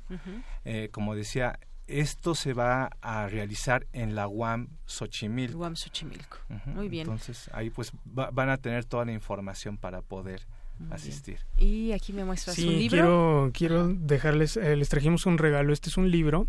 [0.66, 5.58] Eh, como decía, esto se va a realizar en la UAM Xochimilco.
[5.58, 6.38] UAM Xochimilco.
[6.66, 7.08] Muy bien.
[7.08, 10.46] Entonces ahí pues van a tener toda la información para poder
[10.92, 11.40] asistir.
[11.58, 12.90] Y aquí me muestras un libro.
[12.90, 15.74] Quiero, quiero dejarles, eh, les trajimos un regalo.
[15.74, 16.48] Este es un libro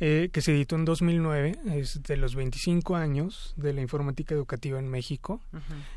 [0.00, 4.78] eh, que se editó en 2009, es de los 25 años de la informática educativa
[4.78, 5.40] en México.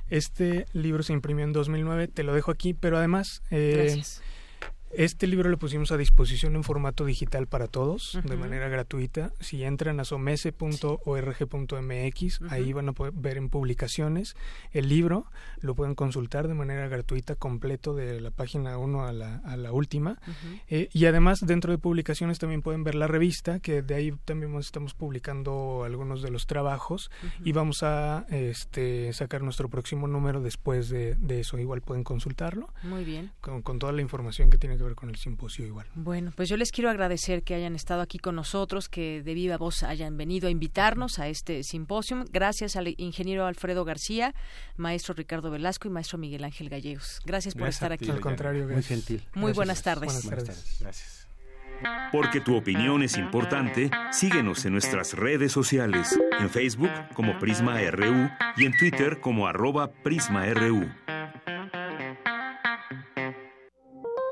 [0.10, 3.42] Este libro se imprimió en 2009, te lo dejo aquí, pero además...
[3.50, 4.22] Eh, Gracias
[4.96, 9.34] este libro lo pusimos a disposición en formato digital para todos, de manera gratuita.
[9.40, 14.36] Si entran a somese.org.mx, ahí van a poder ver en publicaciones
[14.72, 15.26] el libro,
[15.62, 19.72] lo pueden consultar de manera gratuita, completo de la página 1 a la, a la
[19.72, 20.20] última.
[20.68, 24.54] Eh, y además, dentro de publicaciones también pueden ver la revista, que de ahí también
[24.56, 27.12] estamos publicando algunos de los trabajos
[27.44, 31.58] y vamos a este, sacar nuestro próximo número después de, eso.
[31.58, 32.72] Igual pueden consultarlo.
[32.84, 33.32] Muy bien.
[33.42, 35.88] Con, con toda la información que tiene que ver con el simposio igual.
[35.96, 39.58] Bueno, pues yo les quiero agradecer que hayan estado aquí con nosotros, que de viva
[39.58, 42.26] voz hayan venido a invitarnos a este simposio.
[42.32, 44.34] Gracias al ingeniero Alfredo García,
[44.78, 47.20] maestro Ricardo Velasco y maestro Miguel Ángel Gallegos.
[47.26, 48.10] Gracias por estar aquí.
[48.10, 49.24] Al contrario, muy gentil.
[49.34, 50.24] Muy buenas tardes.
[50.24, 50.78] Buenas tardes.
[50.80, 51.24] Gracias.
[52.12, 58.30] Porque tu opinión es importante, síguenos en nuestras redes sociales, en Facebook como Prisma RU
[58.58, 60.90] y en Twitter como arroba PrismaRU.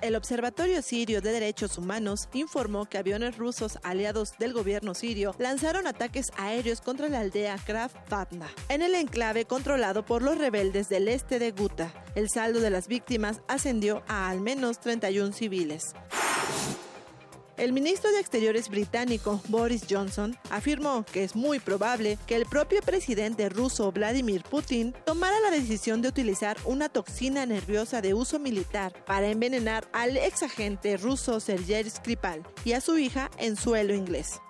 [0.00, 5.88] El Observatorio Sirio de Derechos Humanos informó que aviones rusos aliados del gobierno sirio lanzaron
[5.88, 11.08] ataques aéreos contra la aldea Kraf Fatna, en el enclave controlado por los rebeldes del
[11.08, 11.92] este de Guta.
[12.14, 15.94] El saldo de las víctimas ascendió a al menos 31 civiles.
[17.58, 22.80] El ministro de Exteriores británico Boris Johnson afirmó que es muy probable que el propio
[22.82, 28.92] presidente ruso Vladimir Putin tomara la decisión de utilizar una toxina nerviosa de uso militar
[29.06, 34.40] para envenenar al exagente ruso Sergei Skripal y a su hija en suelo inglés.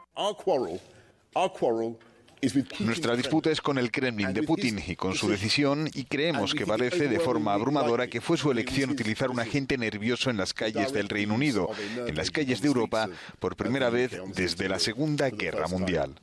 [2.80, 6.66] Nuestra disputa es con el Kremlin de Putin y con su decisión y creemos que
[6.66, 10.92] parece de forma abrumadora que fue su elección utilizar un agente nervioso en las calles
[10.92, 11.70] del Reino Unido,
[12.06, 13.08] en las calles de Europa,
[13.38, 16.14] por primera vez desde la Segunda Guerra Mundial.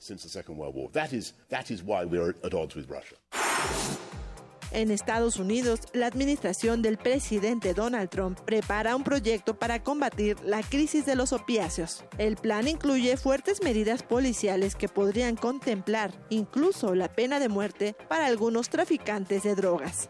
[4.76, 10.62] En Estados Unidos, la administración del presidente Donald Trump prepara un proyecto para combatir la
[10.64, 12.04] crisis de los opiáceos.
[12.18, 18.26] El plan incluye fuertes medidas policiales que podrían contemplar incluso la pena de muerte para
[18.26, 20.10] algunos traficantes de drogas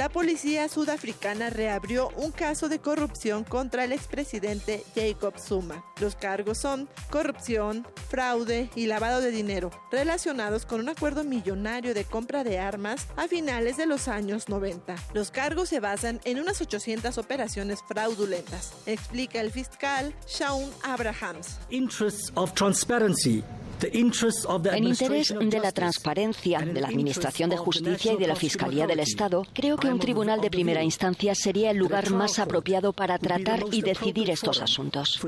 [0.00, 5.84] la policía sudafricana reabrió un caso de corrupción contra el expresidente Jacob Zuma.
[6.00, 12.04] Los cargos son corrupción, fraude y lavado de dinero, relacionados con un acuerdo millonario de
[12.04, 14.96] compra de armas a finales de los años 90.
[15.12, 21.58] Los cargos se basan en unas 800 operaciones fraudulentas, explica el fiscal Shaun Abrahams.
[21.68, 23.44] Interests of transparency
[23.82, 29.00] en interés de la transparencia, de la Administración de Justicia y de la Fiscalía del
[29.00, 33.64] Estado, creo que un tribunal de primera instancia sería el lugar más apropiado para tratar
[33.72, 35.18] y decidir estos asuntos.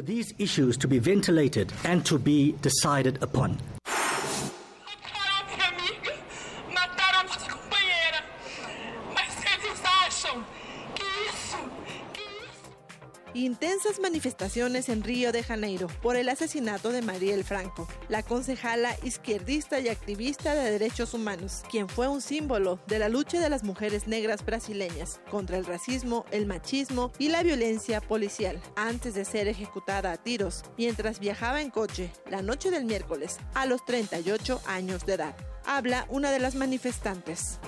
[13.34, 19.80] Intensas manifestaciones en Río de Janeiro por el asesinato de Mariel Franco, la concejala izquierdista
[19.80, 24.06] y activista de derechos humanos, quien fue un símbolo de la lucha de las mujeres
[24.06, 30.12] negras brasileñas contra el racismo, el machismo y la violencia policial, antes de ser ejecutada
[30.12, 35.14] a tiros mientras viajaba en coche la noche del miércoles a los 38 años de
[35.14, 35.34] edad
[35.66, 37.58] habla una de las manifestantes.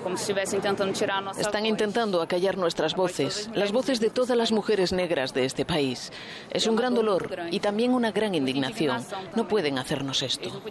[1.38, 6.12] Están intentando acallar nuestras voces, las voces de todas las mujeres negras de este país.
[6.50, 9.04] Es un gran dolor y también una gran indignación.
[9.34, 10.62] No pueden hacernos esto.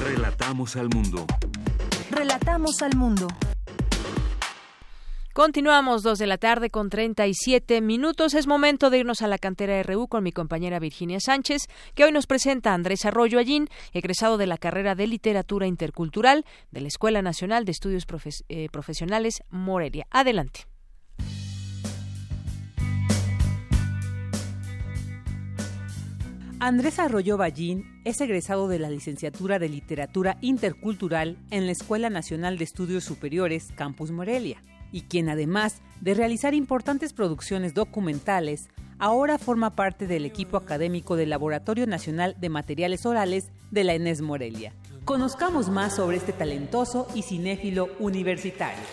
[0.00, 1.26] Relatamos Relatamos al mundo.
[2.10, 3.28] Relatamos al mundo.
[5.32, 8.34] Continuamos dos de la tarde con 37 minutos.
[8.34, 12.10] Es momento de irnos a la cantera RU con mi compañera Virginia Sánchez, que hoy
[12.10, 16.88] nos presenta a Andrés Arroyo Allín, egresado de la carrera de Literatura Intercultural de la
[16.88, 18.06] Escuela Nacional de Estudios
[18.48, 20.08] eh, Profesionales Morelia.
[20.10, 20.66] Adelante.
[26.58, 32.58] Andrés Arroyo Ballín es egresado de la licenciatura de Literatura Intercultural en la Escuela Nacional
[32.58, 38.68] de Estudios Superiores Campus Morelia, y quien además de realizar importantes producciones documentales,
[38.98, 44.20] ahora forma parte del equipo académico del Laboratorio Nacional de Materiales Orales de la ENES
[44.20, 44.72] Morelia.
[45.04, 48.84] Conozcamos más sobre este talentoso y cinéfilo universitario.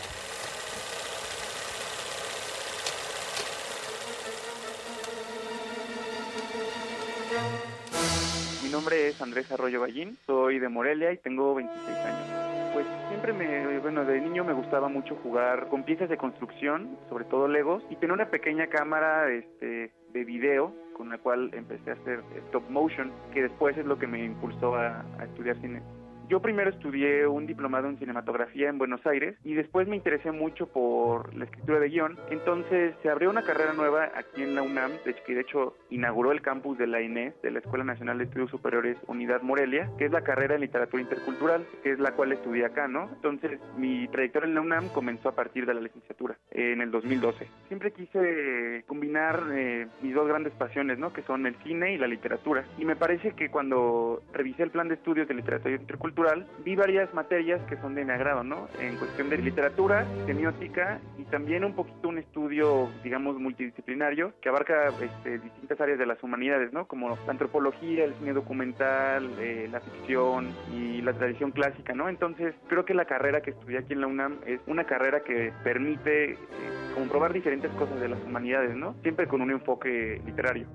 [8.78, 12.47] nombre es Andrés Arroyo Ballín, soy de Morelia y tengo 26 años.
[12.78, 17.26] Pues siempre me, bueno, de niño me gustaba mucho jugar con piezas de construcción, sobre
[17.26, 21.94] todo Legos, y tenía una pequeña cámara este, de video con la cual empecé a
[21.94, 25.82] hacer stop motion, que después es lo que me impulsó a estudiar cine.
[26.30, 30.68] Yo primero estudié un diplomado en cinematografía en Buenos Aires y después me interesé mucho
[30.68, 32.18] por la escritura de guion.
[32.30, 34.92] Entonces se abrió una carrera nueva aquí en la UNAM,
[35.26, 38.52] que de hecho inauguró el campus de la INES, de la Escuela Nacional de Estudios
[38.52, 42.66] Superiores Unidad Morelia, que es la carrera en literatura intercultural, que es la cual estudié
[42.66, 43.10] acá, ¿no?
[43.10, 47.48] Entonces mi trayectoria en la UNAM comenzó a partir de la licenciatura, en el 2012.
[47.70, 51.14] Siempre quise combinar eh, mis dos grandes pasiones, ¿no?
[51.14, 52.66] Que son el cine y la literatura.
[52.78, 56.17] Y me parece que cuando revisé el plan de estudios de literatura intercultural,
[56.64, 58.68] vi varias materias que son de mi agrado, ¿no?
[58.80, 64.90] En cuestión de literatura, semiótica y también un poquito un estudio, digamos, multidisciplinario que abarca
[65.02, 66.88] este, distintas áreas de las humanidades, ¿no?
[66.88, 72.10] Como la antropología, el cine documental, eh, la ficción y la tradición clásica, ¿no?
[72.10, 75.54] Entonces, creo que la carrera que estudié aquí en la UNAM es una carrera que
[75.64, 76.38] permite eh,
[76.96, 78.96] comprobar diferentes cosas de las humanidades, ¿no?
[79.04, 80.68] Siempre con un enfoque literario.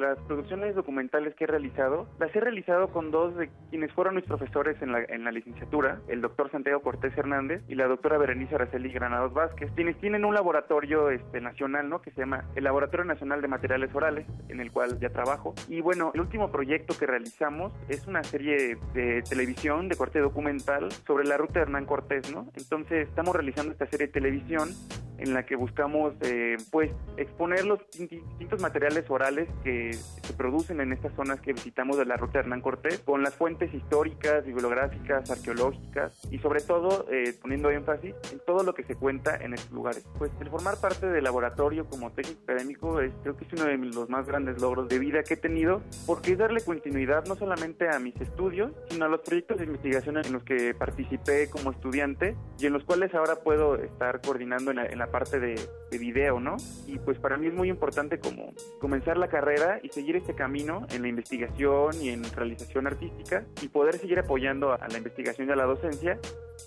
[0.00, 4.24] Las producciones documentales que he realizado, las he realizado con dos de quienes fueron mis
[4.24, 8.54] profesores en la, en la licenciatura, el doctor Santiago Cortés Hernández y la doctora Berenice
[8.54, 12.02] Araceli Granados Vázquez, quienes tienen un laboratorio este, nacional, ¿no?
[12.02, 15.54] Que se llama el Laboratorio Nacional de Materiales Orales, en el cual ya trabajo.
[15.68, 20.90] Y bueno, el último proyecto que realizamos es una serie de televisión, de corte documental,
[21.06, 22.48] sobre la ruta de Hernán Cortés, ¿no?
[22.56, 24.70] Entonces, estamos realizando esta serie de televisión
[25.18, 30.92] en la que buscamos, eh, pues, exponer los distintos materiales orales que se producen en
[30.92, 36.18] estas zonas que visitamos de la ruta Hernán Cortés, con las fuentes históricas, bibliográficas, arqueológicas
[36.30, 40.06] y sobre todo eh, poniendo énfasis en todo lo que se cuenta en estos lugares.
[40.18, 43.76] Pues el formar parte del laboratorio como técnico académico es, creo que es uno de
[43.76, 47.88] los más grandes logros de vida que he tenido, porque es darle continuidad no solamente
[47.88, 52.36] a mis estudios, sino a los proyectos de investigación en los que participé como estudiante
[52.58, 56.56] y en los cuales ahora puedo estar coordinando en la, parte de, de video, ¿no?
[56.86, 60.86] Y pues para mí es muy importante como comenzar la carrera y seguir este camino
[60.90, 65.52] en la investigación y en realización artística y poder seguir apoyando a la investigación y
[65.52, 66.18] a la docencia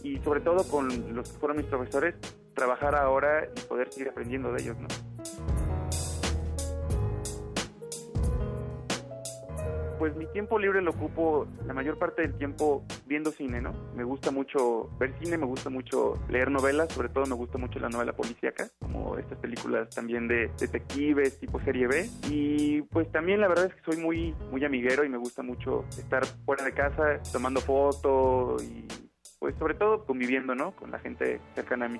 [0.03, 2.15] y sobre todo con los que fueron mis profesores,
[2.53, 4.88] trabajar ahora y poder seguir aprendiendo de ellos, ¿no?
[9.99, 13.74] Pues mi tiempo libre lo ocupo la mayor parte del tiempo viendo cine, ¿no?
[13.95, 17.80] Me gusta mucho ver cine, me gusta mucho leer novelas, sobre todo me gusta mucho
[17.80, 22.10] la novela policíaca, como estas películas también de detectives tipo serie B.
[22.30, 25.86] Y pues también la verdad es que soy muy, muy amiguero y me gusta mucho
[25.98, 28.86] estar fuera de casa tomando fotos y
[29.40, 30.76] pues sobre todo conviviendo, ¿no?
[30.76, 31.99] Con la gente cercana a mí.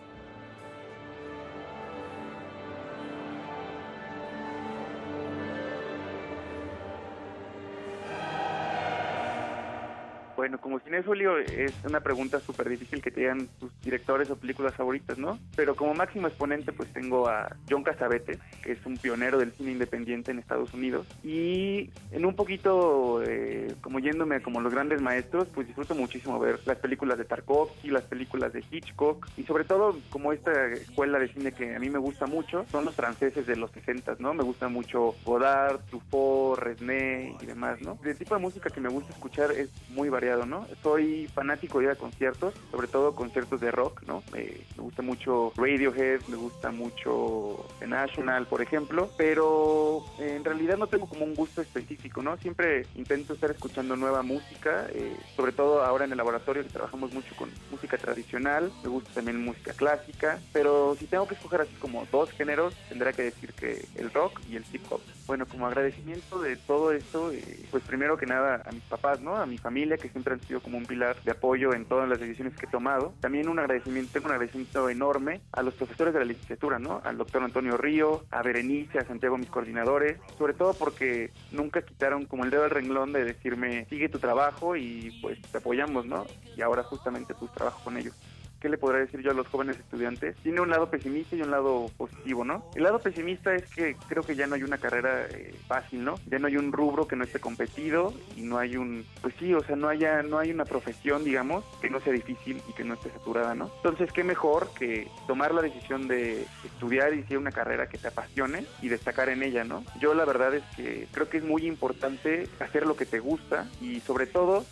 [10.48, 14.74] Bueno, como cinéfilo es una pregunta súper difícil que te digan tus directores o películas
[14.76, 15.38] favoritas, ¿no?
[15.58, 19.74] Pero como máximo exponente pues tengo a John Cassavetes, que es un pionero del cine
[19.74, 21.06] independiente en Estados Unidos.
[21.22, 26.62] Y en un poquito, eh, como yéndome como los grandes maestros, pues disfruto muchísimo ver
[26.66, 31.28] las películas de Tarkovsky, las películas de Hitchcock y sobre todo como esta escuela de
[31.28, 34.34] cine que a mí me gusta mucho, son los franceses de los 60, ¿no?
[34.34, 38.00] Me gusta mucho Godard, Truffaut, Resné y demás, ¿no?
[38.02, 40.37] El tipo de música que me gusta escuchar es muy variado
[40.84, 44.24] Soy fanático de ir a conciertos, sobre todo conciertos de rock, ¿no?
[44.32, 44.46] me
[44.78, 51.08] gusta mucho Radiohead, me gusta mucho The National, por ejemplo, pero en realidad no tengo
[51.08, 52.38] como un gusto específico, ¿no?
[52.38, 57.14] Siempre intento estar escuchando nueva música, eh, sobre todo ahora en el laboratorio que trabajamos
[57.14, 61.74] mucho con música tradicional, me gusta también música clásica, pero si tengo que escoger así
[61.80, 65.02] como dos géneros, tendría que decir que el rock y el hip hop.
[65.28, 69.36] Bueno, como agradecimiento de todo esto, eh, pues primero que nada a mis papás, ¿no?
[69.36, 72.18] A mi familia, que siempre han sido como un pilar de apoyo en todas las
[72.18, 73.14] decisiones que he tomado.
[73.20, 77.02] También un agradecimiento, tengo un agradecimiento enorme a los profesores de la licenciatura, ¿no?
[77.04, 82.26] Al doctor Antonio Río, a Berenice, a Santiago, mis coordinadores, sobre todo porque nunca quitaron
[82.26, 86.26] como el dedo del renglón de decirme, sigue tu trabajo y pues te apoyamos, ¿no?
[86.56, 88.16] Y ahora justamente pues trabajo con ellos.
[88.60, 90.36] ¿Qué le podría decir yo a los jóvenes estudiantes?
[90.38, 92.64] Tiene un lado pesimista y un lado positivo, ¿no?
[92.76, 96.16] El lado pesimista es que creo que ya no hay una carrera eh, fácil, ¿no?
[96.28, 99.54] Ya no hay un rubro que no esté competido y no hay un, pues sí,
[99.54, 102.84] o sea, no haya, no hay una profesión, digamos, que no sea difícil y que
[102.84, 103.72] no esté saturada, ¿no?
[103.78, 108.08] Entonces, qué mejor que tomar la decisión de estudiar y hacer una carrera que te
[108.08, 109.84] apasione y destacar en ella, ¿no?
[110.00, 113.68] Yo la verdad es que creo que es muy importante hacer lo que te gusta
[113.82, 114.66] y sobre todo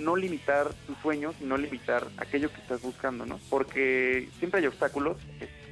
[0.00, 3.38] no limitar tus sueños y no limitar aquello que estás buscando, ¿no?
[3.48, 5.18] Porque siempre hay obstáculos,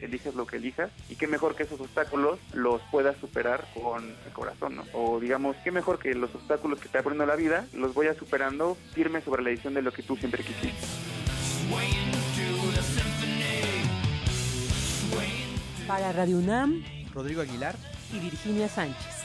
[0.01, 4.33] eliges lo que elijas y qué mejor que esos obstáculos los puedas superar con el
[4.33, 4.85] corazón, ¿no?
[4.93, 8.07] O digamos, qué mejor que los obstáculos que te está poniendo la vida los voy
[8.07, 10.87] a superando firme sobre la edición de lo que tú siempre quisiste.
[15.87, 16.85] Para Radio UNAM,
[17.15, 17.75] Rodrigo Aguilar
[18.13, 19.18] y Virginia Sánchez.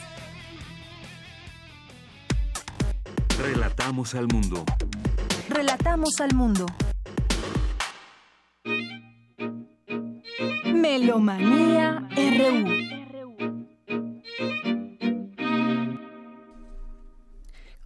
[3.39, 4.63] Relatamos al mundo.
[5.49, 6.65] Relatamos al mundo.
[10.65, 12.83] Melomanía RU.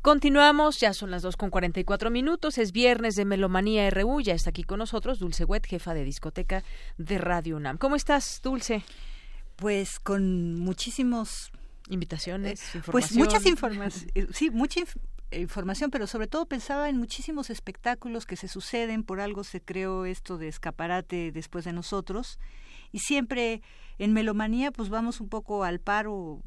[0.01, 4.51] Continuamos, ya son las 2 con 44 minutos, es viernes de Melomanía RU, ya está
[4.51, 6.63] aquí con nosotros Dulce Wet, jefa de discoteca
[6.97, 7.77] de Radio UNAM.
[7.77, 8.83] ¿Cómo estás, Dulce?
[9.55, 11.51] Pues con muchísimos
[11.89, 12.91] invitaciones, información.
[12.91, 14.81] Pues muchas informaciones, sí, mucha
[15.31, 20.05] información, pero sobre todo pensaba en muchísimos espectáculos que se suceden, por algo se creó
[20.05, 22.39] esto de escaparate después de nosotros,
[22.91, 23.61] y siempre
[23.97, 26.41] en Melomanía pues vamos un poco al paro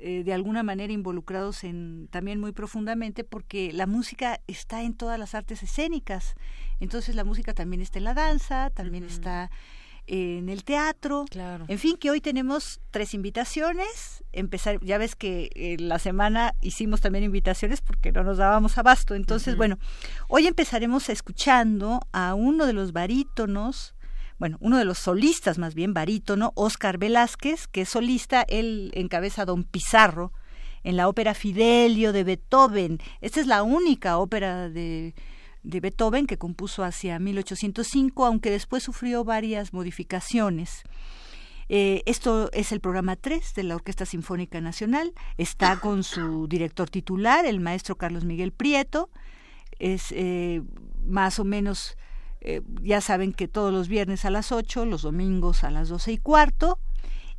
[0.00, 5.18] eh, de alguna manera involucrados en también muy profundamente porque la música está en todas
[5.18, 6.34] las artes escénicas.
[6.80, 9.50] Entonces la música también está en la danza también está
[10.12, 11.24] en el teatro.
[11.30, 11.64] Claro.
[11.68, 14.22] En fin, que hoy tenemos tres invitaciones.
[14.32, 19.14] Empezar, ya ves que en la semana hicimos también invitaciones porque no nos dábamos abasto.
[19.14, 19.78] Entonces, bueno,
[20.28, 23.94] hoy empezaremos escuchando a uno de los barítonos,
[24.38, 29.42] bueno, uno de los solistas más bien, barítono, Oscar Velázquez, que es solista, él encabeza
[29.42, 30.32] a Don Pizarro
[30.84, 32.98] en la ópera Fidelio de Beethoven.
[33.22, 35.14] Esta es la única ópera de
[35.62, 40.82] de Beethoven que compuso hacia 1805, aunque después sufrió varias modificaciones.
[41.68, 45.12] Eh, esto es el programa 3 de la Orquesta Sinfónica Nacional.
[45.38, 49.08] Está con su director titular, el maestro Carlos Miguel Prieto.
[49.78, 50.62] Es eh,
[51.06, 51.96] más o menos,
[52.40, 56.12] eh, ya saben que todos los viernes a las 8, los domingos a las 12
[56.12, 56.78] y cuarto.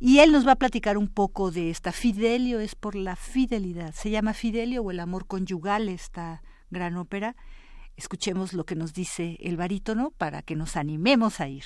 [0.00, 3.94] Y él nos va a platicar un poco de esta Fidelio, es por la fidelidad.
[3.94, 7.36] Se llama Fidelio o el amor conyugal, esta gran ópera
[7.96, 11.64] Escuchemos lo que nos dice el barítono para que nos animemos a ir.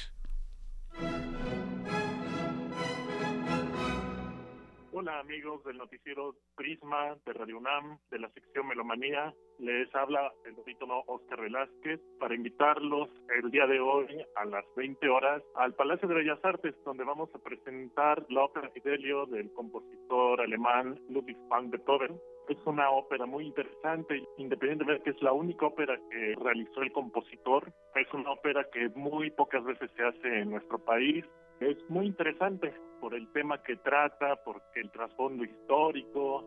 [5.00, 9.32] Hola amigos del noticiero Prisma de Radio UNAM, de la sección Melomanía.
[9.60, 13.08] Les habla el barítono Oscar Velázquez para invitarlos
[13.40, 17.30] el día de hoy a las 20 horas al Palacio de Bellas Artes, donde vamos
[17.32, 22.18] a presentar la ópera Fidelio del compositor alemán Ludwig van Beethoven
[22.48, 26.92] es una ópera muy interesante, independientemente de que es la única ópera que realizó el
[26.92, 27.70] compositor.
[27.94, 31.24] Es una ópera que muy pocas veces se hace en nuestro país.
[31.60, 36.44] Es muy interesante por el tema que trata, porque el trasfondo histórico,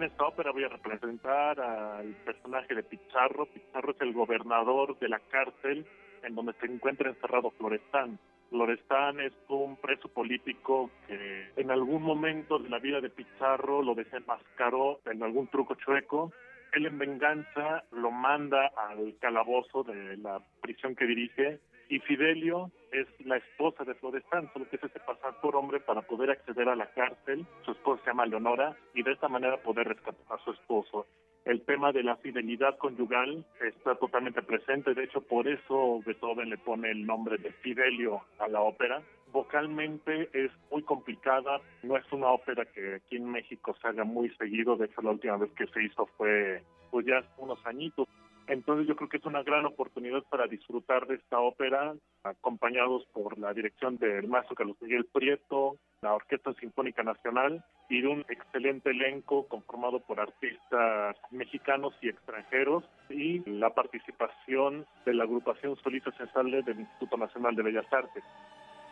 [0.00, 1.60] en esta ópera voy a representar
[2.00, 3.46] al personaje de Pizarro.
[3.46, 5.86] Pizarro es el gobernador de la cárcel
[6.22, 8.18] en donde se encuentra encerrado Florestán.
[8.50, 13.94] Florestán es un preso político que en algún momento de la vida de Pizarro lo
[13.94, 16.32] desenmascaró en algún truco chueco.
[16.72, 23.06] Él en venganza lo manda al calabozo de la prisión que dirige y Fidelio es
[23.26, 26.76] la esposa de Florestán, solo que se hace pasar por hombre para poder acceder a
[26.76, 27.44] la cárcel.
[27.64, 31.06] Su esposa se llama Leonora y de esta manera poder rescatar a su esposo.
[31.44, 36.58] El tema de la fidelidad conyugal está totalmente presente, de hecho por eso Beethoven le
[36.58, 39.02] pone el nombre de Fidelio a la ópera.
[39.32, 44.28] Vocalmente es muy complicada, no es una ópera que aquí en México se haga muy
[44.36, 48.06] seguido, de hecho la última vez que se hizo fue pues ya hace unos añitos,
[48.50, 51.94] Entonces yo creo que es una gran oportunidad para disfrutar de esta ópera,
[52.24, 58.08] acompañados por la dirección del maestro Carlos Miguel Prieto, la Orquesta Sinfónica Nacional y de
[58.08, 65.76] un excelente elenco conformado por artistas mexicanos y extranjeros y la participación de la agrupación
[65.76, 68.24] Solista Sensible del Instituto Nacional de Bellas Artes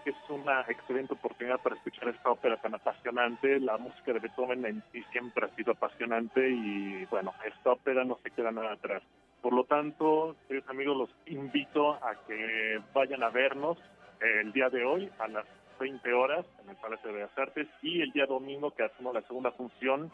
[0.05, 3.59] es una excelente oportunidad para escuchar esta ópera tan apasionante.
[3.59, 8.19] La música de Beethoven en sí siempre ha sido apasionante y bueno, esta ópera no
[8.23, 9.03] se queda nada atrás.
[9.43, 13.79] Por lo tanto, queridos amigos, los invito a que vayan a vernos
[14.21, 15.45] el día de hoy a las
[15.79, 19.23] 20 horas en el Palacio de Bellas Artes y el día domingo que hacemos la
[19.23, 20.11] segunda función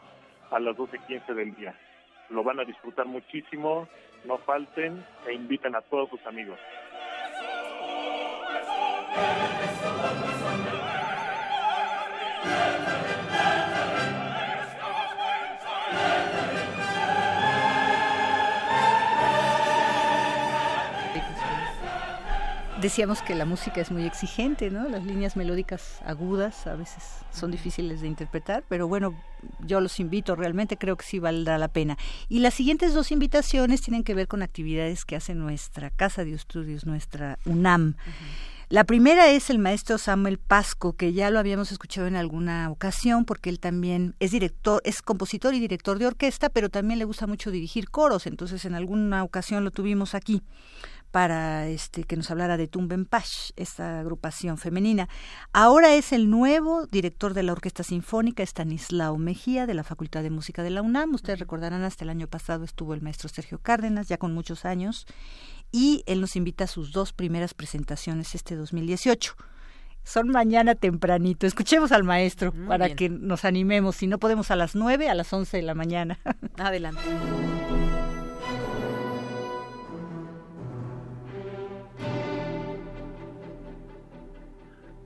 [0.51, 1.75] a las 12.15 del día.
[2.29, 3.87] Lo van a disfrutar muchísimo,
[4.25, 6.59] no falten e inviten a todos sus amigos.
[22.85, 24.87] Decíamos que la música es muy exigente, ¿no?
[24.87, 29.19] Las líneas melódicas agudas a veces son difíciles de interpretar, pero bueno,
[29.61, 31.97] yo los invito, realmente creo que sí valdrá la pena.
[32.29, 36.35] Y las siguientes dos invitaciones tienen que ver con actividades que hace nuestra Casa de
[36.35, 37.95] Estudios, nuestra UNAM.
[38.67, 43.23] La primera es el maestro Samuel Pasco, que ya lo habíamos escuchado en alguna ocasión,
[43.23, 47.27] porque él también es director, es compositor y director de orquesta, pero también le gusta
[47.27, 50.41] mucho dirigir coros, entonces en alguna ocasión lo tuvimos aquí
[51.11, 55.07] para este que nos hablara de Tumbenpash, esta agrupación femenina.
[55.53, 60.29] Ahora es el nuevo director de la Orquesta Sinfónica, Stanislao Mejía, de la Facultad de
[60.29, 61.13] Música de la UNAM.
[61.13, 65.05] Ustedes recordarán, hasta el año pasado estuvo el maestro Sergio Cárdenas, ya con muchos años,
[65.75, 69.35] y él nos invita a sus dos primeras presentaciones este 2018
[70.03, 71.45] son mañana tempranito.
[71.45, 73.97] Escuchemos al maestro para que nos animemos.
[73.97, 76.17] Si no podemos a las nueve, a las once de la mañana.
[76.57, 77.01] Adelante.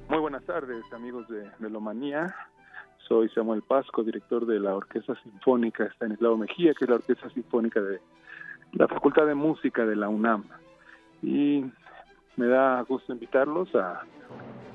[0.09, 2.35] Muy buenas tardes, amigos de Melomanía.
[3.07, 7.81] Soy Samuel Pasco, director de la Orquesta Sinfónica Estanislao Mejía, que es la Orquesta Sinfónica
[7.81, 7.99] de
[8.73, 10.43] la Facultad de Música de la UNAM.
[11.21, 11.65] Y
[12.37, 14.01] me da gusto invitarlos a,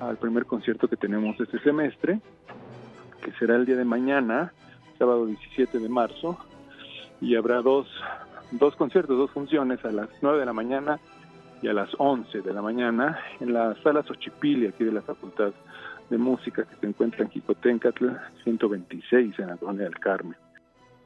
[0.00, 2.20] al primer concierto que tenemos este semestre,
[3.22, 4.52] que será el día de mañana,
[4.98, 6.38] sábado 17 de marzo,
[7.20, 7.86] y habrá dos,
[8.50, 10.98] dos conciertos, dos funciones a las 9 de la mañana
[11.62, 15.52] y a las 11 de la mañana en la sala Xochipilli, aquí de la Facultad
[16.10, 18.08] de Música, que se encuentra en Jicotencatl
[18.42, 20.36] 126, en la Colonia del Carmen.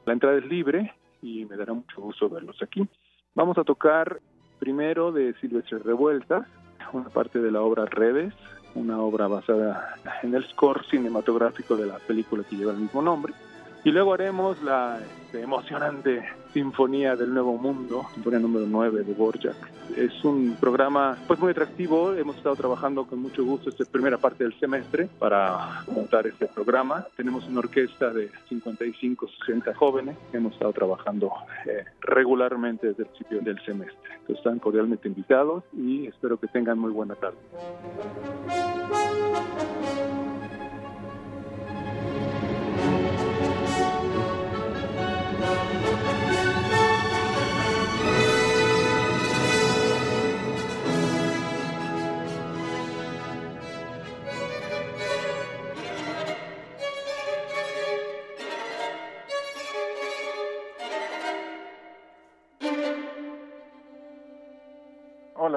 [0.05, 2.87] La entrada es libre y me dará mucho gusto verlos aquí.
[3.35, 4.19] Vamos a tocar
[4.59, 6.45] primero de Silvestre Revueltas,
[6.93, 8.33] una parte de la obra Redes,
[8.75, 13.33] una obra basada en el score cinematográfico de la película que lleva el mismo nombre.
[13.83, 19.55] Y luego haremos la este, emocionante Sinfonía del Nuevo Mundo, Sinfonía número 9 de Borjak.
[19.95, 24.43] Es un programa pues muy atractivo, hemos estado trabajando con mucho gusto esta primera parte
[24.43, 27.05] del semestre para montar este programa.
[27.15, 31.31] Tenemos una orquesta de 55, 60 jóvenes hemos estado trabajando
[31.65, 34.19] eh, regularmente desde el principio del semestre.
[34.27, 37.37] están cordialmente invitados y espero que tengan muy buena tarde.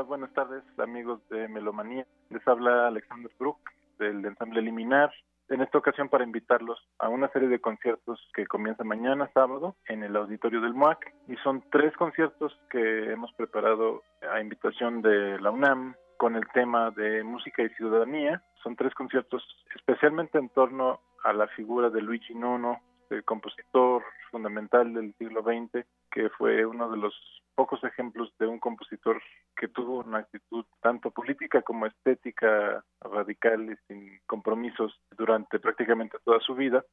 [0.00, 2.06] Buenas tardes amigos de Melomanía.
[2.30, 3.58] Les habla Alexander Brook
[3.98, 5.12] del ensamble Liminar.
[5.50, 10.02] En esta ocasión para invitarlos a una serie de conciertos que comienza mañana sábado en
[10.02, 14.02] el auditorio del MUAC y son tres conciertos que hemos preparado
[14.32, 18.42] a invitación de la UNAM con el tema de música y ciudadanía.
[18.62, 19.46] Son tres conciertos
[19.76, 22.80] especialmente en torno a la figura de Luigi Nono,
[23.12, 27.14] el compositor fundamental del siglo XX, que fue uno de los
[27.54, 29.20] pocos ejemplos de un compositor
[29.56, 36.40] que tuvo una actitud tanto política como estética radical y sin compromisos durante prácticamente toda
[36.40, 36.84] su vida.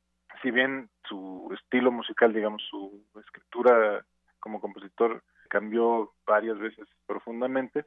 [0.42, 4.06] Si bien su estilo musical, digamos, su escritura
[4.40, 7.86] como compositor cambió varias veces profundamente,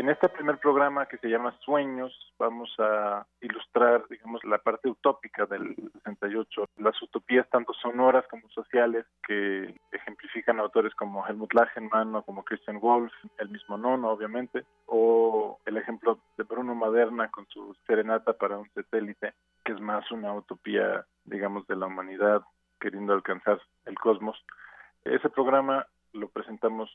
[0.00, 5.44] En este primer programa que se llama Sueños, vamos a ilustrar, digamos, la parte utópica
[5.44, 12.22] del 68, las utopías tanto sonoras como sociales que ejemplifican autores como Helmut Lachenmann o
[12.22, 17.76] como Christian Wolff, el mismo Nono, obviamente, o el ejemplo de Bruno Maderna con su
[17.86, 19.34] Serenata para un satélite,
[19.66, 22.40] que es más una utopía, digamos, de la humanidad
[22.80, 24.42] queriendo alcanzar el cosmos.
[25.04, 26.90] Ese programa lo presentamos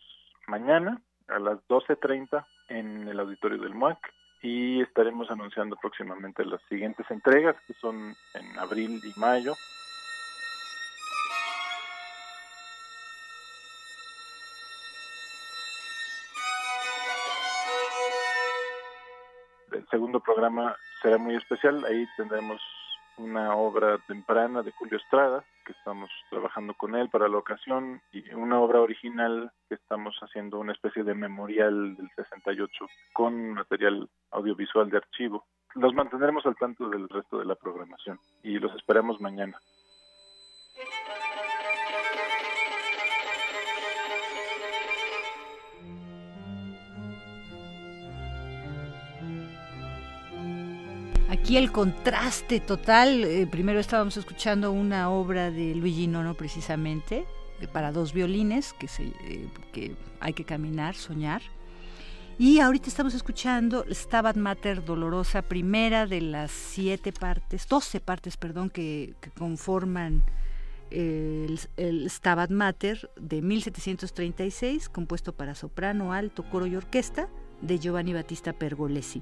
[0.47, 3.97] mañana a las 12.30 en el auditorio del MUAC
[4.41, 9.53] y estaremos anunciando próximamente las siguientes entregas que son en abril y mayo.
[19.71, 22.61] El segundo programa será muy especial, ahí tendremos
[23.17, 28.33] una obra temprana de Julio Estrada, que estamos trabajando con él para la ocasión, y
[28.33, 34.89] una obra original que estamos haciendo una especie de memorial del 68 con material audiovisual
[34.89, 35.45] de archivo.
[35.75, 39.59] Los mantendremos al tanto del resto de la programación y los esperamos mañana.
[51.45, 53.23] Aquí el contraste total.
[53.23, 57.27] Eh, primero estábamos escuchando una obra de Luigi Nono precisamente,
[57.71, 61.43] para dos violines, que, se, eh, que hay que caminar, soñar.
[62.39, 68.71] Y ahorita estamos escuchando Stabat Mater Dolorosa, primera de las siete partes, doce partes, perdón,
[68.71, 70.23] que, conforman
[70.89, 77.29] eh, el, el, Stabat Mater de 1736, compuesto para soprano, alto, coro y orquesta,
[77.61, 79.21] de Giovanni Battista Pergolesi.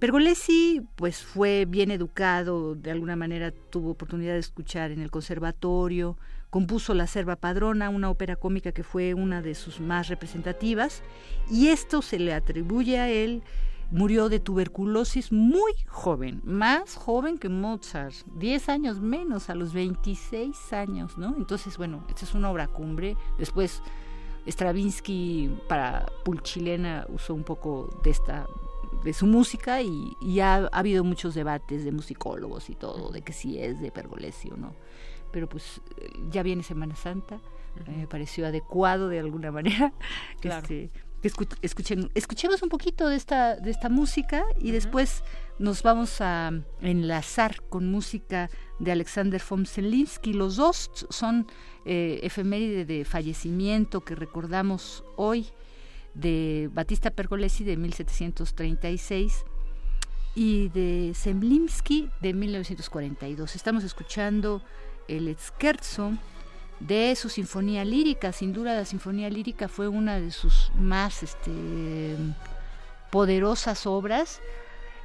[0.00, 6.16] Pergolesi pues fue bien educado, de alguna manera tuvo oportunidad de escuchar en el conservatorio,
[6.48, 11.02] compuso La Serva Padrona, una ópera cómica que fue una de sus más representativas,
[11.50, 13.42] y esto se le atribuye a él.
[13.90, 20.72] Murió de tuberculosis muy joven, más joven que Mozart, 10 años menos, a los 26
[20.72, 21.34] años, ¿no?
[21.36, 23.16] Entonces, bueno, esta es una obra cumbre.
[23.36, 23.82] Después,
[24.46, 28.46] Stravinsky para Pulchilena usó un poco de esta
[29.04, 33.58] de su música y, ha, habido muchos debates de musicólogos y todo, de que si
[33.58, 34.74] es de Pergolesi o no.
[35.32, 35.80] Pero pues
[36.30, 37.40] ya viene Semana Santa,
[37.86, 39.92] me pareció adecuado de alguna manera.
[40.40, 40.62] Claro.
[40.62, 40.90] Este,
[41.62, 45.22] escuchen, escuchemos un poquito de esta, de esta música y después
[45.58, 50.32] nos vamos a enlazar con música de Alexander von Zelinsky.
[50.32, 51.46] Los dos son
[51.84, 55.46] eh, efeméride de fallecimiento que recordamos hoy
[56.14, 59.44] de Batista Pergolesi de 1736
[60.34, 63.56] y de Zemlinsky de 1942.
[63.56, 64.62] Estamos escuchando
[65.08, 66.12] el Scherzo
[66.78, 68.32] de su sinfonía lírica.
[68.32, 72.16] Sin duda la sinfonía lírica fue una de sus más este,
[73.10, 74.40] poderosas obras.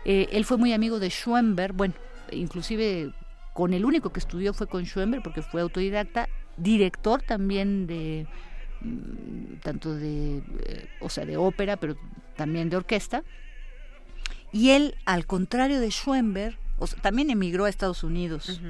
[0.05, 1.95] Eh, él fue muy amigo de Schoenberg, bueno,
[2.31, 3.11] inclusive
[3.53, 8.27] con el único que estudió fue con Schoenberg porque fue autodidacta, director también de
[9.61, 11.95] tanto de, eh, o sea, de ópera, pero
[12.35, 13.23] también de orquesta.
[14.51, 16.57] Y él, al contrario de Schoenberg,
[17.01, 18.61] también emigró a Estados Unidos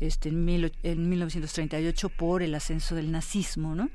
[0.00, 3.90] este, en, en 1938 por el ascenso del nazismo, ¿no?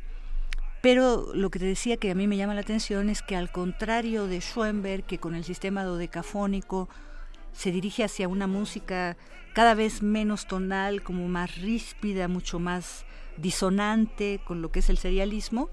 [0.81, 3.51] Pero lo que te decía que a mí me llama la atención es que al
[3.51, 6.87] contrario de Schoenberg, que con el sistema dodecafónico
[7.51, 9.17] se dirige hacia una música
[9.53, 13.05] cada vez menos tonal, como más ríspida, mucho más
[13.41, 15.69] disonante con lo que es el serialismo.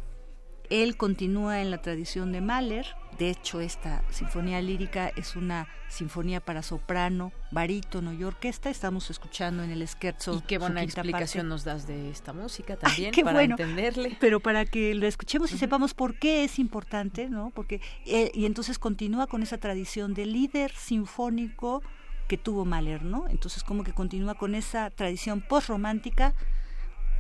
[0.68, 2.86] Él continúa en la tradición de Mahler.
[3.18, 8.68] De hecho, esta sinfonía lírica es una sinfonía para soprano, barítono y orquesta.
[8.68, 10.34] Estamos escuchando en el scherzo.
[10.34, 14.16] Y qué buena explicación nos das de esta música también para entenderle.
[14.20, 17.50] Pero para que lo escuchemos y sepamos por qué es importante, ¿no?
[17.50, 21.82] Porque eh, y entonces continúa con esa tradición de líder sinfónico
[22.26, 23.28] que tuvo Mahler, ¿no?
[23.28, 26.34] Entonces como que continúa con esa tradición postromántica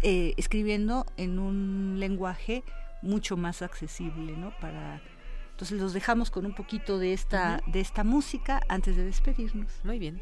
[0.02, 2.64] eh, escribiendo en un lenguaje
[3.02, 4.52] mucho más accesible, ¿no?
[4.60, 5.00] Para
[5.50, 9.80] entonces los dejamos con un poquito de esta de esta música antes de despedirnos.
[9.84, 10.20] Muy bien.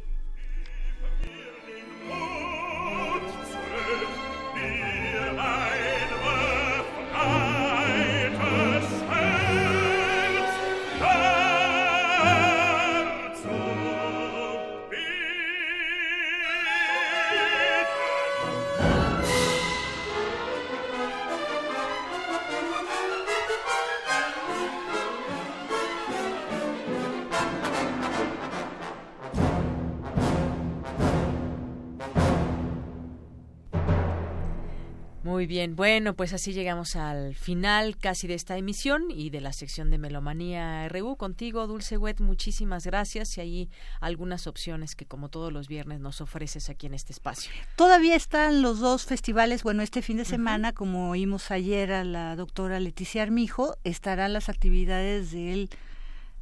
[35.44, 39.52] Muy bien, bueno, pues así llegamos al final casi de esta emisión y de la
[39.52, 41.16] sección de Melomanía RU.
[41.16, 46.22] Contigo, Dulce Wet, muchísimas gracias y hay algunas opciones que como todos los viernes nos
[46.22, 47.52] ofreces aquí en este espacio.
[47.76, 52.36] Todavía están los dos festivales, bueno, este fin de semana, como oímos ayer a la
[52.36, 55.68] doctora Leticia Armijo, estarán las actividades del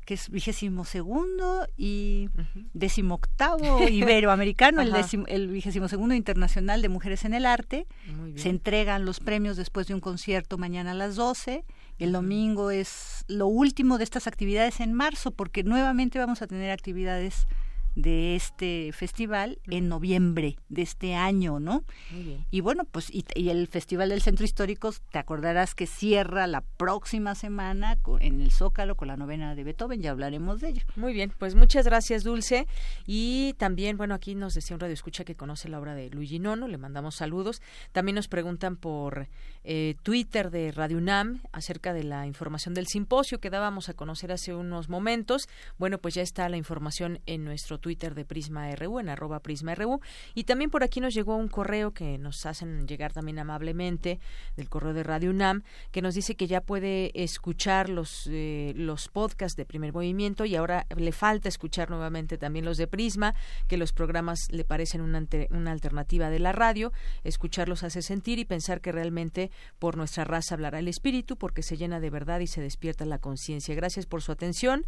[0.04, 2.28] que es vigésimo segundo y
[2.72, 4.92] décimo octavo iberoamericano, el,
[5.28, 7.86] el vigésimo segundo internacional de mujeres en el arte.
[8.36, 11.64] Se entregan los premios después de un concierto mañana a las 12.
[11.98, 16.70] El domingo es lo último de estas actividades en marzo, porque nuevamente vamos a tener
[16.70, 17.46] actividades
[17.94, 21.84] de este festival en noviembre de este año, ¿no?
[22.50, 27.34] Y bueno, pues y, el Festival del Centro Histórico, te acordarás que cierra la próxima
[27.34, 30.82] semana en el Zócalo con la novena de Beethoven, ya hablaremos de ello.
[30.96, 32.66] Muy bien, pues muchas gracias Dulce
[33.06, 36.38] y también, bueno, aquí nos decía un radio escucha que conoce la obra de Luigi
[36.38, 37.60] Nono, le mandamos saludos.
[37.92, 39.28] También nos preguntan por
[39.64, 44.32] eh, Twitter de Radio UNAM acerca de la información del simposio que dábamos a conocer
[44.32, 45.48] hace unos momentos.
[45.78, 49.74] Bueno, pues ya está la información en nuestro Twitter de Prisma RU, en arroba Prisma
[49.74, 50.00] RU.
[50.34, 54.20] Y también por aquí nos llegó un correo que nos hacen llegar también amablemente
[54.56, 59.08] del correo de Radio UNAM, que nos dice que ya puede escuchar los, eh, los
[59.08, 63.34] podcasts de primer movimiento y ahora le falta escuchar nuevamente también los de Prisma,
[63.68, 66.92] que los programas le parecen una, una alternativa de la radio.
[67.24, 71.76] Escucharlos hace sentir y pensar que realmente por nuestra raza hablará el espíritu, porque se
[71.76, 73.74] llena de verdad y se despierta la conciencia.
[73.74, 74.86] Gracias por su atención.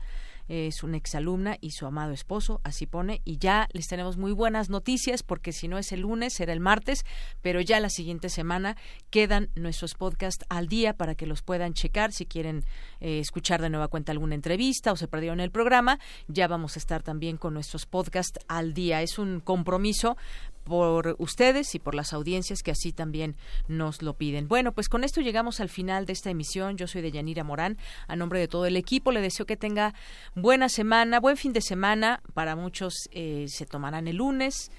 [0.49, 3.21] Es una exalumna y su amado esposo, así pone.
[3.25, 6.61] Y ya les tenemos muy buenas noticias, porque si no es el lunes, será el
[6.61, 7.05] martes,
[7.43, 8.77] pero ya la siguiente semana
[9.11, 12.65] quedan nuestros podcasts al día para que los puedan checar si quieren
[13.01, 15.99] eh, escuchar de nueva cuenta alguna entrevista o se perdieron el programa.
[16.29, 19.03] Ya vamos a estar también con nuestros podcasts al día.
[19.03, 20.17] Es un compromiso
[20.65, 23.37] por ustedes y por las audiencias que así también
[23.69, 24.49] nos lo piden.
[24.49, 26.77] Bueno, pues con esto llegamos al final de esta emisión.
[26.77, 27.79] Yo soy de Yanira Morán.
[28.09, 29.95] A nombre de todo el equipo le deseo que tenga
[30.35, 32.23] buena semana, buen fin de semana.
[32.33, 34.71] Para muchos eh, se tomarán el lunes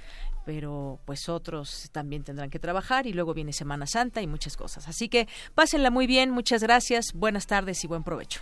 [0.46, 4.88] pero pues otros también tendrán que trabajar y luego viene Semana Santa y muchas cosas.
[4.88, 8.42] Así que pásenla muy bien, muchas gracias, buenas tardes y buen provecho.